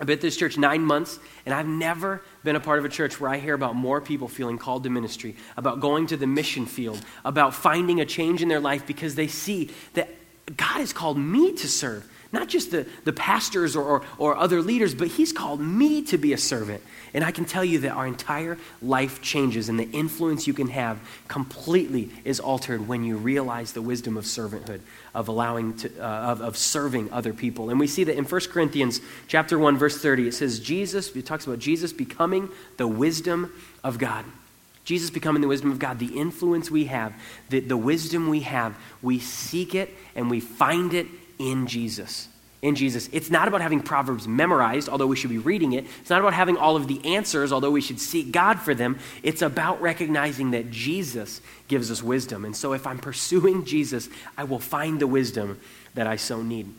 I've 0.00 0.08
been 0.08 0.18
at 0.18 0.20
this 0.20 0.36
church 0.36 0.58
nine 0.58 0.82
months, 0.82 1.20
and 1.46 1.54
I've 1.54 1.68
never 1.68 2.20
been 2.42 2.56
a 2.56 2.60
part 2.60 2.80
of 2.80 2.84
a 2.84 2.88
church 2.88 3.20
where 3.20 3.30
I 3.30 3.38
hear 3.38 3.54
about 3.54 3.76
more 3.76 4.00
people 4.00 4.26
feeling 4.26 4.58
called 4.58 4.82
to 4.82 4.90
ministry, 4.90 5.36
about 5.56 5.78
going 5.78 6.08
to 6.08 6.16
the 6.16 6.26
mission 6.26 6.66
field, 6.66 7.00
about 7.24 7.54
finding 7.54 8.00
a 8.00 8.04
change 8.04 8.42
in 8.42 8.48
their 8.48 8.58
life 8.58 8.84
because 8.84 9.14
they 9.14 9.28
see 9.28 9.70
that 9.92 10.08
God 10.56 10.80
has 10.80 10.92
called 10.92 11.16
me 11.16 11.52
to 11.52 11.68
serve. 11.68 12.10
Not 12.34 12.48
just 12.48 12.70
the, 12.70 12.86
the 13.04 13.12
pastors 13.12 13.74
or, 13.74 13.84
or, 13.84 14.02
or 14.18 14.36
other 14.36 14.60
leaders, 14.60 14.94
but 14.94 15.08
He's 15.08 15.32
called 15.32 15.60
me 15.60 16.02
to 16.02 16.18
be 16.18 16.32
a 16.32 16.38
servant. 16.38 16.82
And 17.14 17.22
I 17.22 17.30
can 17.30 17.44
tell 17.44 17.64
you 17.64 17.78
that 17.80 17.92
our 17.92 18.06
entire 18.06 18.58
life 18.82 19.22
changes 19.22 19.68
and 19.68 19.78
the 19.78 19.88
influence 19.90 20.48
you 20.48 20.52
can 20.52 20.68
have 20.68 20.98
completely 21.28 22.10
is 22.24 22.40
altered 22.40 22.88
when 22.88 23.04
you 23.04 23.16
realize 23.16 23.72
the 23.72 23.82
wisdom 23.82 24.16
of 24.16 24.24
servanthood, 24.24 24.80
of 25.14 25.28
allowing 25.28 25.76
to, 25.76 25.88
uh, 26.00 26.32
of, 26.32 26.40
of 26.40 26.56
serving 26.56 27.12
other 27.12 27.32
people. 27.32 27.70
And 27.70 27.78
we 27.78 27.86
see 27.86 28.02
that 28.04 28.16
in 28.16 28.24
1 28.24 28.40
Corinthians 28.50 29.00
chapter 29.28 29.56
1, 29.56 29.78
verse 29.78 30.02
30, 30.02 30.26
it 30.26 30.34
says, 30.34 30.58
Jesus, 30.58 31.14
it 31.14 31.24
talks 31.24 31.46
about 31.46 31.60
Jesus 31.60 31.92
becoming 31.92 32.48
the 32.78 32.88
wisdom 32.88 33.52
of 33.84 33.98
God. 33.98 34.24
Jesus 34.84 35.08
becoming 35.08 35.40
the 35.40 35.48
wisdom 35.48 35.70
of 35.70 35.78
God, 35.78 35.98
the 35.98 36.18
influence 36.18 36.70
we 36.70 36.86
have, 36.86 37.14
the, 37.48 37.60
the 37.60 37.76
wisdom 37.76 38.28
we 38.28 38.40
have, 38.40 38.76
we 39.02 39.18
seek 39.18 39.74
it 39.74 39.94
and 40.14 40.30
we 40.30 40.40
find 40.40 40.92
it 40.92 41.06
in 41.38 41.66
Jesus 41.66 42.28
in 42.64 42.74
Jesus. 42.74 43.10
It's 43.12 43.28
not 43.28 43.46
about 43.46 43.60
having 43.60 43.82
Proverbs 43.82 44.26
memorized, 44.26 44.88
although 44.88 45.06
we 45.06 45.16
should 45.16 45.28
be 45.28 45.36
reading 45.36 45.74
it. 45.74 45.84
It's 46.00 46.08
not 46.08 46.20
about 46.20 46.32
having 46.32 46.56
all 46.56 46.76
of 46.76 46.88
the 46.88 47.14
answers, 47.14 47.52
although 47.52 47.70
we 47.70 47.82
should 47.82 48.00
seek 48.00 48.32
God 48.32 48.58
for 48.58 48.74
them. 48.74 48.98
It's 49.22 49.42
about 49.42 49.82
recognizing 49.82 50.52
that 50.52 50.70
Jesus 50.70 51.42
gives 51.68 51.90
us 51.90 52.02
wisdom. 52.02 52.46
And 52.46 52.56
so 52.56 52.72
if 52.72 52.86
I'm 52.86 52.98
pursuing 52.98 53.66
Jesus, 53.66 54.08
I 54.38 54.44
will 54.44 54.58
find 54.58 54.98
the 54.98 55.06
wisdom 55.06 55.60
that 55.92 56.06
I 56.06 56.16
so 56.16 56.40
need. 56.40 56.72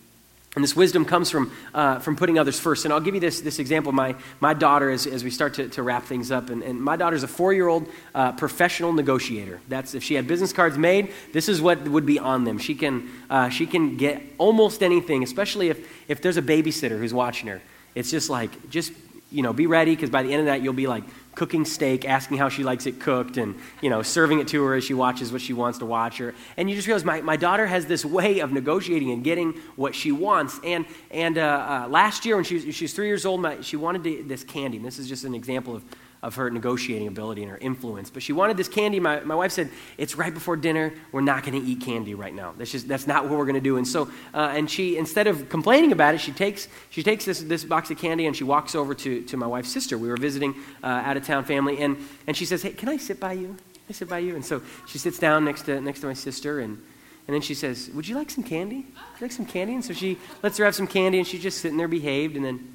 And 0.56 0.64
this 0.64 0.76
wisdom 0.76 1.03
comes 1.03 1.30
from, 1.30 1.51
uh, 1.74 1.99
from 1.99 2.16
putting 2.16 2.39
others 2.39 2.58
first. 2.58 2.86
And 2.86 2.93
I'll 2.93 3.01
give 3.01 3.14
you 3.14 3.20
this, 3.20 3.41
this 3.41 3.60
example. 3.60 3.91
My, 3.91 4.16
my 4.39 4.53
daughter, 4.53 4.89
as, 4.89 5.06
as 5.06 5.22
we 5.24 5.30
start 5.30 5.56
to, 5.56 5.68
to 5.70 5.84
wrap 5.84 6.06
things 6.06 6.32
up, 6.32 6.49
and, 6.49 6.64
and 6.64 6.82
my 6.82 6.95
daughter's 6.95 7.24
a 7.24 7.28
four 7.28 7.51
year 7.51 7.68
old 7.68 7.88
uh, 8.14 8.32
professional 8.32 8.93
negotiator. 8.93 9.60
That's 9.68 9.93
if 9.95 10.03
she 10.03 10.14
had 10.14 10.28
business 10.28 10.53
cards 10.53 10.78
made, 10.78 11.12
this 11.34 11.49
is 11.49 11.62
what 11.62 11.86
would 11.86 12.06
be 12.06 12.20
on 12.20 12.45
them. 12.45 12.58
She 12.58 12.74
can, 12.74 13.10
uh, 13.30 13.49
she 13.49 13.68
can 13.68 13.97
get 13.97 14.24
almost 14.38 14.82
anything, 14.82 15.24
especially 15.24 15.70
if, 15.70 15.88
if 16.08 16.22
there's 16.22 16.38
a 16.38 16.41
babysitter 16.41 16.97
who's 16.97 17.14
watching 17.14 17.49
her. 17.49 17.62
It's 17.93 18.10
just 18.10 18.30
like, 18.30 18.70
just, 18.70 18.93
you 19.32 19.41
know, 19.41 19.51
be 19.51 19.68
ready 19.68 19.93
because 19.93 20.10
by 20.10 20.24
the 20.24 20.32
end 20.32 20.39
of 20.39 20.45
that, 20.45 20.62
you'll 20.62 20.74
be 20.74 20.88
like, 20.88 21.03
cooking 21.36 21.65
steak, 21.65 22.05
asking 22.05 22.38
how 22.38 22.49
she 22.49 22.63
likes 22.63 22.86
it 22.86 22.99
cooked, 22.99 23.38
and 23.38 23.55
you 23.81 23.89
know, 23.89 24.01
serving 24.01 24.39
it 24.39 24.47
to 24.49 24.63
her 24.63 24.75
as 24.75 24.83
she 24.83 24.93
watches 24.93 25.31
what 25.31 25.41
she 25.41 25.53
wants 25.53 25.79
to 25.79 25.86
watch 25.86 26.17
her. 26.17 26.33
And 26.57 26.69
you 26.69 26.75
just 26.75 26.88
realize 26.88 27.05
my, 27.05 27.21
my 27.21 27.36
daughter 27.36 27.67
has 27.67 27.86
this 27.86 28.03
way 28.05 28.39
of 28.39 28.51
negotiating 28.51 29.11
and 29.11 29.23
getting 29.23 29.53
what 29.75 29.93
she 29.93 30.11
wants. 30.11 30.59
And 30.63 30.86
and 31.11 31.38
uh, 31.38 31.86
uh, 31.86 31.88
last 31.89 32.25
year 32.25 32.36
when 32.36 32.45
she 32.45 32.55
was, 32.55 32.75
she 32.75 32.86
was 32.86 32.93
three 32.93 33.07
years 33.07 33.25
old, 33.25 33.41
my, 33.41 33.61
she 33.61 33.75
wanted 33.77 34.03
to, 34.03 34.23
this 34.23 34.43
candy. 34.43 34.77
And 34.77 34.86
this 34.86 34.99
is 34.99 35.07
just 35.07 35.23
an 35.23 35.36
example 35.36 35.75
of 35.75 35.83
of 36.26 36.34
her 36.36 36.49
negotiating 36.49 37.07
ability 37.07 37.43
and 37.43 37.51
her 37.51 37.57
influence. 37.59 38.09
But 38.09 38.23
she 38.23 38.34
wanted 38.34 38.57
this 38.57 38.67
candy. 38.67 38.99
My, 38.99 39.19
my 39.19 39.36
wife 39.36 39.51
said, 39.51 39.69
It's 39.95 40.15
right 40.15 40.34
before 40.34 40.57
dinner. 40.57 40.91
We're 41.11 41.21
not 41.21 41.45
going 41.45 41.61
to 41.61 41.65
eat 41.65 41.82
candy 41.82 42.15
right 42.15 42.34
now. 42.34 42.55
That's, 42.57 42.71
just, 42.71 42.88
that's 42.88 43.05
not 43.05 43.26
what 43.26 43.38
we're 43.38 43.45
going 43.45 43.53
to 43.53 43.61
do. 43.61 43.78
And 43.78 43.88
so, 43.88 44.09
uh, 44.34 44.51
and 44.55 44.69
she, 44.69 44.97
instead 44.97 45.28
of 45.28 45.49
complaining 45.49 45.91
about 45.91 46.15
it, 46.15 46.21
she 46.21 46.32
takes, 46.32 46.67
she 46.89 47.03
takes 47.03 47.26
this, 47.26 47.41
this 47.41 47.63
box 47.63 47.91
of 47.91 47.99
candy 47.99 48.26
and 48.26 48.36
she 48.36 48.43
walks 48.43 48.73
over 48.73 48.95
to, 48.95 49.21
to 49.21 49.38
my 49.38 49.45
wife's 49.45 49.71
sister. 49.71 49.99
We 49.99 50.07
were 50.07 50.17
visiting 50.17 50.55
uh, 50.84 50.88
out 50.88 51.15
of 51.15 51.23
town 51.23 51.45
family. 51.45 51.78
And, 51.80 51.95
and 52.26 52.36
she 52.36 52.45
says, 52.45 52.63
Hey, 52.63 52.71
can 52.71 52.89
I 52.89 52.97
sit 52.97 53.19
by 53.19 53.34
you? 53.34 53.49
Can 53.49 53.91
I 53.91 53.93
sit 53.93 54.09
by 54.09 54.17
you? 54.17 54.34
And 54.34 54.43
so 54.43 54.63
she 54.88 54.97
sits 54.97 55.19
down 55.19 55.45
next 55.45 55.61
to, 55.63 55.80
next 55.80 55.99
to 55.99 56.07
my 56.07 56.13
sister 56.13 56.59
and 56.59 56.82
and 57.28 57.34
then 57.34 57.41
she 57.41 57.55
says, 57.55 57.89
Would 57.95 58.07
you 58.07 58.15
like 58.15 58.30
some 58.30 58.43
candy? 58.43 58.86
Would 58.86 59.19
you 59.19 59.26
like 59.26 59.32
some 59.32 59.47
candy? 59.47 59.73
And 59.73 59.84
so 59.84 59.93
she 59.93 60.19
lets 60.43 60.57
her 60.57 60.65
have 60.65 60.76
some 60.76 60.86
candy, 60.86 61.17
and 61.17 61.26
she's 61.28 61.41
just 61.41 61.57
sitting 61.57 61.76
there 61.76 61.88
behaved. 61.88 62.36
And 62.36 62.45
then, 62.45 62.71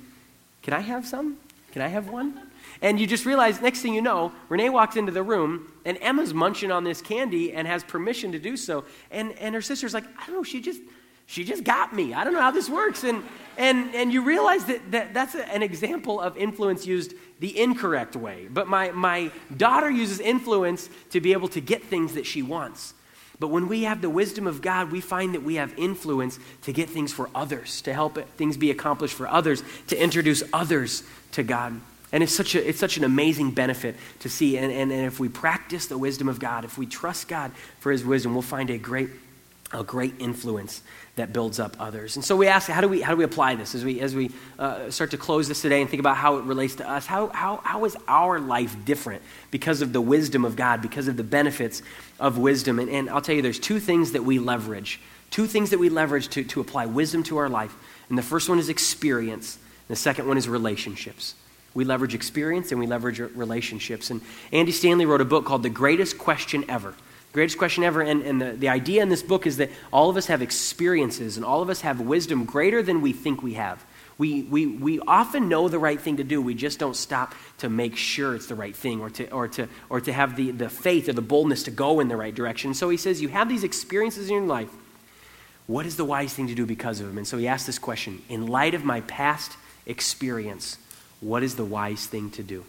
Can 0.63 0.75
I 0.75 0.81
have 0.81 1.07
some? 1.07 1.37
Can 1.71 1.83
I 1.83 1.87
have 1.87 2.09
one? 2.09 2.50
And 2.83 2.99
you 2.99 3.07
just 3.07 3.27
realize, 3.27 3.61
next 3.61 3.81
thing 3.83 3.95
you 3.95 4.01
know, 4.01 4.33
Renee 4.49 4.71
walks 4.71 4.97
into 4.97 5.13
the 5.13 5.23
room 5.23 5.71
and 5.85 5.99
Emma's 6.01 6.33
munching 6.33 6.73
on 6.73 6.85
this 6.85 7.03
candy 7.03 7.53
and 7.53 7.69
has 7.69 7.85
permission 7.85 8.33
to 8.33 8.39
do 8.39 8.57
so. 8.57 8.85
And, 9.11 9.33
and 9.39 9.55
her 9.55 9.61
sister's 9.61 9.93
like, 9.93 10.05
I 10.19 10.27
don't 10.27 10.37
know, 10.37 10.43
she 10.43 10.61
just, 10.63 10.81
she 11.27 11.45
just 11.45 11.63
got 11.63 11.95
me. 11.95 12.15
I 12.15 12.25
don't 12.25 12.33
know 12.33 12.41
how 12.41 12.51
this 12.51 12.71
works. 12.71 13.05
And, 13.05 13.23
and, 13.59 13.95
and 13.95 14.13
you 14.13 14.23
realize 14.23 14.65
that, 14.65 14.91
that 14.93 15.13
that's 15.13 15.35
a, 15.35 15.47
an 15.53 15.63
example 15.63 16.21
of 16.21 16.39
influence 16.39 16.87
used 16.87 17.15
the 17.39 17.59
incorrect 17.59 18.17
way. 18.17 18.49
But 18.51 18.67
my, 18.67 18.93
my 18.93 19.31
daughter 19.55 19.91
uses 19.91 20.19
influence 20.19 20.89
to 21.11 21.21
be 21.21 21.33
able 21.35 21.49
to 21.49 21.61
get 21.61 21.85
things 21.85 22.15
that 22.15 22.25
she 22.25 22.43
wants. 22.43 22.95
But 23.39 23.49
when 23.49 23.69
we 23.69 23.85
have 23.85 24.03
the 24.03 24.11
wisdom 24.11 24.47
of 24.47 24.61
God, 24.61 24.91
we 24.91 25.01
find 25.01 25.35
that 25.35 25.43
we 25.43 25.55
have 25.55 25.73
influence 25.79 26.39
to 26.63 26.73
get 26.73 26.91
things 26.91 27.13
for 27.13 27.31
others, 27.35 27.81
to 27.83 27.93
help 27.93 28.19
things 28.37 28.57
be 28.57 28.71
accomplished 28.71 29.15
for 29.15 29.29
others, 29.29 29.63
to 29.89 30.03
introduce 30.03 30.43
others 30.53 31.03
to 31.33 31.43
God. 31.43 31.81
And 32.13 32.23
it's 32.23 32.35
such, 32.35 32.55
a, 32.55 32.69
it's 32.69 32.81
such 32.81 32.97
an 32.97 33.05
amazing 33.05 33.53
benefit 33.53 33.97
to 34.21 34.29
see. 34.29 34.59
And, 34.59 34.73
and, 34.73 34.91
and 34.91 35.07
if 35.07 35.21
we 35.21 35.29
practice 35.29 35.87
the 35.87 35.99
wisdom 35.99 36.29
of 36.29 36.41
God, 36.41 36.65
if 36.65 36.77
we 36.77 36.87
trust 36.87 37.29
God 37.29 37.53
for 37.79 37.93
his 37.93 38.05
wisdom, 38.05 38.33
we'll 38.33 38.43
find 38.43 38.69
a 38.71 38.79
great, 38.79 39.11
a 39.73 39.85
great 39.85 40.15
influence 40.19 40.83
that 41.15 41.33
builds 41.33 41.61
up 41.61 41.77
others. 41.79 42.17
And 42.17 42.25
so 42.25 42.35
we 42.35 42.49
ask, 42.49 42.69
how 42.69 42.81
do 42.81 42.89
we, 42.89 43.01
how 43.01 43.13
do 43.13 43.19
we 43.19 43.25
apply 43.25 43.55
this 43.55 43.75
as 43.75 43.85
we, 43.85 44.01
as 44.01 44.15
we 44.15 44.31
uh, 44.59 44.91
start 44.91 45.13
to 45.13 45.19
close 45.19 45.47
this 45.47 45.63
today 45.63 45.81
and 45.81 45.89
think 45.89 46.01
about 46.01 46.17
how 46.17 46.39
it 46.39 46.45
relates 46.45 46.77
to 46.77 46.89
us? 46.89 47.07
How, 47.07 47.29
how, 47.29 47.59
how 47.59 47.85
is 47.85 47.97
our 48.09 48.41
life 48.41 48.77
different 48.85 49.23
because 49.51 49.83
of 49.83 49.93
the 49.93 50.01
wisdom 50.01 50.45
of 50.45 50.57
God, 50.57 50.83
because 50.83 51.07
of 51.07 51.17
the 51.17 51.25
benefits 51.25 51.83
of 52.19 52.39
wisdom? 52.39 52.79
And, 52.81 52.89
and 52.89 53.11
I'll 53.11 53.21
tell 53.21 53.37
you, 53.37 53.43
there's 53.43 53.61
two 53.61 53.79
things 53.79 54.13
that 54.13 54.25
we 54.25 54.39
leverage, 54.41 55.01
two 55.31 55.47
things 55.47 55.71
that 55.71 55.79
we 55.79 55.91
leverage 55.91 56.29
to, 56.31 56.43
to 56.43 56.61
apply 56.61 56.87
wisdom 56.87 57.23
to 57.25 57.37
our 57.37 57.49
life. 57.49 57.75
And 58.09 58.19
the 58.19 58.23
first 58.23 58.49
one 58.49 58.59
is 58.59 58.69
experience, 58.69 59.57
and 59.57 59.97
the 59.97 60.01
second 60.01 60.27
one 60.27 60.39
is 60.39 60.49
relationships. 60.49 61.35
We 61.75 61.85
leverage 61.85 62.15
experience 62.15 62.73
and 62.73 62.81
we 62.81 62.87
leverage 62.87 63.19
relationships. 63.19 64.11
And 64.11 64.21
Andy 64.53 64.73
Stanley 64.73 65.07
wrote 65.07 65.21
a 65.21 65.25
book 65.25 65.45
called 65.45 65.63
The 65.63 65.71
Greatest 65.71 66.19
Question 66.19 66.65
Ever. 66.69 66.95
Greatest 67.33 67.59
question 67.59 67.85
ever. 67.85 68.01
And, 68.01 68.23
and 68.23 68.43
the, 68.43 68.53
the 68.53 68.69
idea 68.69 69.03
in 69.03 69.09
this 69.09 69.23
book 69.23 69.47
is 69.47 69.59
that 69.59 69.71
all 69.93 70.11
of 70.11 70.17
us 70.17 70.27
have 70.27 70.43
experiences 70.43 71.37
and 71.37 71.47
all 71.47 71.63
of 71.63 71.71
us 71.71 71.83
have 71.83 72.01
wisdom 72.01 72.45
greater 72.45 72.83
than 72.83 73.01
we 73.01 73.13
think 73.13 73.43
we 73.43 73.55
have. 73.55 73.85
We, 74.19 74.43
we, 74.43 74.67
we 74.67 75.01
often 75.01 75.49
know 75.49 75.69
the 75.69 75.79
right 75.79 75.99
thing 75.99 76.19
to 76.19 76.25
do. 76.25 76.43
We 76.43 76.55
just 76.55 76.79
don't 76.79 76.97
stop 76.97 77.35
to 77.59 77.71
make 77.71 77.97
sure 77.97 78.35
it's 78.35 78.49
the 78.49 78.55
right 78.55 78.75
thing 78.75 79.01
or 79.01 79.11
to, 79.11 79.31
or 79.31 79.49
to, 79.49 79.69
or 79.89 80.01
to 80.01 80.13
have 80.13 80.37
the, 80.37 80.51
the 80.51 80.69
faith 80.69 81.09
or 81.09 81.13
the 81.13 81.23
boldness 81.23 81.63
to 81.63 81.71
go 81.71 82.01
in 82.01 82.09
the 82.09 82.17
right 82.17 82.35
direction. 82.35 82.75
So 82.75 82.91
he 82.91 82.97
says, 82.97 83.23
You 83.23 83.29
have 83.29 83.49
these 83.49 83.65
experiences 83.65 84.29
in 84.29 84.35
your 84.35 84.45
life. 84.45 84.69
What 85.67 85.87
is 85.87 85.97
the 85.97 86.05
wise 86.05 86.35
thing 86.35 86.49
to 86.49 86.55
do 86.55 86.67
because 86.67 87.01
of 87.01 87.07
them? 87.07 87.17
And 87.17 87.27
so 87.27 87.39
he 87.39 87.47
asked 87.47 87.67
this 87.67 87.79
question 87.79 88.21
In 88.29 88.47
light 88.49 88.75
of 88.75 88.85
my 88.85 89.01
past 89.03 89.53
experience, 89.87 90.77
what 91.21 91.43
is 91.43 91.57
the 91.57 91.65
wise 91.65 92.07
thing 92.07 92.31
to 92.33 92.43
do? 92.43 92.65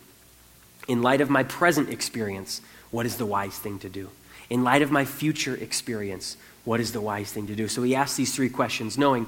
In 0.87 1.01
light 1.01 1.21
of 1.21 1.29
my 1.29 1.43
present 1.43 1.89
experience, 1.89 2.61
what 2.91 3.05
is 3.05 3.17
the 3.17 3.25
wise 3.25 3.57
thing 3.57 3.79
to 3.79 3.89
do? 3.89 4.09
In 4.49 4.63
light 4.63 4.81
of 4.81 4.91
my 4.91 5.05
future 5.05 5.55
experience, 5.55 6.35
what 6.65 6.79
is 6.79 6.91
the 6.91 7.01
wise 7.01 7.31
thing 7.31 7.47
to 7.47 7.55
do? 7.55 7.67
So 7.67 7.81
he 7.83 7.95
asks 7.95 8.17
these 8.17 8.35
three 8.35 8.49
questions, 8.49 8.97
knowing 8.97 9.27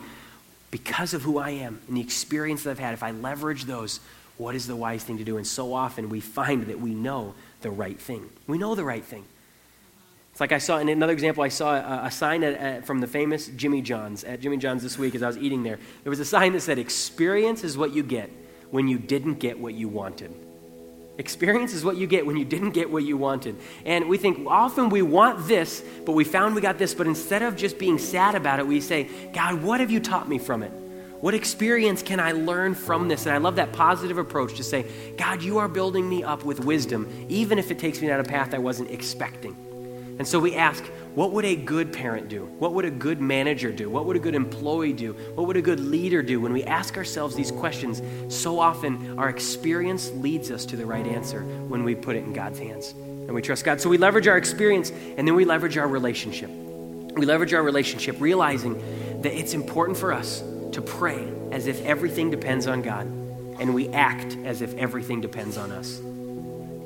because 0.71 1.13
of 1.13 1.21
who 1.21 1.37
I 1.37 1.51
am 1.51 1.79
and 1.87 1.95
the 1.95 2.01
experience 2.01 2.63
that 2.63 2.71
I've 2.71 2.79
had, 2.79 2.93
if 2.93 3.03
I 3.03 3.11
leverage 3.11 3.65
those, 3.65 3.99
what 4.37 4.55
is 4.55 4.67
the 4.67 4.75
wise 4.75 5.03
thing 5.03 5.19
to 5.19 5.23
do? 5.23 5.37
And 5.37 5.45
so 5.45 5.73
often 5.73 6.09
we 6.09 6.19
find 6.19 6.67
that 6.67 6.79
we 6.79 6.93
know 6.93 7.35
the 7.61 7.69
right 7.69 7.99
thing. 7.99 8.29
We 8.47 8.57
know 8.57 8.75
the 8.75 8.83
right 8.83 9.03
thing. 9.03 9.23
It's 10.31 10.41
like 10.41 10.51
I 10.51 10.57
saw, 10.57 10.79
in 10.79 10.89
another 10.89 11.13
example, 11.13 11.43
I 11.43 11.49
saw 11.49 11.75
a, 11.75 12.07
a 12.07 12.11
sign 12.11 12.43
at, 12.43 12.55
at, 12.55 12.85
from 12.85 12.99
the 12.99 13.07
famous 13.07 13.47
Jimmy 13.47 13.83
John's, 13.83 14.23
at 14.23 14.41
Jimmy 14.41 14.57
John's 14.57 14.81
this 14.81 14.97
week 14.97 15.13
as 15.13 15.21
I 15.21 15.27
was 15.27 15.37
eating 15.37 15.61
there. 15.61 15.77
There 16.03 16.09
was 16.09 16.19
a 16.19 16.25
sign 16.25 16.53
that 16.53 16.61
said, 16.61 16.79
Experience 16.79 17.63
is 17.63 17.77
what 17.77 17.93
you 17.93 18.01
get 18.01 18.31
when 18.73 18.87
you 18.87 18.97
didn't 18.97 19.35
get 19.35 19.59
what 19.59 19.75
you 19.75 19.87
wanted. 19.87 20.33
Experience 21.19 21.73
is 21.75 21.85
what 21.85 21.95
you 21.95 22.07
get 22.07 22.25
when 22.25 22.37
you 22.37 22.43
didn't 22.43 22.71
get 22.71 22.89
what 22.89 23.03
you 23.03 23.15
wanted. 23.15 23.55
And 23.85 24.09
we 24.09 24.17
think 24.17 24.47
often 24.47 24.89
we 24.89 25.03
want 25.03 25.47
this, 25.47 25.83
but 26.07 26.13
we 26.13 26.23
found 26.23 26.55
we 26.55 26.61
got 26.61 26.79
this. 26.79 26.95
But 26.95 27.05
instead 27.05 27.43
of 27.43 27.55
just 27.55 27.77
being 27.77 27.99
sad 27.99 28.33
about 28.33 28.59
it, 28.59 28.65
we 28.65 28.81
say, 28.81 29.07
God, 29.31 29.61
what 29.61 29.79
have 29.79 29.91
you 29.91 29.99
taught 29.99 30.27
me 30.27 30.39
from 30.39 30.63
it? 30.63 30.71
What 31.21 31.35
experience 31.35 32.01
can 32.01 32.19
I 32.19 32.31
learn 32.31 32.73
from 32.73 33.09
this? 33.09 33.27
And 33.27 33.35
I 33.35 33.37
love 33.37 33.57
that 33.57 33.73
positive 33.73 34.17
approach 34.17 34.55
to 34.55 34.63
say, 34.63 34.87
God, 35.17 35.43
you 35.43 35.59
are 35.59 35.67
building 35.67 36.09
me 36.09 36.23
up 36.23 36.43
with 36.43 36.59
wisdom, 36.59 37.27
even 37.29 37.59
if 37.59 37.69
it 37.69 37.77
takes 37.77 38.01
me 38.01 38.07
down 38.07 38.21
a 38.21 38.23
path 38.23 38.55
I 38.55 38.57
wasn't 38.57 38.89
expecting. 38.89 39.55
And 40.19 40.27
so 40.27 40.39
we 40.39 40.55
ask, 40.55 40.83
what 41.15 41.31
would 41.31 41.45
a 41.45 41.55
good 41.55 41.93
parent 41.93 42.29
do? 42.29 42.45
What 42.59 42.73
would 42.73 42.85
a 42.85 42.91
good 42.91 43.21
manager 43.21 43.71
do? 43.71 43.89
What 43.89 44.05
would 44.05 44.15
a 44.15 44.19
good 44.19 44.35
employee 44.35 44.93
do? 44.93 45.13
What 45.35 45.47
would 45.47 45.57
a 45.57 45.61
good 45.61 45.79
leader 45.79 46.21
do? 46.21 46.39
When 46.39 46.53
we 46.53 46.63
ask 46.63 46.97
ourselves 46.97 47.35
these 47.35 47.51
questions, 47.51 48.01
so 48.29 48.59
often 48.59 49.17
our 49.17 49.29
experience 49.29 50.11
leads 50.11 50.51
us 50.51 50.65
to 50.67 50.75
the 50.75 50.85
right 50.85 51.05
answer 51.05 51.41
when 51.41 51.83
we 51.83 51.95
put 51.95 52.15
it 52.15 52.23
in 52.23 52.33
God's 52.33 52.59
hands 52.59 52.91
and 52.91 53.33
we 53.33 53.41
trust 53.41 53.63
God. 53.63 53.79
So 53.79 53.89
we 53.89 53.97
leverage 53.97 54.27
our 54.27 54.37
experience 54.37 54.91
and 54.91 55.27
then 55.27 55.35
we 55.35 55.45
leverage 55.45 55.77
our 55.77 55.87
relationship. 55.87 56.49
We 56.49 57.25
leverage 57.25 57.53
our 57.53 57.63
relationship, 57.63 58.19
realizing 58.19 59.21
that 59.21 59.33
it's 59.37 59.53
important 59.53 59.97
for 59.97 60.13
us 60.13 60.43
to 60.71 60.81
pray 60.81 61.27
as 61.51 61.67
if 61.67 61.83
everything 61.85 62.31
depends 62.31 62.67
on 62.67 62.81
God 62.81 63.05
and 63.59 63.73
we 63.73 63.89
act 63.89 64.35
as 64.45 64.61
if 64.61 64.75
everything 64.77 65.21
depends 65.21 65.57
on 65.57 65.71
us. 65.71 66.01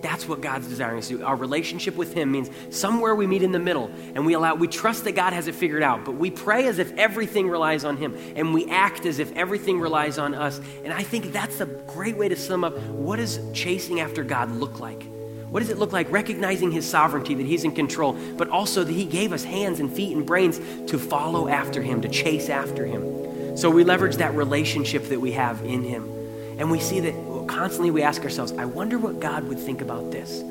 That's 0.02 0.28
what 0.28 0.42
God's 0.42 0.68
desiring 0.68 1.00
us 1.00 1.08
to 1.08 1.18
do. 1.18 1.26
Our 1.26 1.36
relationship 1.36 1.96
with 1.96 2.14
Him 2.14 2.32
means 2.32 2.50
somewhere 2.70 3.16
we 3.16 3.26
meet 3.26 3.42
in 3.42 3.52
the 3.52 3.60
middle 3.60 3.90
and 4.16 4.26
we 4.26 4.34
allow, 4.34 4.56
we 4.56 4.68
trust 4.68 5.04
that 5.06 5.14
God 5.14 5.34
has 5.34 5.48
it 5.48 5.56
figured 5.56 5.84
out, 5.84 6.06
but 6.06 6.16
we 6.16 6.30
pray 6.30 6.68
as 6.68 6.80
if 6.80 6.92
everything 6.98 7.50
relies 7.50 7.84
on 7.84 7.98
Him 7.98 8.16
and 8.36 8.54
we 8.54 8.70
act 8.70 9.06
as 9.06 9.20
if 9.20 9.32
everything 9.34 9.80
relies 9.80 10.18
on 10.18 10.36
us. 10.36 10.60
And 10.84 10.94
I 10.94 11.04
think 11.04 11.32
that's 11.32 11.60
a 11.62 11.66
great 11.66 12.18
way 12.18 12.30
to 12.30 12.36
sum 12.36 12.64
up 12.64 12.78
what 12.78 13.18
does 13.18 13.40
chasing 13.54 14.00
after 14.00 14.24
God 14.24 14.52
look 14.52 14.80
like? 14.80 15.04
What 15.50 15.62
does 15.62 15.70
it 15.70 15.78
look 15.78 15.94
like 15.94 16.12
recognizing 16.12 16.72
His 16.72 16.88
sovereignty, 16.88 17.34
that 17.34 17.46
He's 17.46 17.64
in 17.64 17.72
control, 17.72 18.14
but 18.38 18.50
also 18.50 18.84
that 18.84 18.94
He 18.94 19.06
gave 19.06 19.32
us 19.32 19.44
hands 19.44 19.80
and 19.80 19.92
feet 19.92 20.16
and 20.16 20.26
brains 20.26 20.60
to 20.92 21.00
follow 21.00 21.48
after 21.48 21.82
Him, 21.82 22.02
to 22.02 22.10
chase 22.10 22.50
after 22.50 22.86
Him? 22.86 23.56
So 23.58 23.70
we 23.70 23.84
leverage 23.84 24.18
that 24.18 24.36
relationship 24.36 25.06
that 25.06 25.20
we 25.20 25.32
have 25.32 25.64
in 25.64 25.84
Him. 25.84 26.14
And 26.60 26.70
we 26.70 26.80
see 26.80 27.00
that 27.02 27.14
constantly 27.48 27.92
we 27.92 28.04
ask 28.04 28.24
ourselves, 28.24 28.52
I 28.54 28.66
wonder 28.66 28.98
what 28.98 29.20
God 29.20 29.44
would 29.46 29.60
think 29.60 29.82
about 29.82 30.12
this. 30.12 30.42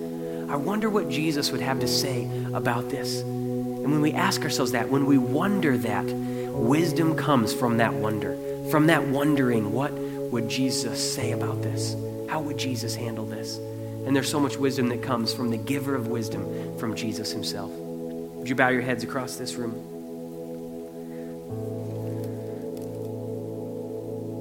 I 0.50 0.56
wonder 0.56 0.88
what 0.88 1.08
Jesus 1.08 1.50
would 1.52 1.60
have 1.60 1.80
to 1.80 1.88
say 1.88 2.28
about 2.54 2.88
this. 2.88 3.20
And 3.20 3.92
when 3.92 4.00
we 4.00 4.12
ask 4.12 4.42
ourselves 4.42 4.72
that, 4.72 4.88
when 4.88 5.06
we 5.06 5.18
wonder 5.18 5.76
that, 5.78 6.04
wisdom 6.04 7.16
comes 7.16 7.52
from 7.52 7.76
that 7.78 7.92
wonder, 7.92 8.36
from 8.70 8.86
that 8.86 9.06
wondering, 9.06 9.72
what 9.72 9.92
would 9.92 10.48
Jesus 10.48 11.14
say 11.14 11.32
about 11.32 11.62
this? 11.62 11.94
How 12.28 12.40
would 12.40 12.58
Jesus 12.58 12.94
handle 12.94 13.24
this? 13.24 13.58
And 14.06 14.14
there's 14.14 14.30
so 14.30 14.40
much 14.40 14.56
wisdom 14.56 14.88
that 14.88 15.02
comes 15.02 15.34
from 15.34 15.50
the 15.50 15.56
giver 15.56 15.94
of 15.94 16.08
wisdom, 16.08 16.78
from 16.78 16.94
Jesus 16.94 17.32
himself. 17.32 17.70
Would 17.70 18.48
you 18.48 18.54
bow 18.54 18.68
your 18.68 18.82
heads 18.82 19.02
across 19.02 19.36
this 19.36 19.56
room? 19.56 19.74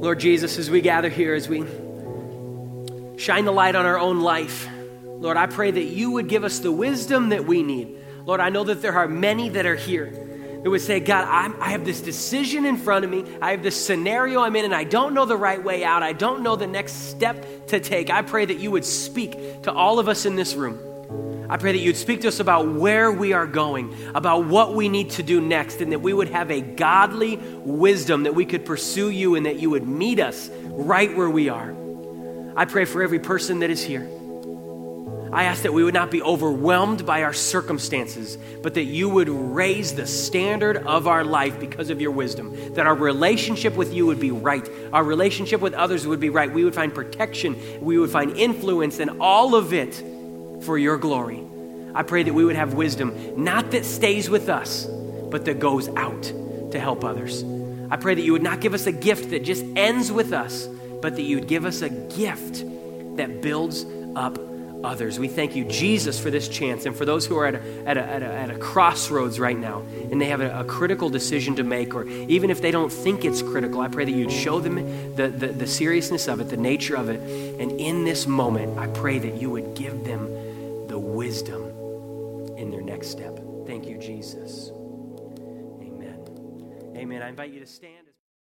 Lord 0.01 0.19
Jesus, 0.19 0.59
as 0.59 0.69
we 0.69 0.81
gather 0.81 1.09
here, 1.09 1.33
as 1.33 1.49
we 1.49 1.65
shine 3.17 3.45
the 3.45 3.51
light 3.51 3.75
on 3.75 3.85
our 3.85 3.99
own 3.99 4.21
life, 4.21 4.67
Lord, 5.03 5.37
I 5.37 5.47
pray 5.47 5.71
that 5.71 5.83
you 5.83 6.11
would 6.11 6.27
give 6.27 6.43
us 6.43 6.59
the 6.59 6.71
wisdom 6.71 7.29
that 7.29 7.45
we 7.45 7.63
need 7.63 7.95
Lord, 8.25 8.39
I 8.39 8.49
know 8.49 8.63
that 8.63 8.81
there 8.81 8.93
are 8.93 9.07
many 9.07 9.49
that 9.49 9.65
are 9.65 9.75
here 9.75 10.11
that 10.63 10.69
would 10.69 10.81
say, 10.81 10.99
God, 10.99 11.27
I'm, 11.29 11.61
i 11.61 11.69
have 11.69 11.85
this 11.85 12.01
decision 12.01 12.65
in 12.65 12.75
front 12.75 13.05
of 13.05 13.11
me. 13.11 13.23
I 13.39 13.51
have 13.51 13.61
this 13.61 13.85
scenario 13.85 14.41
I'm 14.41 14.55
in, 14.55 14.65
and 14.65 14.73
I 14.73 14.83
don't 14.83 15.13
know 15.13 15.25
the 15.25 15.37
right 15.37 15.63
way 15.63 15.83
out. 15.83 16.01
I 16.01 16.13
don't 16.13 16.41
know 16.41 16.55
the 16.55 16.65
next 16.65 16.93
step 17.11 17.67
to 17.67 17.79
take. 17.79 18.09
I 18.09 18.23
pray 18.23 18.45
that 18.45 18.57
you 18.57 18.71
would 18.71 18.83
speak 18.83 19.61
to 19.63 19.71
all 19.71 19.99
of 19.99 20.09
us 20.09 20.25
in 20.25 20.35
this 20.35 20.55
room. 20.55 20.79
I 21.47 21.57
pray 21.57 21.73
that 21.73 21.77
you'd 21.77 21.97
speak 21.97 22.21
to 22.21 22.29
us 22.29 22.39
about 22.39 22.73
where 22.73 23.11
we 23.11 23.33
are 23.33 23.45
going, 23.45 23.95
about 24.15 24.45
what 24.45 24.73
we 24.73 24.89
need 24.89 25.11
to 25.11 25.23
do 25.23 25.39
next, 25.39 25.81
and 25.81 25.91
that 25.91 25.99
we 25.99 26.11
would 26.11 26.29
have 26.29 26.49
a 26.49 26.61
godly 26.61 27.37
wisdom 27.63 28.23
that 28.23 28.33
we 28.33 28.45
could 28.45 28.65
pursue 28.65 29.11
you 29.11 29.35
and 29.35 29.45
that 29.45 29.59
you 29.59 29.69
would 29.69 29.87
meet 29.87 30.19
us 30.19 30.49
right 30.63 31.15
where 31.15 31.29
we 31.29 31.49
are. 31.49 31.84
I 32.55 32.65
pray 32.65 32.85
for 32.85 33.03
every 33.03 33.19
person 33.19 33.59
that 33.59 33.69
is 33.69 33.83
here. 33.83 34.07
I 35.33 35.43
ask 35.43 35.63
that 35.63 35.73
we 35.73 35.83
would 35.83 35.93
not 35.93 36.11
be 36.11 36.21
overwhelmed 36.21 37.05
by 37.05 37.23
our 37.23 37.33
circumstances, 37.33 38.37
but 38.63 38.75
that 38.75 38.85
you 38.85 39.09
would 39.09 39.27
raise 39.27 39.93
the 39.93 40.07
standard 40.07 40.77
of 40.77 41.07
our 41.07 41.25
life 41.25 41.59
because 41.59 41.89
of 41.89 41.99
your 41.99 42.11
wisdom. 42.11 42.73
That 42.75 42.85
our 42.85 42.95
relationship 42.95 43.75
with 43.75 43.93
you 43.93 44.05
would 44.05 44.19
be 44.21 44.31
right, 44.31 44.65
our 44.93 45.03
relationship 45.03 45.59
with 45.59 45.73
others 45.73 46.07
would 46.07 46.21
be 46.21 46.29
right. 46.29 46.49
We 46.53 46.63
would 46.63 46.73
find 46.73 46.95
protection, 46.95 47.57
we 47.81 47.97
would 47.97 48.11
find 48.11 48.37
influence, 48.37 48.99
and 48.99 49.19
all 49.19 49.55
of 49.55 49.73
it 49.73 50.01
for 50.63 50.77
your 50.77 50.97
glory. 50.97 51.43
I 51.93 52.03
pray 52.03 52.23
that 52.23 52.33
we 52.33 52.45
would 52.45 52.55
have 52.55 52.73
wisdom, 52.73 53.43
not 53.43 53.71
that 53.71 53.83
stays 53.83 54.29
with 54.29 54.47
us, 54.47 54.85
but 55.29 55.43
that 55.45 55.59
goes 55.59 55.89
out 55.89 56.23
to 56.71 56.79
help 56.79 57.03
others. 57.03 57.43
I 57.91 57.97
pray 57.97 58.15
that 58.15 58.21
you 58.21 58.31
would 58.31 58.43
not 58.43 58.61
give 58.61 58.73
us 58.73 58.87
a 58.87 58.93
gift 58.93 59.31
that 59.31 59.43
just 59.43 59.65
ends 59.75 60.11
with 60.11 60.31
us, 60.31 60.67
but 61.05 61.17
that 61.17 61.21
you 61.21 61.35
would 61.35 61.47
give 61.47 61.65
us 61.65 61.83
a 61.83 61.89
gift 61.89 62.65
that 63.15 63.39
builds 63.39 63.85
up 64.15 64.39
others. 64.83 65.19
We 65.19 65.27
thank 65.27 65.55
you, 65.55 65.63
Jesus, 65.65 66.19
for 66.19 66.31
this 66.31 66.49
chance 66.49 66.87
and 66.87 66.95
for 66.95 67.05
those 67.05 67.27
who 67.27 67.37
are 67.37 67.45
at 67.45 67.53
a, 67.53 67.87
at 67.87 67.97
a, 67.97 68.01
at 68.01 68.23
a, 68.23 68.25
at 68.25 68.49
a 68.49 68.57
crossroads 68.57 69.39
right 69.39 69.55
now 69.55 69.83
and 70.09 70.19
they 70.19 70.25
have 70.25 70.41
a, 70.41 70.61
a, 70.61 70.63
critical 70.63 71.09
decision 71.09 71.57
to 71.57 71.63
make, 71.63 71.93
or 71.93 72.07
even 72.07 72.49
if 72.49 72.59
they 72.59 72.71
don't 72.71 72.91
think 72.91 73.23
it's 73.23 73.43
critical, 73.43 73.81
I 73.81 73.87
pray 73.87 74.05
that 74.05 74.13
you'd 74.13 74.31
show 74.31 74.59
them 74.59 75.15
the, 75.15 75.27
the, 75.27 75.49
the 75.49 75.67
seriousness 75.67 76.27
of 76.27 76.41
it, 76.41 76.45
the 76.49 76.57
nature 76.57 76.97
of 76.97 77.09
it. 77.09 77.19
And 77.61 77.79
in 77.79 78.03
this 78.03 78.25
moment, 78.25 78.79
I 78.79 78.87
pray 78.87 79.19
that 79.19 79.39
you 79.39 79.51
would 79.51 79.75
give 79.75 80.05
them 80.05 80.87
the 80.87 80.97
wisdom 80.97 81.61
in 82.57 82.71
their 82.71 82.81
next 82.81 83.09
step. 83.09 83.39
Thank 83.67 83.85
you, 83.85 83.99
Jesus. 83.99 84.71
Amen. 85.83 86.95
Amen. 86.97 87.21
I 87.21 87.29
invite 87.29 87.51
you 87.51 87.59
to 87.59 87.67
stand. 87.67 88.04